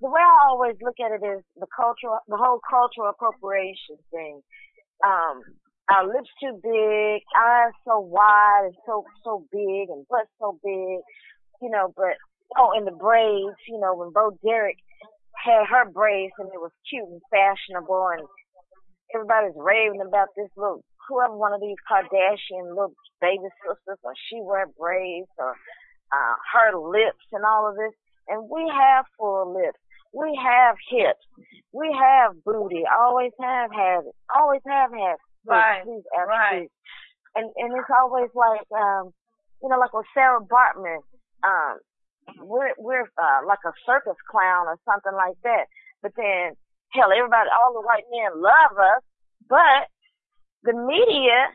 [0.00, 4.40] the way I always look at it is the cultural, the whole cultural appropriation thing.
[5.04, 5.40] Um,
[5.88, 11.00] our lips too big, eyes so wide and so so big, and butt so big,
[11.60, 11.92] you know.
[11.96, 12.16] But
[12.56, 14.78] oh, and the braids, you know, when Bo Derek
[15.44, 18.24] had her braids and it was cute and fashionable, and
[19.14, 24.40] everybody's raving about this little whoever one of these Kardashian little baby sisters, or she
[24.40, 25.52] wear braids, or
[26.12, 27.92] uh, her lips and all of this.
[28.28, 29.78] And we have full lips.
[30.14, 31.20] We have hips.
[31.72, 32.84] We have booty.
[32.88, 34.16] Always have had it.
[34.34, 35.16] Always have had.
[35.46, 36.70] Right, These right.
[37.34, 39.12] And and it's always like um,
[39.60, 41.02] you know, like with Sarah Bartman,
[41.44, 41.78] um,
[42.38, 45.66] we're we're uh, like a circus clown or something like that.
[46.02, 46.54] But then
[46.92, 49.02] hell, everybody, all the white men love us,
[49.48, 49.88] but
[50.62, 51.52] the media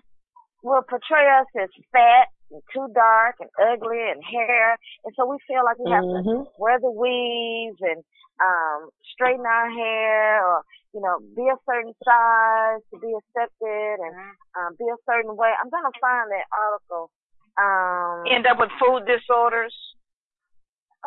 [0.63, 5.37] will portray us as fat and too dark and ugly and hair, and so we
[5.47, 6.45] feel like we have Mhm.
[6.45, 8.03] to wear the weaves and
[8.39, 10.63] um straighten our hair or
[10.93, 14.15] you know be a certain size to be accepted and
[14.57, 15.51] um be a certain way.
[15.61, 17.11] I'm gonna find that article.
[17.57, 19.75] Um, End up with food disorders.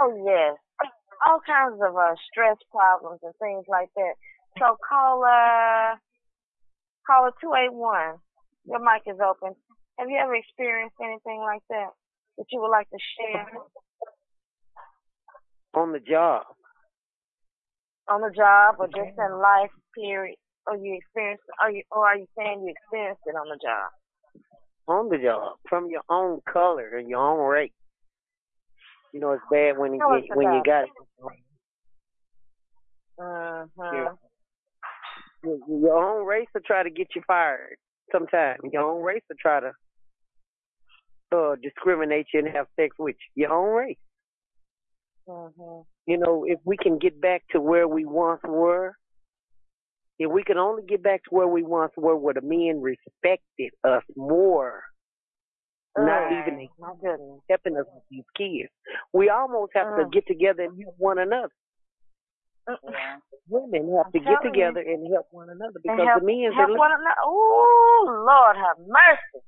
[0.01, 0.57] Oh yes,
[1.27, 4.15] all kinds of uh, stress problems and things like that.
[4.59, 5.97] So call uh
[7.07, 8.17] caller two eight one.
[8.65, 9.55] Your mic is open.
[9.99, 11.91] Have you ever experienced anything like that
[12.39, 13.47] that you would like to share
[15.75, 16.45] on the job.
[18.09, 19.71] on the job or just in life?
[19.95, 20.37] Period.
[20.67, 21.43] Or you experienced?
[21.61, 23.91] Are you or are you saying you experienced it on the job?
[24.89, 25.57] On the job.
[25.69, 27.73] From your own color and your own race.
[29.13, 30.91] You know it's bad when you get, when you got it.
[33.19, 34.15] Uh-huh.
[35.45, 37.77] your, your own race will try to get you fired
[38.11, 38.61] sometimes.
[38.73, 39.73] Your own race will try to
[41.35, 43.43] uh discriminate you and have sex with you.
[43.43, 43.97] Your own race.
[45.29, 45.85] Mhm.
[46.07, 48.95] You know, if we can get back to where we once were,
[50.19, 53.73] if we can only get back to where we once were, where the men respected
[53.85, 54.83] us more,
[55.97, 56.47] not Right.
[56.49, 57.41] even My goodness.
[57.49, 58.71] helping us with these kids,
[59.13, 60.13] we almost have to Mm.
[60.13, 61.53] get together and help one another.
[62.69, 63.19] Yeah.
[63.49, 66.53] Women have to I'm get telling together and help one another because help, the men
[66.53, 67.21] help one another.
[67.27, 69.45] Ooh, Lord have mercy.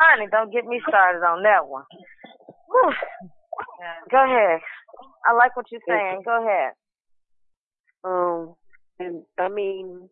[0.00, 1.84] Honey, don't get me started on that one.
[4.10, 4.60] Go ahead.
[5.26, 6.22] I like what you're saying.
[6.24, 6.72] Go ahead.
[8.04, 8.54] Um,
[8.98, 10.08] and I mean,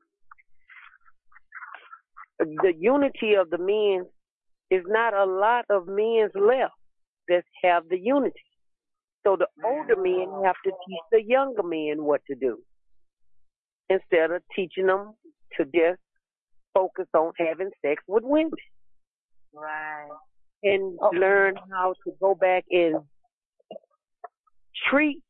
[2.39, 4.07] the unity of the men
[4.71, 6.75] is not a lot of men left
[7.29, 8.35] that have the unity.
[9.27, 12.59] So the older men have to teach the younger men what to do
[13.89, 15.15] instead of teaching them
[15.57, 16.01] to just
[16.75, 18.51] focus on having sex with women
[19.55, 20.09] Right.
[20.63, 21.11] and oh.
[21.15, 22.97] learn how to go back and
[24.91, 25.23] treat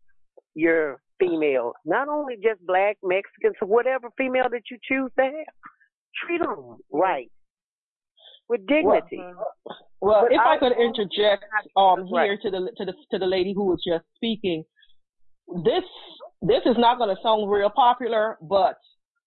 [0.55, 5.32] your females, not only just black, Mexicans, whatever female that you choose to have.
[6.27, 7.31] Treat them right
[8.49, 9.23] with dignity.
[10.01, 11.45] Well, But if I I- could interject
[11.77, 12.25] um Right.
[12.31, 14.65] here to the to the to the lady who was just speaking,
[15.65, 15.85] this
[16.43, 18.77] this is not going to sound real popular, but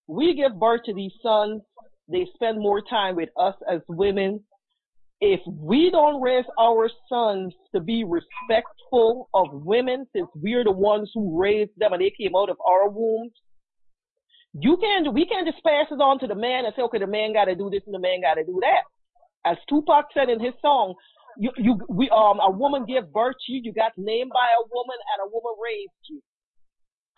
[0.06, 1.62] we give birth to these sons.
[2.08, 4.44] They spend more time with us as women.
[5.20, 11.10] If we don't raise our sons to be respectful of women, since we're the ones
[11.12, 13.32] who raised them and they came out of our wombs,
[14.54, 17.06] you can't we can't just pass it on to the man and say, okay, the
[17.06, 18.82] man got to do this and the man got to do that.
[19.44, 20.94] As Tupac said in his song,
[21.38, 24.62] you you we um a woman gave birth to you, you got named by a
[24.72, 26.20] woman, and a woman raised you.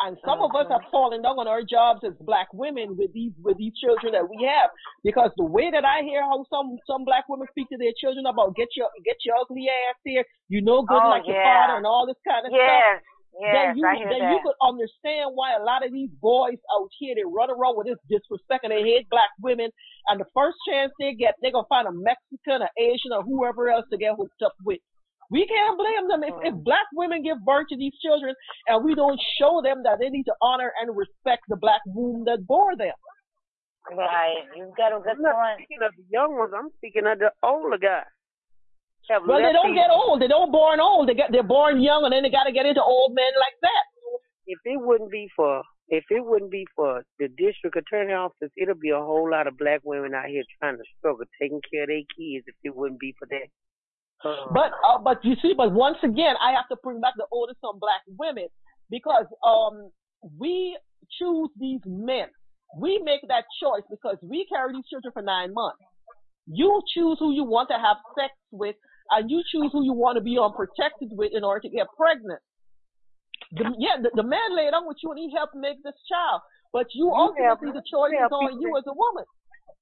[0.00, 3.32] And some of us have fallen down on our jobs as black women with these
[3.44, 4.70] with these children that we have,
[5.04, 8.24] because the way that I hear how some some black women speak to their children
[8.24, 11.76] about get your get your ugly ass here, you know good Oh, like your father
[11.76, 12.84] and all this kind of Yes, stuff.
[13.40, 14.32] Yes, then you I hear then that.
[14.32, 17.88] you could understand why a lot of these boys out here they run around with
[17.88, 19.70] this disrespect and they hate black women.
[20.08, 23.70] And the first chance they get, they're gonna find a Mexican, or Asian, or whoever
[23.70, 24.78] else to get hooked up with.
[25.30, 28.34] We can't blame them if, if black women give birth to these children
[28.66, 32.24] and we don't show them that they need to honor and respect the black womb
[32.26, 32.98] that bore them.
[33.96, 34.42] Right.
[34.56, 35.58] You've got a good I'm not point.
[35.58, 36.52] speaking of the young ones.
[36.54, 38.10] I'm speaking of the older guys.
[39.10, 40.22] Have Well, they don't these- get old.
[40.22, 41.08] They don't born old.
[41.08, 43.56] They get they're born young and then they got to get into old men like
[43.62, 43.84] that.
[44.46, 48.78] If it wouldn't be for if it wouldn't be for the district attorney office, it'll
[48.78, 51.88] be a whole lot of black women out here trying to struggle taking care of
[51.88, 52.46] their kids.
[52.46, 53.48] If it wouldn't be for that.
[54.22, 57.26] Uh, But uh, but you see, but once again, I have to bring back the
[57.32, 58.46] oldest on black women
[58.90, 59.90] because um
[60.38, 60.78] we
[61.18, 62.28] choose these men.
[62.78, 65.82] We make that choice because we carry these children for nine months.
[66.46, 68.76] You choose who you want to have sex with,
[69.10, 72.40] and you choose who you want to be unprotected with in order to get pregnant.
[73.52, 76.42] The, yeah, the, the man laid on with you and he helped make this child,
[76.72, 79.24] but you, You ultimately have- the choice is on you as a woman.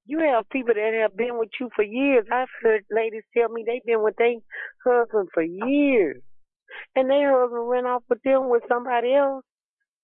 [0.08, 2.24] You have people that have been with you for years.
[2.32, 4.40] I've heard ladies tell me they've been with their
[4.80, 6.22] husband for years.
[6.96, 9.44] And their husband ran off with them with somebody else.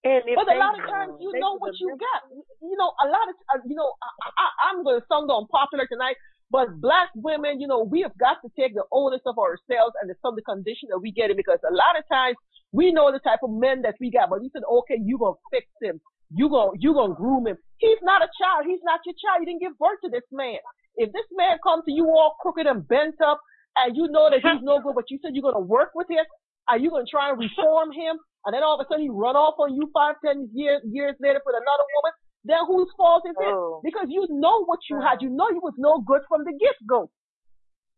[0.05, 2.29] And if but a lot of times you know what you got.
[2.61, 5.89] You know, a lot of uh, you know, I, I, I'm going to sound unpopular
[5.89, 6.21] tonight,
[6.55, 10.07] but black women, you know, we have got to take the onus of ourselves and
[10.07, 12.39] the some of the condition that we get in because a lot of times
[12.71, 15.35] we know the type of men that we got, but you said, okay, you gonna
[15.51, 15.99] fix him,
[16.31, 17.59] you gonna you gonna groom him.
[17.83, 18.71] He's not a child.
[18.71, 19.43] He's not your child.
[19.43, 20.63] You didn't give birth to this man.
[20.95, 23.43] If this man comes to you all crooked and bent up,
[23.75, 26.23] and you know that he's no good, but you said you're gonna work with him,
[26.71, 28.15] are you gonna try and reform him?
[28.47, 31.19] And then all of a sudden he run off on you five, ten years years
[31.19, 32.15] later with another woman.
[32.45, 33.55] Then whose fault is it?
[33.55, 33.81] Oh.
[33.83, 35.23] Because you know what you had.
[35.23, 37.11] You know you was no good from the get go.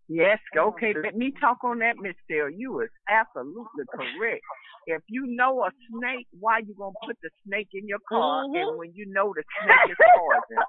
[0.09, 0.95] Yes, okay.
[1.03, 2.53] Let me talk on that, Miss Sarah.
[2.55, 4.43] You is absolutely correct.
[4.87, 8.45] If you know a snake, why you gonna put the snake in your car?
[8.45, 8.55] Mhm.
[8.55, 10.65] And when you know the snake is poison,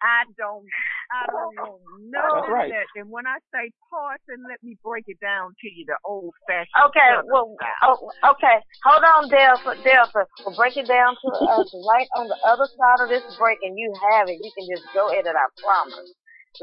[0.00, 0.64] I don't,
[1.12, 1.76] I don't know
[2.08, 2.72] none right.
[2.72, 2.88] that.
[2.96, 6.88] And when I say poison, let me break it down to you the old fashioned.
[6.88, 7.52] Okay, well,
[7.84, 7.98] oh,
[8.32, 8.64] okay.
[8.84, 9.76] Hold on, Delta.
[9.84, 13.58] Delta, we'll break it down to us right on the other side of this break,
[13.62, 14.40] and you have it.
[14.40, 15.36] You can just go at it.
[15.36, 16.12] I promise.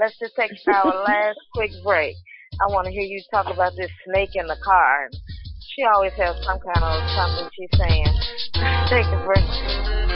[0.01, 2.15] Let's just take our last quick break.
[2.57, 5.09] I want to hear you talk about this snake in the car.
[5.75, 8.09] She always has some kind of something she's saying.
[8.89, 9.45] Take a break.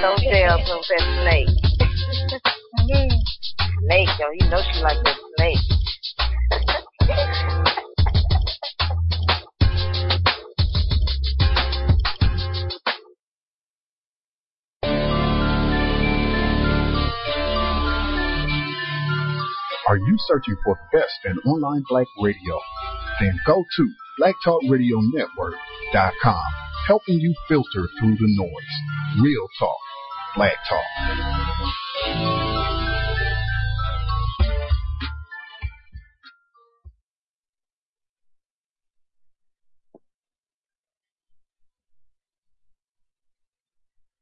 [0.01, 2.51] No Delta with that snake.
[2.87, 4.31] snake, though.
[4.31, 5.57] You know she like that snake.
[19.87, 22.59] Are you searching for the best in online black radio?
[23.19, 23.89] Then go to
[24.21, 26.43] blacktalkradionetwork.com,
[26.87, 29.21] helping you filter through the noise.
[29.21, 29.77] Real talk,
[30.35, 30.85] black talk.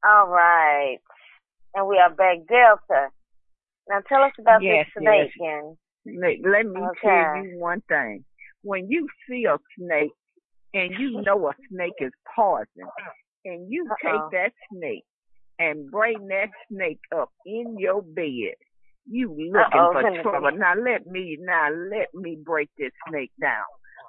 [0.06, 0.98] All right.
[1.74, 3.08] And we are back Delta.
[3.88, 5.28] Now tell us about Yes, this yes.
[5.28, 6.98] snake and Let, let me Okay.
[7.02, 8.24] tell you one thing.
[8.62, 10.12] When you see a snake
[10.74, 12.88] and you know a snake is poison,
[13.44, 14.10] and you Uh-oh.
[14.10, 15.04] take that snake
[15.58, 18.54] and bring that snake up in your bed,
[19.06, 20.50] you looking Uh-oh, for trouble.
[20.56, 23.64] Now let me now let me break this snake down.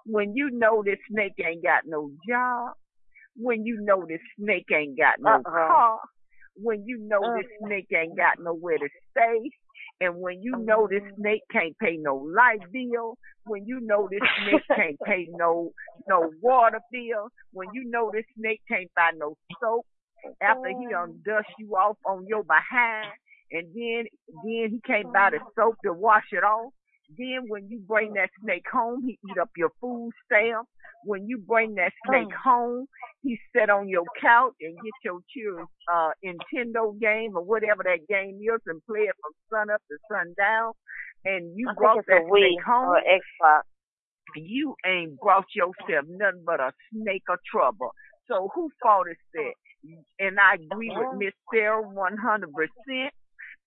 [0.05, 2.73] When you know this snake ain't got no job,
[3.41, 5.43] when you know this snake ain't got no Uh-oh.
[5.43, 5.99] car,
[6.55, 7.67] when you know this Uh-oh.
[7.67, 9.49] snake ain't got nowhere to stay,
[10.01, 11.21] and when you know this mm-hmm.
[11.21, 15.71] snake can't pay no light bill, when you know this snake can't pay no
[16.07, 19.85] no water bill, when you know this snake can't buy no soap,
[20.41, 21.31] after he done mm-hmm.
[21.31, 23.11] dust you off on your behind,
[23.51, 24.05] and then
[24.43, 25.61] then he can't buy the mm-hmm.
[25.61, 26.73] soap to wash it off.
[27.17, 30.67] Then when you bring that snake home, he eat up your food stamp.
[31.03, 32.85] When you bring that snake home,
[33.23, 38.07] he sit on your couch and get your children's uh Nintendo game or whatever that
[38.07, 40.73] game is and play it from sun up to sundown.
[41.25, 42.89] And you I brought that snake home.
[42.89, 43.61] or Xbox.
[44.35, 47.91] You ain't brought yourself nothing but a snake of trouble.
[48.27, 49.53] So who fault is that?
[50.19, 53.13] And I agree with Miss Sarah one hundred percent.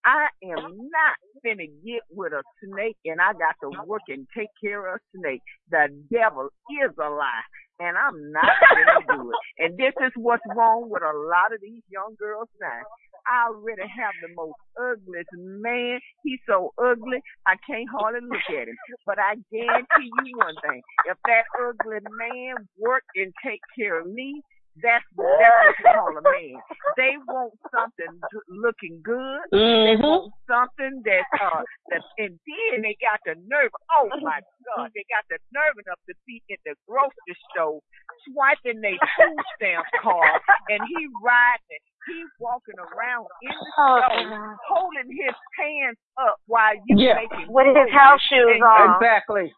[0.05, 4.51] I am not finna get with a snake and I got to work and take
[4.63, 5.43] care of a snake.
[5.71, 6.49] The devil
[6.83, 7.47] is a lie.
[7.81, 9.37] And I'm not gonna do it.
[9.59, 12.83] And this is what's wrong with a lot of these young girls now.
[13.27, 15.99] I already have the most ugliest man.
[16.23, 18.77] He's so ugly, I can't hardly look at him.
[19.07, 24.07] But I guarantee you one thing: if that ugly man work and take care of
[24.07, 24.43] me,
[24.83, 26.59] that's that's what you call a man.
[26.97, 29.47] They want something g- looking good.
[29.53, 30.03] They Mhm.
[30.03, 33.71] want something that uh that and then they got the nerve.
[33.99, 34.41] Oh my
[34.75, 37.79] God, they got the nerve enough to be in the grocery store
[38.27, 40.41] swiping their food stamp card,
[40.71, 41.83] and he riding it.
[42.07, 44.57] He walking around in the Oh, store, God.
[44.69, 47.15] holding his hands up while you Yeah.
[47.15, 48.95] making With his house shoes on.
[48.97, 49.55] Exactly.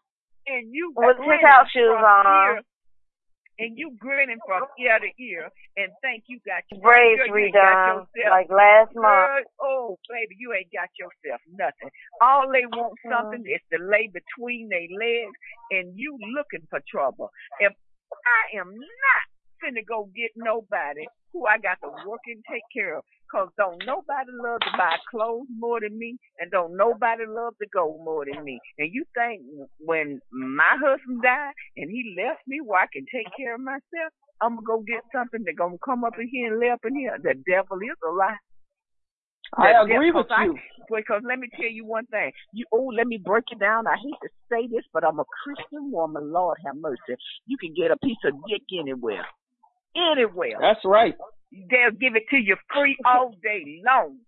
[0.47, 2.25] and you With his house shoes on.
[2.55, 2.61] ear-
[3.59, 7.45] and you grinning from ear to ear, and think you got your Braids girl, you
[7.45, 9.47] ain't got redone yourself- like last month.
[9.59, 11.89] Oh baby, you ain't got yourself nothing.
[12.21, 13.11] All they want mm-hmm.
[13.11, 15.35] something is to lay between their legs,
[15.71, 17.31] and you looking for trouble.
[17.59, 17.73] If
[18.11, 19.23] I am not
[19.63, 23.81] finna go get nobody who I got to work and take care of, cause don't
[23.85, 28.25] nobody love to buy clothes more than me, and don't nobody love to go more
[28.25, 28.59] than me.
[28.77, 29.41] And you think
[29.79, 34.11] when my husband died and he left me where I can take care of myself,
[34.41, 36.95] I'm gonna go get something that gonna come up in here and lay up in
[36.95, 37.17] here?
[37.21, 38.37] The devil is a lie.
[39.57, 40.59] I The agree with I- you.
[40.89, 42.31] because let me tell you one thing.
[42.53, 43.87] You oh, let me break it down.
[43.87, 46.31] I hate to say this, but I'm a Christian woman.
[46.31, 47.15] Lord have mercy.
[47.45, 49.25] You can get a piece of dick anywhere.
[49.95, 50.57] Anywhere.
[50.59, 51.15] That's right.
[51.51, 54.19] They'll give it to you free all day long.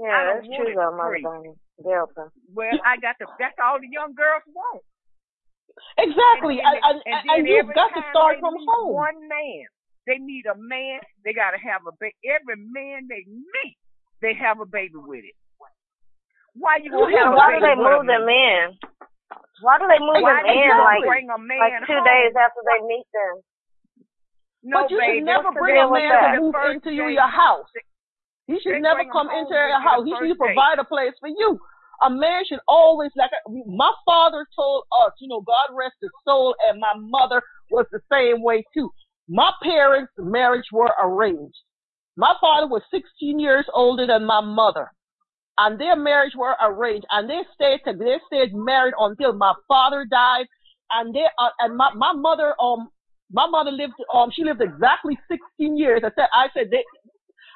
[0.00, 1.22] Yeah, don't that's true though, Mother free.
[1.22, 1.54] Bunny.
[1.82, 2.30] Delta.
[2.54, 3.26] Well, I got the.
[3.38, 4.82] That's all the young girls want.
[5.98, 8.94] Exactly, And, and, and, and, and you've got to start from meet home.
[8.94, 9.66] One man,
[10.06, 11.02] they need a man.
[11.26, 12.14] They got to have a baby.
[12.22, 13.74] Every man they meet,
[14.22, 15.34] they have a baby with it.
[16.54, 18.78] Why you gonna Yeah, have a why do they move them in?
[19.66, 22.06] Why do they move Why them in like bring a man like two home?
[22.06, 23.34] days after they meet them?
[24.64, 25.18] No, but you baby.
[25.18, 27.68] should never bring a man to move into you, your house.
[28.46, 30.04] He should never come into your house.
[30.04, 31.60] He should provide a place for you.
[32.02, 33.30] A man should always like
[33.66, 38.00] my father told us, you know, God rest his soul, and my mother was the
[38.10, 38.90] same way too.
[39.28, 41.56] My parents' marriage were arranged.
[42.16, 44.90] My father was 16 years older than my mother,
[45.58, 50.04] and their marriage were arranged, and they stayed to, they stayed married until my father
[50.10, 50.46] died,
[50.90, 52.88] and they uh, and my my mother um
[53.32, 56.02] my mother lived um she lived exactly 16 years.
[56.04, 56.84] I said I said they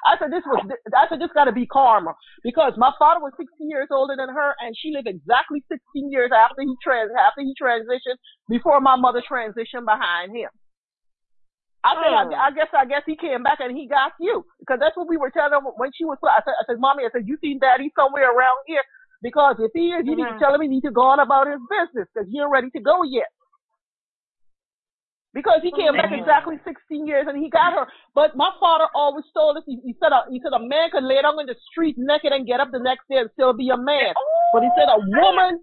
[0.05, 0.63] I said this was
[0.95, 4.29] I said this got to be karma because my father was 16 years older than
[4.29, 8.19] her and she lived exactly 16 years after he trans after he transitioned
[8.49, 10.49] before my mother transitioned behind him.
[11.83, 12.33] I said Hmm.
[12.35, 15.07] I, I guess I guess he came back and he got you because that's what
[15.07, 16.17] we were telling her when she was.
[16.23, 18.83] I said I said mommy I said you seen daddy somewhere around here
[19.21, 20.39] because if he is you need to Mhm.
[20.39, 22.81] tell him he need to go on about his business because he ain't ready to
[22.83, 23.31] go yet.
[25.33, 27.85] Because he came back exactly 16 years and he got her.
[28.15, 31.05] But my father always told us, he, he said, a, he said a man could
[31.05, 33.69] lay down in the street naked and get up the next day and still be
[33.69, 34.17] a man.
[34.53, 35.61] But he said a woman,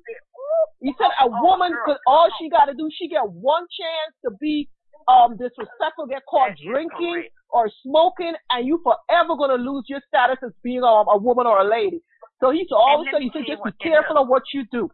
[0.78, 4.30] he said a woman could, all she got to do, she get one chance to
[4.38, 4.70] be
[5.09, 10.52] um disrespectful, get caught drinking or smoking, and you forever gonna lose your status as
[10.62, 12.02] being um, a woman or a lady.
[12.40, 14.64] So he used to always let say, he said, just be careful of what you
[14.70, 14.90] do.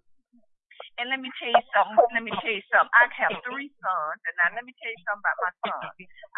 [0.99, 1.99] And let me tell you something.
[2.15, 2.93] Let me tell you something.
[2.95, 5.85] I have three sons, and now let me tell you something about my son.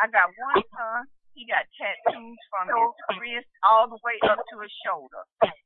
[0.01, 1.01] I got one son.
[1.35, 5.19] He got tattoos from his wrist all the way up to his shoulder,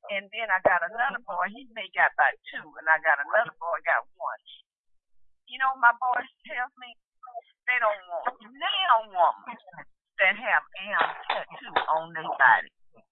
[0.09, 1.45] and then I got another boy.
[1.53, 4.41] He may got about two, and I got another boy got one.
[5.45, 6.97] You know, my boys tells me
[7.69, 9.37] they don't want they don't want
[10.21, 12.71] that have am tattoo on their body.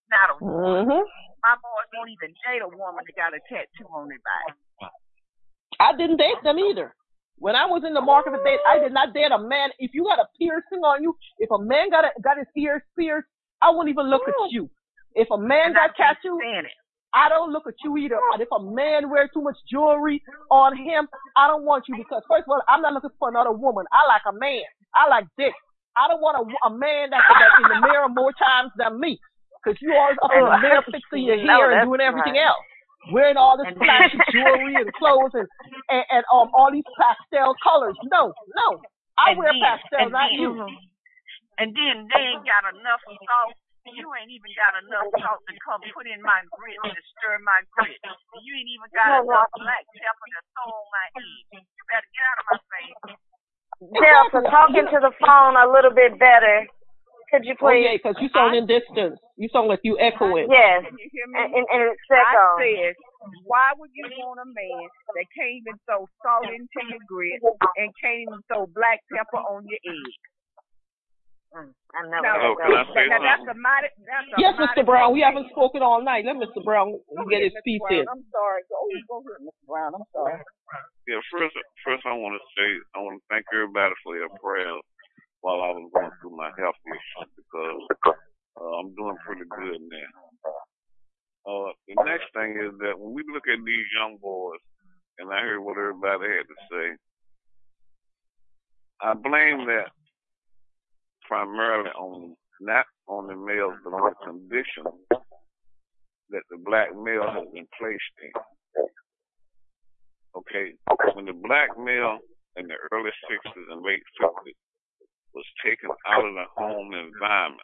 [0.09, 0.89] Not a woman.
[0.89, 1.05] Mhm.
[1.45, 4.57] My boys won't even date a woman that got a tattoo on their body.
[5.81, 6.95] I didn't date them either.
[7.39, 9.69] When I was in the market to date, I did not date a man.
[9.79, 12.81] If you got a piercing on you, if a man got a, got his ears
[12.99, 13.29] pierced,
[13.61, 14.71] I wouldn't even look at you.
[15.15, 16.41] If a man got tattooed,
[17.13, 18.21] I don't look at you either.
[18.33, 22.23] And if a man wears too much jewelry on him, I don't want you because
[22.29, 23.85] first of all, I'm not looking for another woman.
[23.93, 24.65] I like a man.
[24.97, 25.53] I like dick.
[25.97, 29.17] I don't want a, a man that's, that's in the mirror more times than me.
[29.65, 32.53] Because you always up in the mirror fixing your hair and doing everything right.
[32.53, 32.65] else.
[33.13, 35.47] Wearing all this flashy jewelry and clothes and,
[35.91, 37.97] and, and um all these pastel colors.
[38.11, 38.69] No, no.
[39.19, 40.51] I And wear then- pastel, not then- you.
[41.57, 43.57] And then they ain't got enough salt.
[43.89, 47.63] You ain't even got enough salt to come put in my grits to stir my
[47.73, 48.03] grits.
[48.45, 51.65] You ain't even got enough black pepper to throw on my eggs.
[51.65, 52.99] You better get out of my face.
[53.79, 56.67] Delta, talking to the phone a little bit better.
[57.37, 57.85] Could you Oh please?
[57.85, 59.21] yeah, because you sound in distance.
[59.37, 60.49] You sound like you echoing.
[60.49, 60.89] Yes.
[60.89, 61.37] Can you hear me?
[61.37, 62.97] And, and, and it's I said,
[63.45, 67.45] why would you want a man that can't even throw salt into your grits
[67.77, 70.17] and can't even throw black pepper on your eggs?
[71.53, 72.21] Mm, I know.
[72.25, 73.57] Now, Oh, can I say now that's something?
[73.57, 74.83] a mighty, that's a Yes, Mr.
[74.85, 75.13] Brown.
[75.13, 76.25] We haven't spoken all night.
[76.25, 76.65] Let Mr.
[76.65, 77.65] Brown Go get ahead, his Mr.
[77.69, 78.05] piece in.
[78.09, 78.65] I'm sorry.
[78.73, 79.65] Go, go ahead, Mr.
[79.69, 79.93] Brown.
[79.95, 80.41] I'm sorry.
[81.07, 81.55] Yeah, first,
[81.87, 84.83] first I want to say I want to thank everybody for your prayers
[85.47, 87.83] while I was going through my health issues because
[88.59, 90.11] uh, I'm doing pretty good now.
[91.47, 94.59] Uh, the next thing is that when we look at these young boys,
[95.23, 96.87] and I heard what everybody had to say,
[98.99, 99.95] I blame that
[101.31, 104.91] primarily on not on the males, but on the condition
[106.31, 108.35] that the black male has been placed in.
[110.35, 110.75] Okay,
[111.15, 112.19] when the black male
[112.57, 114.59] in the early 60s and late 50s
[115.37, 117.61] was taken out of the home environment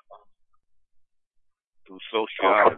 [1.88, 2.76] through sociology,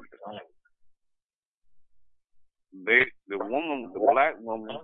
[2.87, 4.79] they, the woman, the black woman,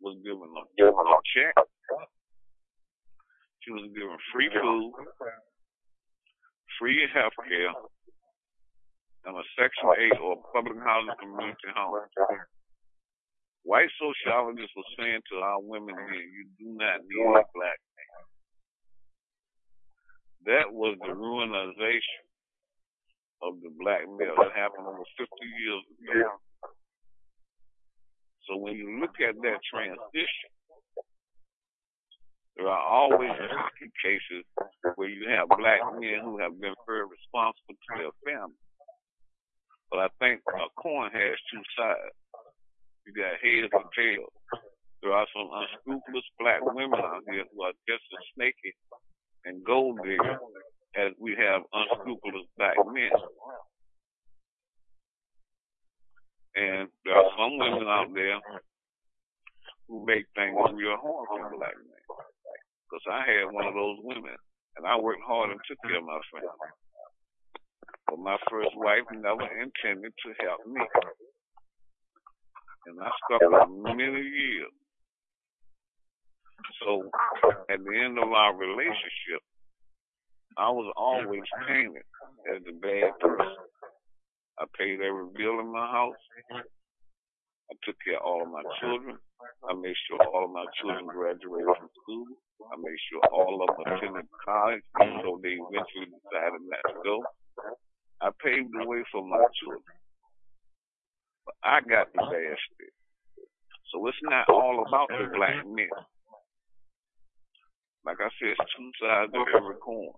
[0.00, 1.54] was given a, a check.
[3.66, 4.92] She was given free food,
[6.78, 7.74] free health care,
[9.26, 12.06] and a Section 8 or public housing community home.
[13.64, 17.78] White sociologists were saying to our women here, you do not need a black.
[20.46, 22.22] That was the ruinization
[23.42, 24.38] of the black male.
[24.38, 25.26] That happened over 50
[25.58, 26.38] years ago.
[28.46, 30.50] So when you look at that transition,
[32.56, 34.44] there are always tricky cases
[34.96, 38.58] where you have black men who have been very responsible to their family.
[39.90, 42.16] But I think a coin has two sides.
[43.06, 44.34] You got heads and tails.
[45.02, 48.74] There are some unscrupulous black women out here who are just as snaky
[49.48, 50.36] and gold diggers
[50.96, 53.08] as we have unscrupulous black men.
[56.56, 58.36] And there are some women out there
[59.88, 62.04] who make things real hard for black men.
[62.84, 64.36] Because I had one of those women,
[64.76, 66.72] and I worked hard and took care of my family.
[68.08, 70.80] But my first wife never intended to help me.
[72.86, 73.10] And I
[73.40, 74.72] for many years.
[76.84, 77.10] So
[77.70, 79.42] at the end of our relationship,
[80.56, 82.02] I was always painted
[82.54, 83.62] as the bad person.
[84.58, 86.18] I paid every bill in my house.
[87.70, 89.18] I took care of all of my children.
[89.68, 92.26] I made sure all of my children graduated from school.
[92.72, 97.22] I made sure all of them attended college, though they eventually decided not to go.
[98.20, 99.94] I paved the way for my children.
[101.46, 102.92] But I got the bad stick.
[103.92, 105.88] So it's not all about the black men.
[108.08, 110.08] Like I said, it's two sides of every coin.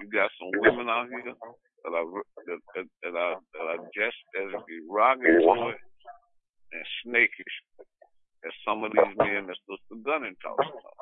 [0.00, 2.08] You got some women out here that are
[2.48, 7.56] that, that, that are that are just as derogatory and snakish
[8.40, 10.96] as some of these men that's just the gun and talking about.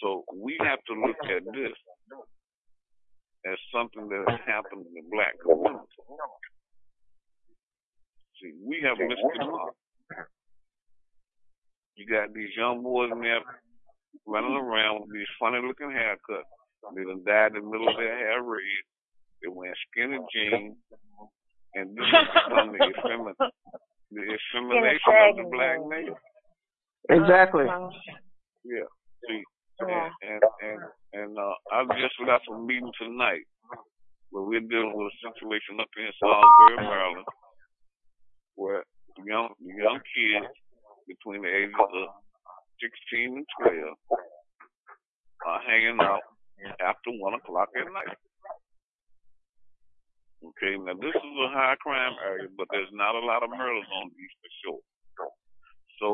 [0.00, 1.76] So we have to look at this
[3.44, 5.84] as something that has happened in the black community.
[8.40, 9.76] See, we have missed the mark.
[11.96, 13.44] You got these young boys in there
[14.28, 16.44] running around with these funny looking haircuts.
[16.94, 18.84] They done dyed the middle of their hair red.
[19.42, 20.76] They wear skinny jeans.
[21.74, 23.52] And this is become the, effemin-
[24.12, 26.12] the effemination of the black man.
[27.10, 27.64] Exactly.
[28.64, 28.88] Yeah.
[29.26, 29.42] See,
[29.80, 30.80] and and and,
[31.12, 33.46] and uh, I just left a meeting tonight
[34.30, 37.26] where we're dealing with a situation up here in Salisbury, Maryland,
[38.56, 38.82] where
[39.24, 40.52] young young kids
[41.06, 42.10] between the ages of
[42.80, 43.94] 16 and 12
[45.46, 46.22] are hanging out
[46.80, 48.16] after one o'clock at night.
[50.38, 53.90] Okay, now this is a high crime area, but there's not a lot of murders
[53.98, 54.82] on the Eastern Shore.
[55.98, 56.06] So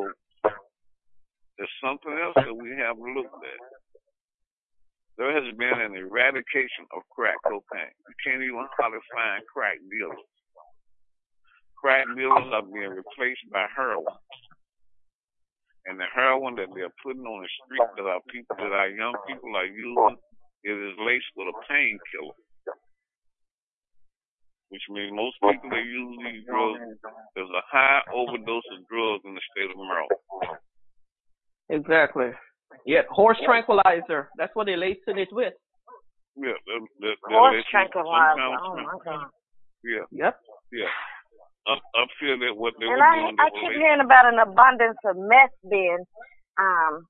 [1.57, 3.61] there's something else that we have looked at.
[5.17, 7.95] There has been an eradication of crack cocaine.
[8.09, 10.25] You can't even hardly find crack dealers.
[11.79, 14.19] Crack dealers are being replaced by heroin.
[15.87, 19.13] And the heroin that they're putting on the street that our people, that our young
[19.29, 20.17] people are using,
[20.65, 22.33] it is laced with a painkiller.
[24.73, 26.81] Which means most people that use these drugs,
[27.37, 30.59] there's a high overdose of drugs in the state of Maryland.
[31.69, 32.33] Exactly.
[32.87, 34.33] Yeah, horse tranquilizer.
[34.37, 35.53] That's what they're lacing it with.
[36.37, 38.35] Yeah, they're, they're, they're Horse tranquilizer.
[38.35, 39.29] some kind of Oh my god.
[39.85, 40.05] Yeah.
[40.11, 40.35] Yep.
[40.73, 40.93] Yeah.
[41.67, 44.39] I, I feel that what they And were I doing, I keep hearing about an
[44.39, 46.05] abundance of meth being
[46.61, 47.09] um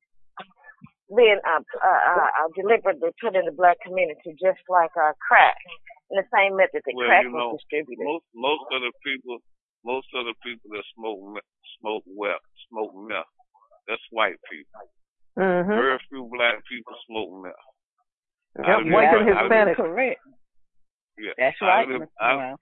[1.12, 5.59] being uh, uh, uh, uh, deliberately put in the black community, just like uh, crack,
[6.10, 8.02] in the same method that well, crack you know, was distributed.
[8.02, 9.36] most most of the people,
[9.85, 11.51] most of the people that smoke me-
[11.81, 12.40] smoke well
[12.70, 13.28] smoke meth.
[13.86, 14.81] That's white people.
[15.36, 15.76] Mm-hmm.
[15.76, 17.66] Very few black people smoke meth.
[18.64, 19.76] Yep, white and Hispanic.
[19.76, 20.20] Correct.
[21.18, 22.56] Yeah, That's I right, live, I, Brown.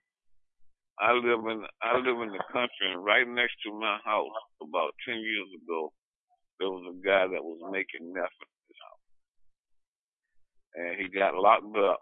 [0.99, 4.93] I live in I live in the country, and right next to my house, about
[5.01, 5.89] ten years ago,
[6.59, 9.05] there was a guy that was making meth in his house,
[10.77, 11.97] and he got locked up,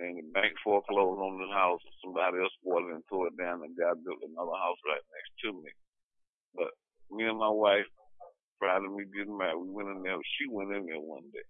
[0.00, 1.84] and the bank foreclosed on his house.
[1.84, 5.04] And somebody else bought it and tore it down, and guy built another house right
[5.12, 5.70] next to me.
[6.56, 6.72] But
[7.12, 7.86] me and my wife,
[8.56, 10.16] prior to me getting married, we went in there.
[10.40, 11.44] She went in there one day,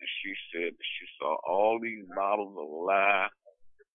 [0.00, 3.28] and she said she saw all these bottles of lye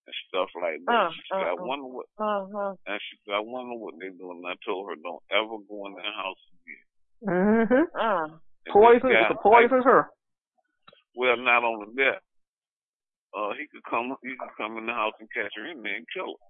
[0.06, 1.14] and stuff like Uh, that.
[1.14, 2.06] she said, uh, I wonder what.
[2.20, 2.74] Uh-huh.
[2.86, 4.42] And she said, I wonder what they're doing.
[4.44, 6.86] And I told her, don't ever go in that house again.
[7.26, 7.86] Mm-hmm.
[7.98, 8.26] Uh.
[8.66, 9.10] And Poison.
[9.10, 10.10] this guy, It's a poison her.
[11.16, 12.22] well, not only that,
[13.38, 15.96] uh, he could come, he could come in the house and catch her in there
[15.96, 16.50] and kill her.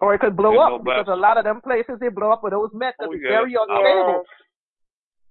[0.00, 2.30] Or it could blow There's up nobody- because a lot of them places they blow
[2.32, 3.28] up with those meth that Oh, yeah.
[3.42, 4.24] very I- unstable.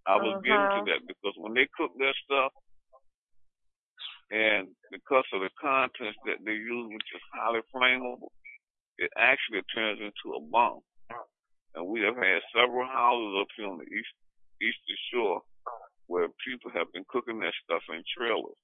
[0.05, 0.83] I was getting to Uh-huh.
[0.85, 2.51] that because when they cook their stuff,
[4.31, 8.29] and because of the contents that they use, which is highly flammable,
[8.97, 10.81] it actually turns into a bomb.
[11.75, 14.13] And we have had several houses up here on the east
[14.61, 15.41] eastern shore
[16.07, 18.57] where people have been cooking their stuff in trailers,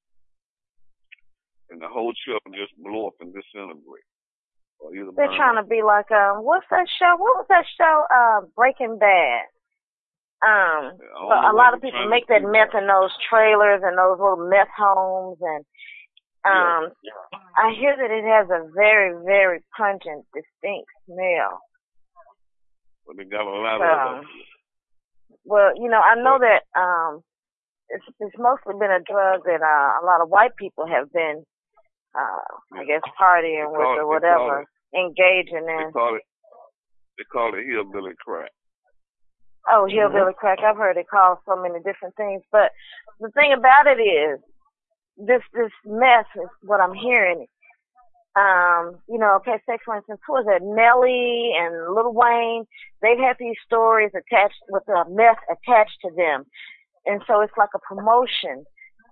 [1.69, 4.09] and the whole trailer just blow up and disintegrate.
[5.15, 7.15] They're trying to be like um what's that show?
[7.17, 8.05] What was that show?
[8.11, 9.45] Uh Breaking Bad.
[10.43, 14.19] Um, so know a lot of people make that meth in those trailers and those
[14.19, 15.63] little meth homes, and
[16.45, 16.91] um,
[17.57, 21.61] I hear that it has a very, very pungent, distinct smell.
[23.07, 24.25] But they got a lot Um, of
[25.45, 27.21] well, you know, I know that um,
[27.89, 31.43] it's it's mostly been a drug that uh, a lot of white people have been,
[32.13, 34.67] uh, I guess, partying with it- or whatever, it-
[34.97, 35.87] engaging in.
[35.87, 36.23] They call it
[37.17, 38.51] they call it hillbilly crack.
[39.69, 40.59] Oh, hillbilly crack.
[40.63, 42.43] I've heard it called so many different things.
[42.51, 42.71] But
[43.19, 44.39] the thing about it is,
[45.17, 47.45] this this mess is what I'm hearing.
[48.35, 50.61] Um, you know, okay, say for instance, who is it?
[50.61, 52.65] Nelly and Lil Wayne.
[53.01, 56.43] They've had these stories attached with the meth attached to them,
[57.05, 58.65] and so it's like a promotion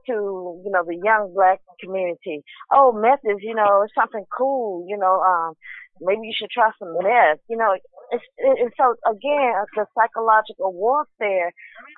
[0.07, 2.43] to you know the young black community.
[2.71, 4.85] Oh, meth is you know something cool.
[4.89, 5.53] You know, um,
[6.02, 7.41] maybe you should try some meth.
[7.49, 7.74] You know,
[8.11, 11.52] it's, it's so again the psychological warfare.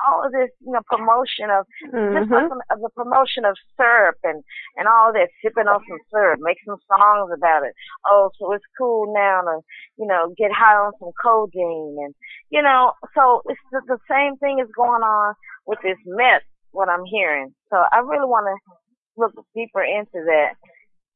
[0.07, 4.17] All of this, you know, promotion of just like some, of the promotion of syrup
[4.23, 4.43] and
[4.77, 7.73] and all that sipping on some syrup, make some songs about it.
[8.07, 9.61] Oh, so it's cool now to
[9.97, 12.15] you know get high on some codeine and
[12.49, 15.35] you know, so it's the, the same thing is going on
[15.65, 16.43] with this meth.
[16.71, 18.75] What I'm hearing, so I really want to
[19.15, 20.59] look deeper into that.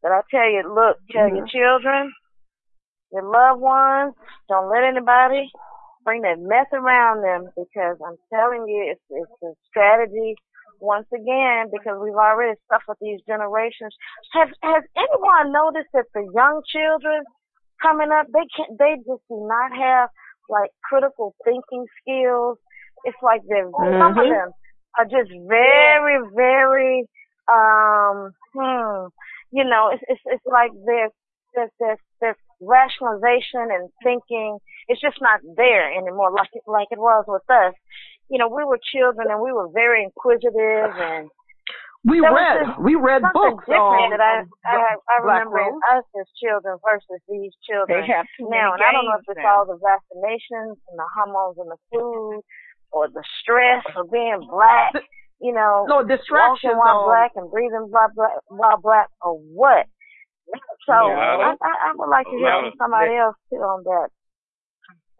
[0.01, 1.51] But I tell you, look, tell your mm-hmm.
[1.51, 2.13] children,
[3.11, 4.13] your loved ones,
[4.47, 5.49] don't let anybody
[6.03, 10.35] bring that mess around them because I'm telling you, it's, it's a strategy
[10.79, 13.93] once again because we've already suffered these generations.
[14.33, 17.23] Has, has anyone noticed that the young children
[17.81, 20.09] coming up, they can't, they just do not have
[20.49, 22.57] like critical thinking skills.
[23.03, 23.69] It's like they're
[23.99, 24.29] some of Mhm.
[24.29, 24.51] them
[24.97, 27.05] are just very, very
[27.51, 29.07] um hmm
[29.51, 31.11] you know, it's it's it's like there's
[31.55, 34.57] there's there's there's rationalization and thinking
[34.87, 37.73] it's just not there anymore like it like it was with us.
[38.29, 41.29] You know, we were children and we were very inquisitive and
[42.05, 42.79] We read.
[42.79, 47.19] We read books different on, that I I, I remember in us as children versus
[47.27, 48.73] these children They have too now.
[48.73, 49.51] And I don't know if it's now.
[49.51, 52.41] all the vaccinations and the hormones and the food
[52.91, 54.93] or the stress of being black.
[55.41, 59.35] You know, No, distractions walking while on- black and breathing while black, while black or
[59.55, 59.87] what?
[60.85, 61.53] So Yeah.
[61.53, 64.09] I, I, I would like to hear lot from of- somebody else too on that.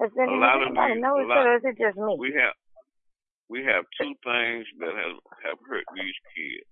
[0.02, 2.16] Has A any, lot of anybody these- noticed a it or is it just me?
[2.20, 2.56] We have
[3.50, 5.16] we have two things that have
[5.46, 6.70] have hurt these kids.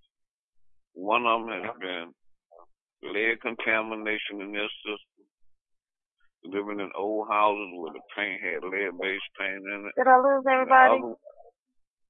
[0.93, 2.07] One of them has been
[3.13, 5.25] lead contamination in their system.
[6.45, 9.93] Living in old houses where the paint had lead-based paint in it.
[9.97, 11.01] Did I lose everybody?
[11.03, 11.15] other-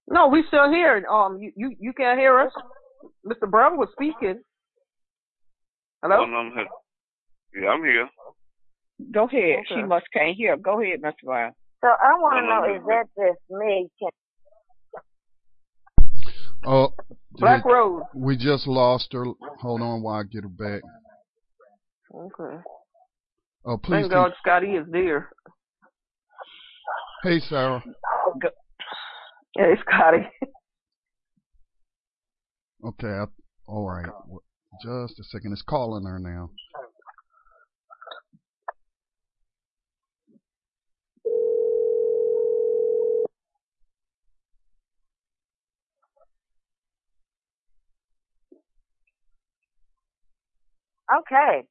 [0.07, 1.03] No, we still here.
[1.09, 2.51] Um, you, you you can't hear us.
[3.25, 3.49] Mr.
[3.49, 4.43] Brown was speaking.
[6.03, 6.19] Hello.
[6.19, 6.67] One of them has.
[7.61, 8.07] Yeah, I'm here.
[9.11, 9.59] Go ahead.
[9.67, 10.57] She must can't hear.
[10.57, 11.13] Go ahead, Mr.
[11.25, 11.53] Brown.
[11.81, 13.89] So I want to One know of them is is that just me?
[13.99, 14.09] Can,
[16.65, 16.93] Oh,
[17.33, 18.03] Black did- Rose.
[18.15, 19.23] we just lost her.
[19.61, 20.81] Hold on while I get her back.
[22.13, 22.57] Okay.
[23.65, 24.01] Oh, please.
[24.01, 25.29] Thank God keep- Scotty is there.
[27.23, 27.83] Hey, Sarah.
[29.55, 30.27] Hey, Scotty.
[32.85, 33.07] Okay.
[33.07, 33.25] I,
[33.67, 34.09] all right.
[34.83, 35.53] W- Just a second.
[35.53, 36.51] It's calling her now.
[51.11, 51.63] okay.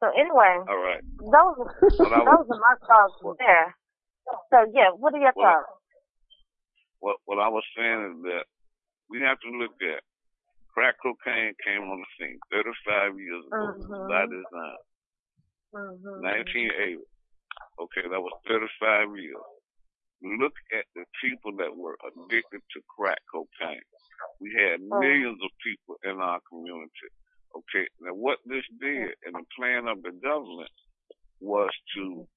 [0.00, 1.00] So anyway, All right.
[1.20, 1.66] those
[1.98, 3.76] Well, I those was- are my thoughts there.
[4.50, 5.68] So yeah, what are your Well, thoughts?
[7.00, 8.44] What what I was saying is that
[9.08, 10.02] we have to look at
[10.72, 14.08] crack cocaine came on the scene 35 years ago Mhm.
[14.08, 14.78] by design.
[15.74, 16.20] Mm-hmm.
[16.22, 17.04] 1980.
[17.78, 19.36] Okay, that was 35 years.
[20.22, 23.82] Look at the people that were addicted to crack cocaine.
[24.40, 24.98] We had Oh.
[25.00, 27.08] millions of people in our community.
[27.54, 30.70] Okay, now what this did in the plan of the government
[31.40, 32.28] was to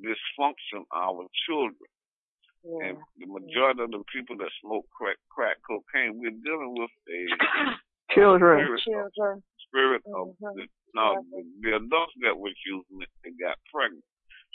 [0.00, 1.90] dysfunction our children.
[2.64, 7.20] And the majority of the people that smoke crack, crack cocaine, we're dealing with a
[8.14, 8.60] Children.
[8.80, 9.42] spirit of Children.
[9.68, 10.54] spirit of Mhm.
[10.56, 10.64] the,
[10.94, 14.04] no, the, the adults that were using it and got pregnant.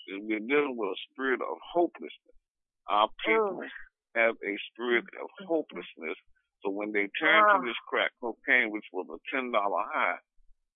[0.10, 2.38] And we're dealing with a spirit of hopelessness.
[2.88, 3.70] Our people Mm.
[4.16, 6.18] have a spirit of hopelessness.
[6.62, 7.58] So when they turned Ah.
[7.58, 10.20] to this crack cocaine, which was a ten dollar high,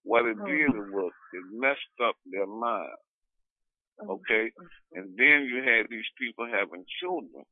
[0.03, 2.95] what it did was it messed up their mind.
[4.07, 4.51] Okay?
[4.93, 7.43] And then you had these people having children.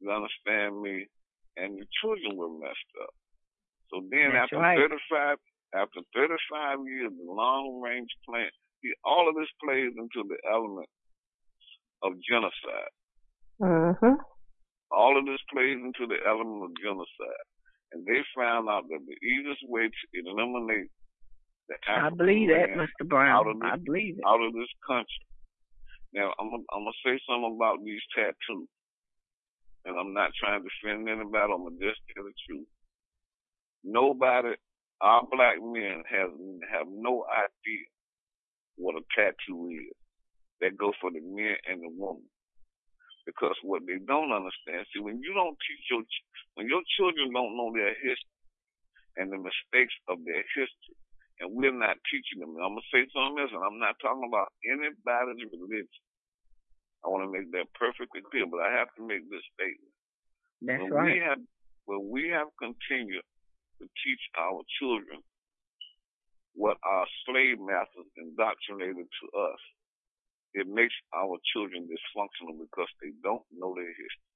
[0.00, 1.06] You understand me?
[1.56, 3.14] And the children were messed up.
[3.90, 4.78] So then That's after right.
[4.78, 5.38] 35,
[5.74, 8.48] after 35 years, the long range plan,
[8.82, 10.88] see, all of this plays into the element
[12.02, 12.92] of genocide.
[13.60, 14.20] Mm-hmm.
[14.92, 17.46] All of this plays into the element of genocide.
[17.92, 20.92] And they found out that the easiest way to eliminate
[21.68, 23.08] the I African believe that, Mr.
[23.08, 23.28] Brown.
[23.28, 24.24] out of this, I believe it.
[24.26, 25.27] out of this country.
[26.14, 28.68] Now, I'm I'm gonna say something about these tattoos,
[29.84, 31.52] and I'm not trying to defend anybody.
[31.52, 32.68] I'm gonna just tell the truth.
[33.84, 34.56] Nobody,
[35.00, 36.30] our black men, has
[36.72, 37.84] have no idea
[38.76, 39.96] what a tattoo is.
[40.60, 42.26] That goes for the men and the women.
[43.26, 46.02] Because what they don't understand, see, when you don't teach your,
[46.54, 48.38] when your children don't know their history
[49.20, 50.96] and the mistakes of their history,
[51.40, 54.26] and we're not teaching them, and I'm gonna say something else, and I'm not talking
[54.26, 56.02] about anybody's religion.
[57.04, 59.94] I want to make that perfectly clear, but I have to make this statement.
[60.62, 61.14] That's when right.
[61.14, 61.40] we have
[61.86, 63.24] when we have continued
[63.78, 65.22] to teach our children
[66.58, 69.62] what our slave masters indoctrinated to us,
[70.58, 74.34] it makes our children dysfunctional because they don't know their history.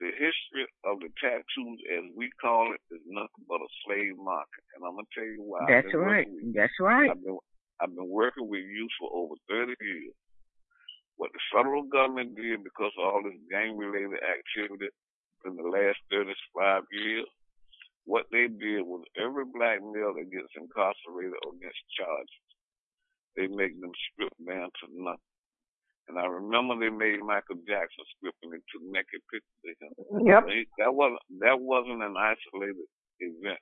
[0.00, 4.62] The history of the tattoos, as we call it, is nothing but a slave market.
[4.76, 5.66] And I'm gonna tell you why.
[5.82, 6.26] That's right.
[6.30, 7.10] with- That's right.
[7.10, 7.38] I've been
[7.80, 10.14] I've been working with youth for over 30 years.
[11.16, 14.88] What the federal government did because of all this gang-related activity
[15.44, 17.26] in the last 35 years,
[18.04, 22.38] what they did was every black male that gets incarcerated or gets charged,
[23.36, 25.27] they make them strip down to nothing.
[26.08, 30.26] And I remember they made Michael Jackson strip and they took naked pictures of him.
[30.26, 30.42] Yep.
[30.48, 32.88] They- That wasn't that wasn't an isolated
[33.20, 33.60] event.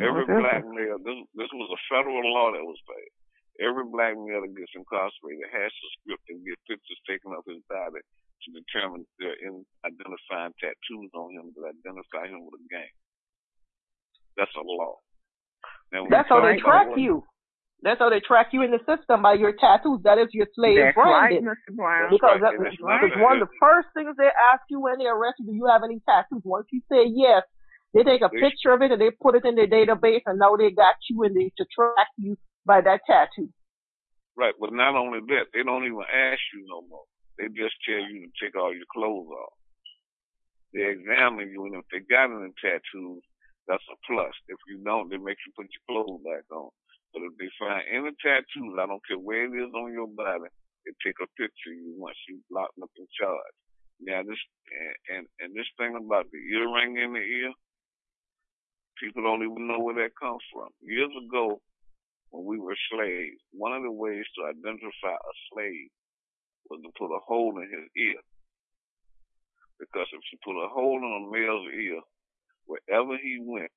[0.00, 0.40] Every Mhm.
[0.42, 3.16] black male, this, this was a federal law that was passed.
[3.60, 7.62] Every black male that gets incarcerated has to script and get pictures taken of his
[7.70, 8.00] body
[8.42, 12.68] to determine if there are any identifying tattoos on him that identify him with a
[12.68, 12.90] gang.
[14.36, 14.98] That's a law.
[15.92, 17.24] Now, That's how they track you.
[17.84, 20.00] That's how they track you in the system by your tattoos.
[20.08, 21.44] That is your slave That's right, branding.
[21.44, 21.76] Mr.
[21.76, 22.08] Brown.
[22.08, 24.64] Because right, that, and it's not because a- one of the first things they ask
[24.72, 26.40] you when they arrest you, do you have any tattoos?
[26.48, 27.44] Once you say yes,
[27.92, 30.56] they take a picture of it and they put it in their database, and now
[30.56, 33.52] they got you and they to track you by that tattoo.
[34.32, 37.04] Right, but not only that, they don't even ask you no more.
[37.36, 39.54] They just tell you to take all your clothes off.
[40.72, 43.22] They examine you, and if they got any tattoos,
[43.68, 44.32] that's a plus.
[44.48, 46.72] If you don't, they make you put your clothes back on.
[47.14, 50.50] But if they find any tattoos, I don't care where it is on your body,
[50.82, 53.54] they take a picture of you once you locked up in charge.
[54.02, 54.42] Now this
[54.74, 57.54] and, and and this thing about the earring in the ear,
[58.98, 60.74] people don't even know where that comes from.
[60.82, 61.62] Years ago,
[62.34, 65.88] when we were slaves, one of the ways to identify a slave
[66.68, 68.20] was to put a hole in his ear.
[69.78, 72.00] Because if you put a hole in a male's ear,
[72.66, 73.70] wherever he went,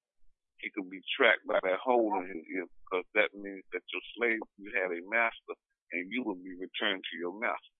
[0.60, 4.04] he could be tracked by that hole in his ear because that means that your
[4.18, 5.54] slave, you had a master
[5.94, 7.74] and you would be returned to your master.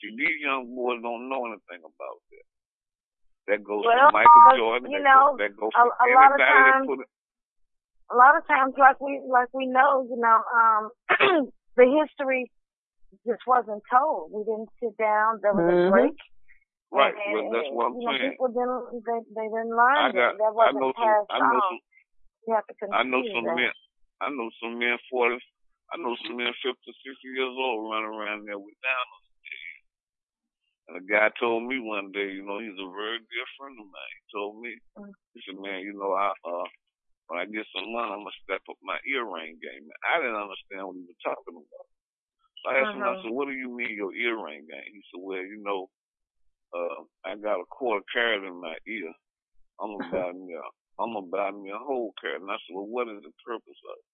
[0.00, 2.46] See, these young boys don't know anything about that.
[3.50, 4.90] That goes Well, for Michael Jordan.
[4.92, 7.00] you that, know, goes, that goes a- for a lot of anybody that times- put
[7.02, 7.10] it.
[8.10, 10.82] a lot of times like we like we know, you know, um
[11.76, 12.46] the history
[13.26, 14.30] just wasn't told.
[14.32, 15.88] We didn't sit down, there was Mhm.
[15.88, 16.16] a break.
[16.90, 18.30] Right, And, well, that's what I'm you know, saying.
[18.32, 20.38] people didn't they, they didn't learn I got, it.
[20.40, 21.62] That wasn't know some, passed I know on.
[21.68, 21.80] some,
[22.48, 23.60] You have to I know some that.
[23.60, 23.72] men.
[24.24, 25.36] I know some men forty.
[25.92, 29.28] I know some men fifty, sixty years old running around there with diamonds.
[30.88, 33.84] And a guy told me one day, you know, he's a very dear friend of
[33.92, 34.14] mine.
[34.16, 34.72] He told me,
[35.36, 36.68] he said, man, you know, I uh,
[37.28, 39.84] when I get some money, I'm gonna step up my earring game.
[40.08, 41.86] I didn't understand what he was talking about.
[42.64, 43.22] So I asked him, I Mhm.
[43.22, 44.88] said, what do you mean your earring game?
[44.88, 45.88] He said, well, you know,
[46.72, 49.12] uh, I got a quarter carat in my ear.
[49.80, 50.64] I'm gonna buy me a,
[50.98, 52.42] I'm gonna buy me a whole carat.
[52.42, 54.08] And I said, well, what is the purpose of it?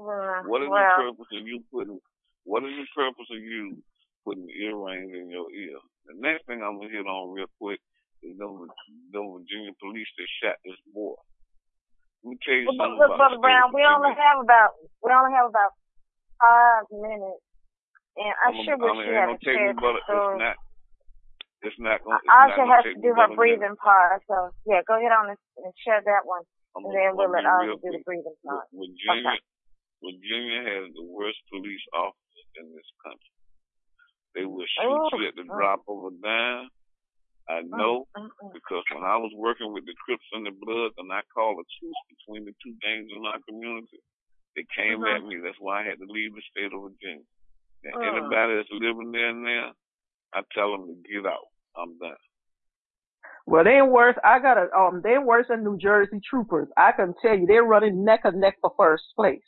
[0.00, 2.00] Well, What is well, the purpose of you putting?
[2.48, 3.84] What is the purpose of you
[4.24, 5.76] putting earrings in your ear?
[6.08, 7.78] The next thing I'm gonna hit on real quick
[8.24, 8.66] is them,
[9.12, 11.14] them Virginia police that shot this boy.
[12.24, 14.72] Let me tell you something but, about Brother the Brown, we only have about
[15.04, 15.76] we only have about
[16.40, 17.44] five minutes,
[18.16, 20.71] and I I'm, sure I'm, you ain't had gonna a chance to.
[21.62, 22.02] It's not.
[22.02, 22.18] It's not gonna.
[22.22, 23.38] It's Asha gonna has to do her but a minute.
[23.38, 26.42] breathing part, so yeah, go ahead on and, and share that one,
[26.76, 28.66] I'm and then we'll let gonna be real Asha do the breathing part.
[28.74, 29.38] Virginia,
[30.02, 33.34] Virginia has the worst police officers in this country.
[34.34, 35.54] They will shoot Oh, you at the oh.
[35.54, 36.68] drop of a dime.
[37.50, 38.06] I know
[38.54, 41.66] because when I was working with the Crips and the Bloods and I called a
[41.78, 43.98] truce between the two gangs in our community,
[44.56, 45.16] they came Mhm.
[45.16, 45.36] at me.
[45.42, 47.26] That's why I had to leave the state of Virginia.
[47.84, 48.08] Now, Mm.
[48.08, 49.74] anybody that's living there now,
[50.32, 51.48] I tell them to get out.
[51.76, 52.16] I'm done.
[53.46, 54.16] Well, they ain't worse.
[54.24, 55.00] I got a um.
[55.02, 56.68] They worse than New Jersey troopers.
[56.76, 59.42] I can tell you, they're running neck and neck for first place.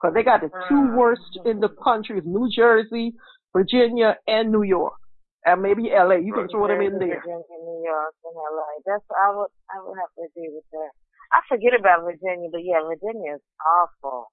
[0.00, 3.14] Cause they got the two worst in the country: New Jersey
[3.54, 4.98] Virginia, and New York,
[5.44, 6.20] and maybe LA.
[6.20, 7.22] You can throw them in Jersey, there.
[7.24, 8.70] Virginia, New York, and LA.
[8.84, 10.92] That's I would I would have to agree with that.
[11.32, 14.32] I forget about Virginia, but yeah, Virginia is awful.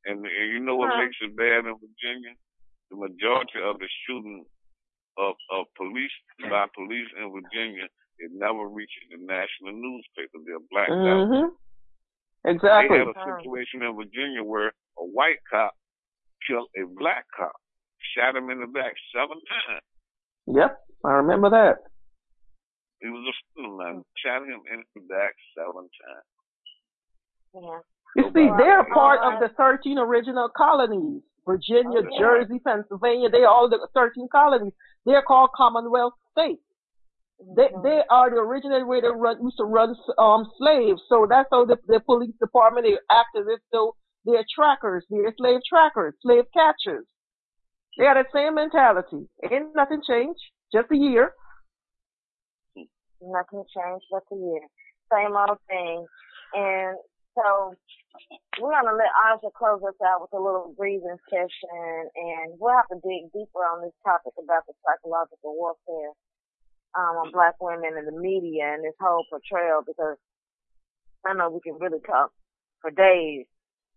[0.06, 1.02] And, and you know what Huh.
[1.04, 2.34] makes it bad in Virginia?
[2.92, 4.46] The majority of the shooting
[5.18, 6.12] of, of police
[6.50, 7.88] by police in Virginia
[8.20, 10.40] it never reaches the national newspaper.
[10.46, 11.28] They're blacked out.
[11.28, 11.54] hmm
[12.50, 12.98] Exactly.
[12.98, 15.74] They had a situation in Virginia where a white cop
[16.48, 17.54] killed a black cop,
[18.16, 19.38] shot him in the back seven
[19.68, 19.84] times.
[20.48, 21.78] Yep, I remember that.
[23.02, 26.32] He was a student man, shot him in the back seven times.
[27.54, 27.80] Yeah.
[28.16, 31.22] You see, they're part of the 13 original colonies.
[31.46, 32.18] Virginia, Okay.
[32.20, 34.74] Jersey, Pennsylvania, they are all the 13 colonies.
[35.06, 36.62] They're called Commonwealth states.
[37.56, 41.02] They they are the original way they run used to run um slaves.
[41.08, 43.96] So that's how the, the police department they act as if though
[44.26, 47.06] they're trackers, they're slave trackers, slave catchers.
[47.98, 49.30] They have the same mentality.
[49.44, 50.42] Ain't nothing changed.
[50.74, 51.34] Just a year.
[53.22, 54.66] Nothing changed but the year.
[55.12, 56.06] Same old thing.
[56.54, 56.98] And
[57.36, 57.74] so
[58.60, 62.90] we're gonna let Aja close us out with a little breathing session and we'll have
[62.90, 66.14] to dig deeper on this topic about the psychological warfare
[66.98, 70.18] um on black women in the media and this whole portrayal because
[71.26, 72.32] I know we can really talk
[72.82, 73.46] for days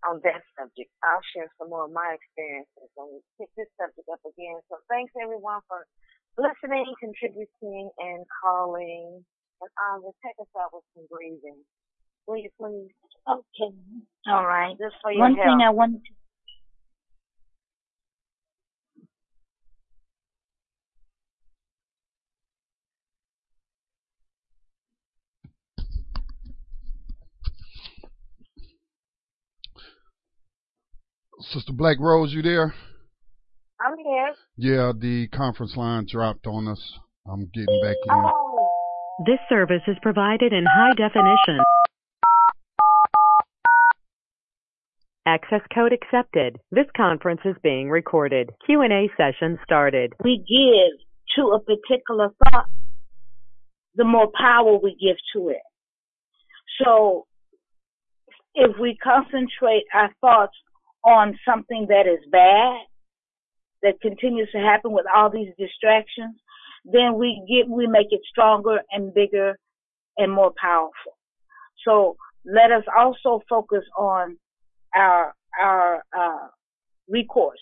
[0.09, 0.89] on that subject.
[1.05, 4.61] I'll share some more of my experiences when we pick this subject up again.
[4.73, 5.85] So thanks everyone for
[6.39, 9.24] listening, contributing, and calling.
[9.61, 11.62] And um, Aja, take us out with some breathing.
[12.27, 12.93] Will you please?
[13.28, 13.74] Okay.
[14.28, 14.77] All right.
[14.78, 15.61] Just for your One thing.
[15.65, 16.12] I wanted to
[31.52, 32.74] Sister Black Rose, you there?
[33.85, 34.32] I'm here.
[34.57, 36.81] Yeah, the conference line dropped on us.
[37.27, 38.11] I'm getting back in.
[38.12, 38.69] Oh,
[39.27, 41.59] This service is provided in high definition.
[45.27, 46.59] Access code accepted.
[46.73, 48.51] This conference is being recorded.
[48.66, 50.15] Q&A session started.
[50.24, 50.98] we give
[51.36, 52.66] to a particular thought,
[53.94, 55.62] the more power we give to it.
[56.82, 57.27] So
[58.55, 60.57] if we concentrate our thoughts
[61.05, 62.81] on something that is bad,
[63.82, 66.36] that continues to happen with all these distractions,
[66.85, 69.57] then we get, we make it stronger and bigger
[70.16, 71.16] and more powerful.
[71.86, 74.36] So let us also focus on
[74.94, 76.48] our, our, uh,
[77.09, 77.61] recourse,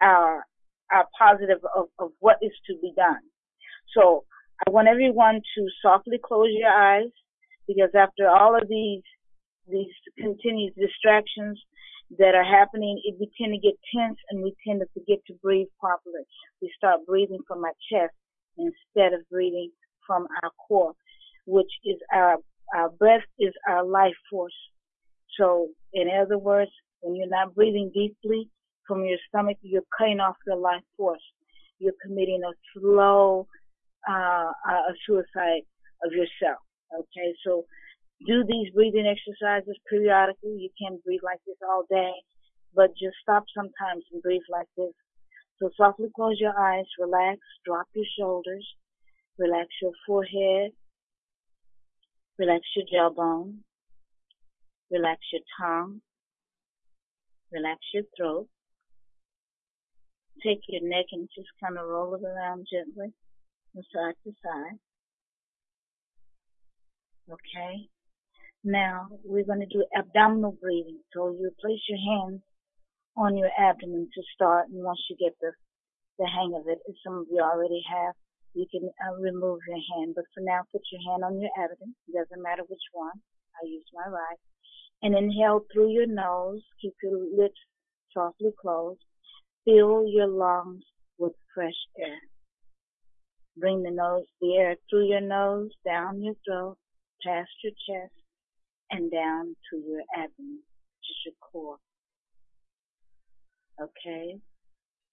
[0.00, 0.44] our,
[0.92, 3.20] our positive of, of what is to be done.
[3.96, 4.24] So
[4.66, 7.10] I want everyone to softly close your eyes
[7.66, 9.02] because after all of these,
[9.68, 11.60] these continued distractions
[12.18, 15.66] that are happening, we tend to get tense and we tend to forget to breathe
[15.80, 16.22] properly.
[16.62, 18.14] We start breathing from our chest
[18.58, 19.70] instead of breathing
[20.06, 20.92] from our core,
[21.46, 22.36] which is our,
[22.74, 24.54] our breath is our life force.
[25.38, 26.70] So in other words,
[27.00, 28.48] when you're not breathing deeply
[28.86, 31.22] from your stomach, you're cutting off your life force.
[31.78, 33.46] You're committing a slow,
[34.08, 35.62] uh, uh, suicide
[36.04, 36.60] of yourself.
[36.94, 37.34] Okay.
[37.44, 37.64] So
[38.24, 40.56] do these breathing exercises periodically.
[40.56, 42.12] You can't breathe like this all day,
[42.74, 44.94] but just stop sometimes and breathe like this.
[45.60, 48.66] So softly close your eyes, relax, drop your shoulders,
[49.38, 50.72] relax your forehead,
[52.38, 53.60] relax your jawbone,
[54.90, 56.00] relax your tongue,
[57.52, 58.48] relax your throat.
[60.44, 63.12] Take your neck and just kind of roll it around gently
[63.72, 64.78] from side to side.
[67.32, 67.88] Okay.
[68.66, 70.98] Now we're going to do abdominal breathing.
[71.14, 72.42] So you place your hands
[73.16, 75.52] on your abdomen to start, and once you get the
[76.18, 78.14] the hang of it, as some of you already have,
[78.54, 80.14] you can uh, remove your hand.
[80.16, 81.94] But for now, put your hand on your abdomen.
[82.08, 83.14] It doesn't matter which one.
[83.54, 84.40] I use my right.
[85.02, 86.62] And inhale through your nose.
[86.82, 87.60] Keep your lips
[88.12, 89.04] softly closed.
[89.64, 90.82] Fill your lungs
[91.18, 92.18] with fresh air.
[93.56, 96.78] Bring the nose, the air through your nose, down your throat,
[97.22, 98.25] past your chest,
[98.90, 100.60] and down to your abdomen,
[101.02, 101.78] is your core.
[103.80, 104.36] Okay?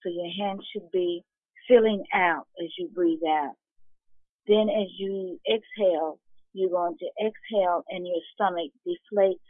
[0.02, 1.22] So your hands should be
[1.68, 3.54] filling out as you breathe out.
[4.46, 6.18] Then as you exhale,
[6.52, 9.40] you're going to exhale and your stomach deflates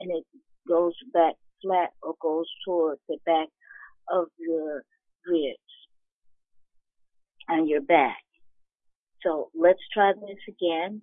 [0.00, 0.24] and it
[0.68, 3.48] goes back flat or goes toward the back
[4.10, 4.82] of your
[5.26, 5.58] ribs.
[7.48, 8.22] and you're back.
[9.22, 11.02] So let's try this again.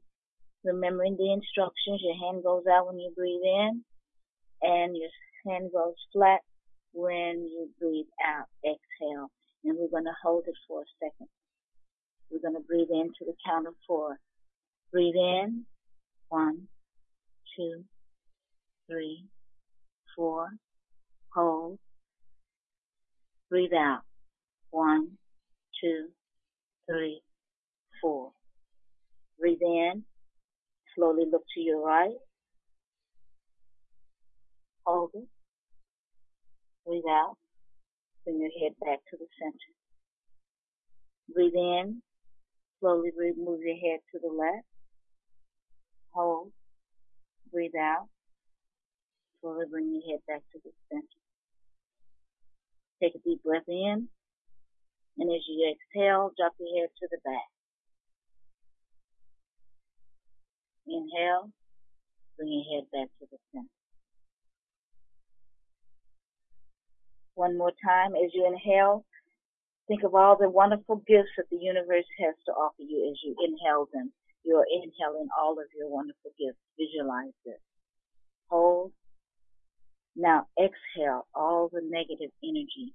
[0.64, 3.84] Remembering the instructions, your hand goes out when you breathe in
[4.62, 5.10] and your
[5.46, 6.42] hand goes flat
[6.94, 8.48] when you breathe out.
[8.66, 9.30] Exhale.
[9.64, 11.28] And we're going to hold it for a second.
[12.30, 14.18] We're going to breathe in to the count of four.
[14.92, 15.66] Breathe in.
[16.30, 16.68] One,
[17.56, 17.84] two,
[18.90, 19.26] three,
[20.16, 20.50] four.
[21.34, 21.80] Hold.
[23.50, 24.02] Breathe out.
[24.72, 25.18] One,
[25.82, 26.08] two,
[26.90, 27.22] three,
[28.02, 28.32] four.
[29.40, 30.04] Breathe in.
[30.98, 32.18] Slowly look to your right.
[34.84, 35.28] Hold it.
[36.86, 37.36] Breathe out.
[38.26, 39.74] Bring your head back to the center.
[41.34, 42.02] Breathe in.
[42.80, 44.66] Slowly move your head to the left.
[46.14, 46.52] Hold.
[47.52, 48.08] Breathe out.
[49.42, 51.22] Slowly bring your head back to the center.
[53.04, 54.08] Take a deep breath in.
[55.20, 57.57] And as you exhale, drop your head to the back.
[60.88, 61.52] Inhale.
[62.38, 63.68] Bring your head back to the center.
[67.36, 69.06] One more time as you inhale,
[69.88, 73.36] think of all the wonderful gifts that the universe has to offer you as you
[73.46, 74.12] inhale them.
[74.44, 76.60] You are inhaling all of your wonderful gifts.
[76.80, 77.60] Visualize this.
[78.50, 78.92] Hold.
[80.16, 82.94] Now exhale all the negative energy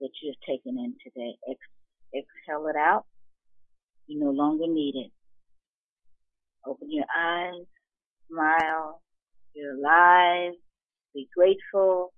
[0.00, 1.36] that you've taken in today.
[1.48, 3.04] Ex- exhale it out.
[4.06, 5.12] You no longer need it.
[6.66, 7.66] Open your eyes,
[8.30, 9.00] smile,
[9.54, 10.54] you're alive,
[11.14, 12.12] be grateful.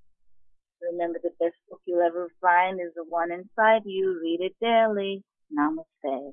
[0.82, 4.18] Remember the best book you'll ever find is the one inside you.
[4.23, 5.23] Read it daily.
[5.52, 6.32] Namaste.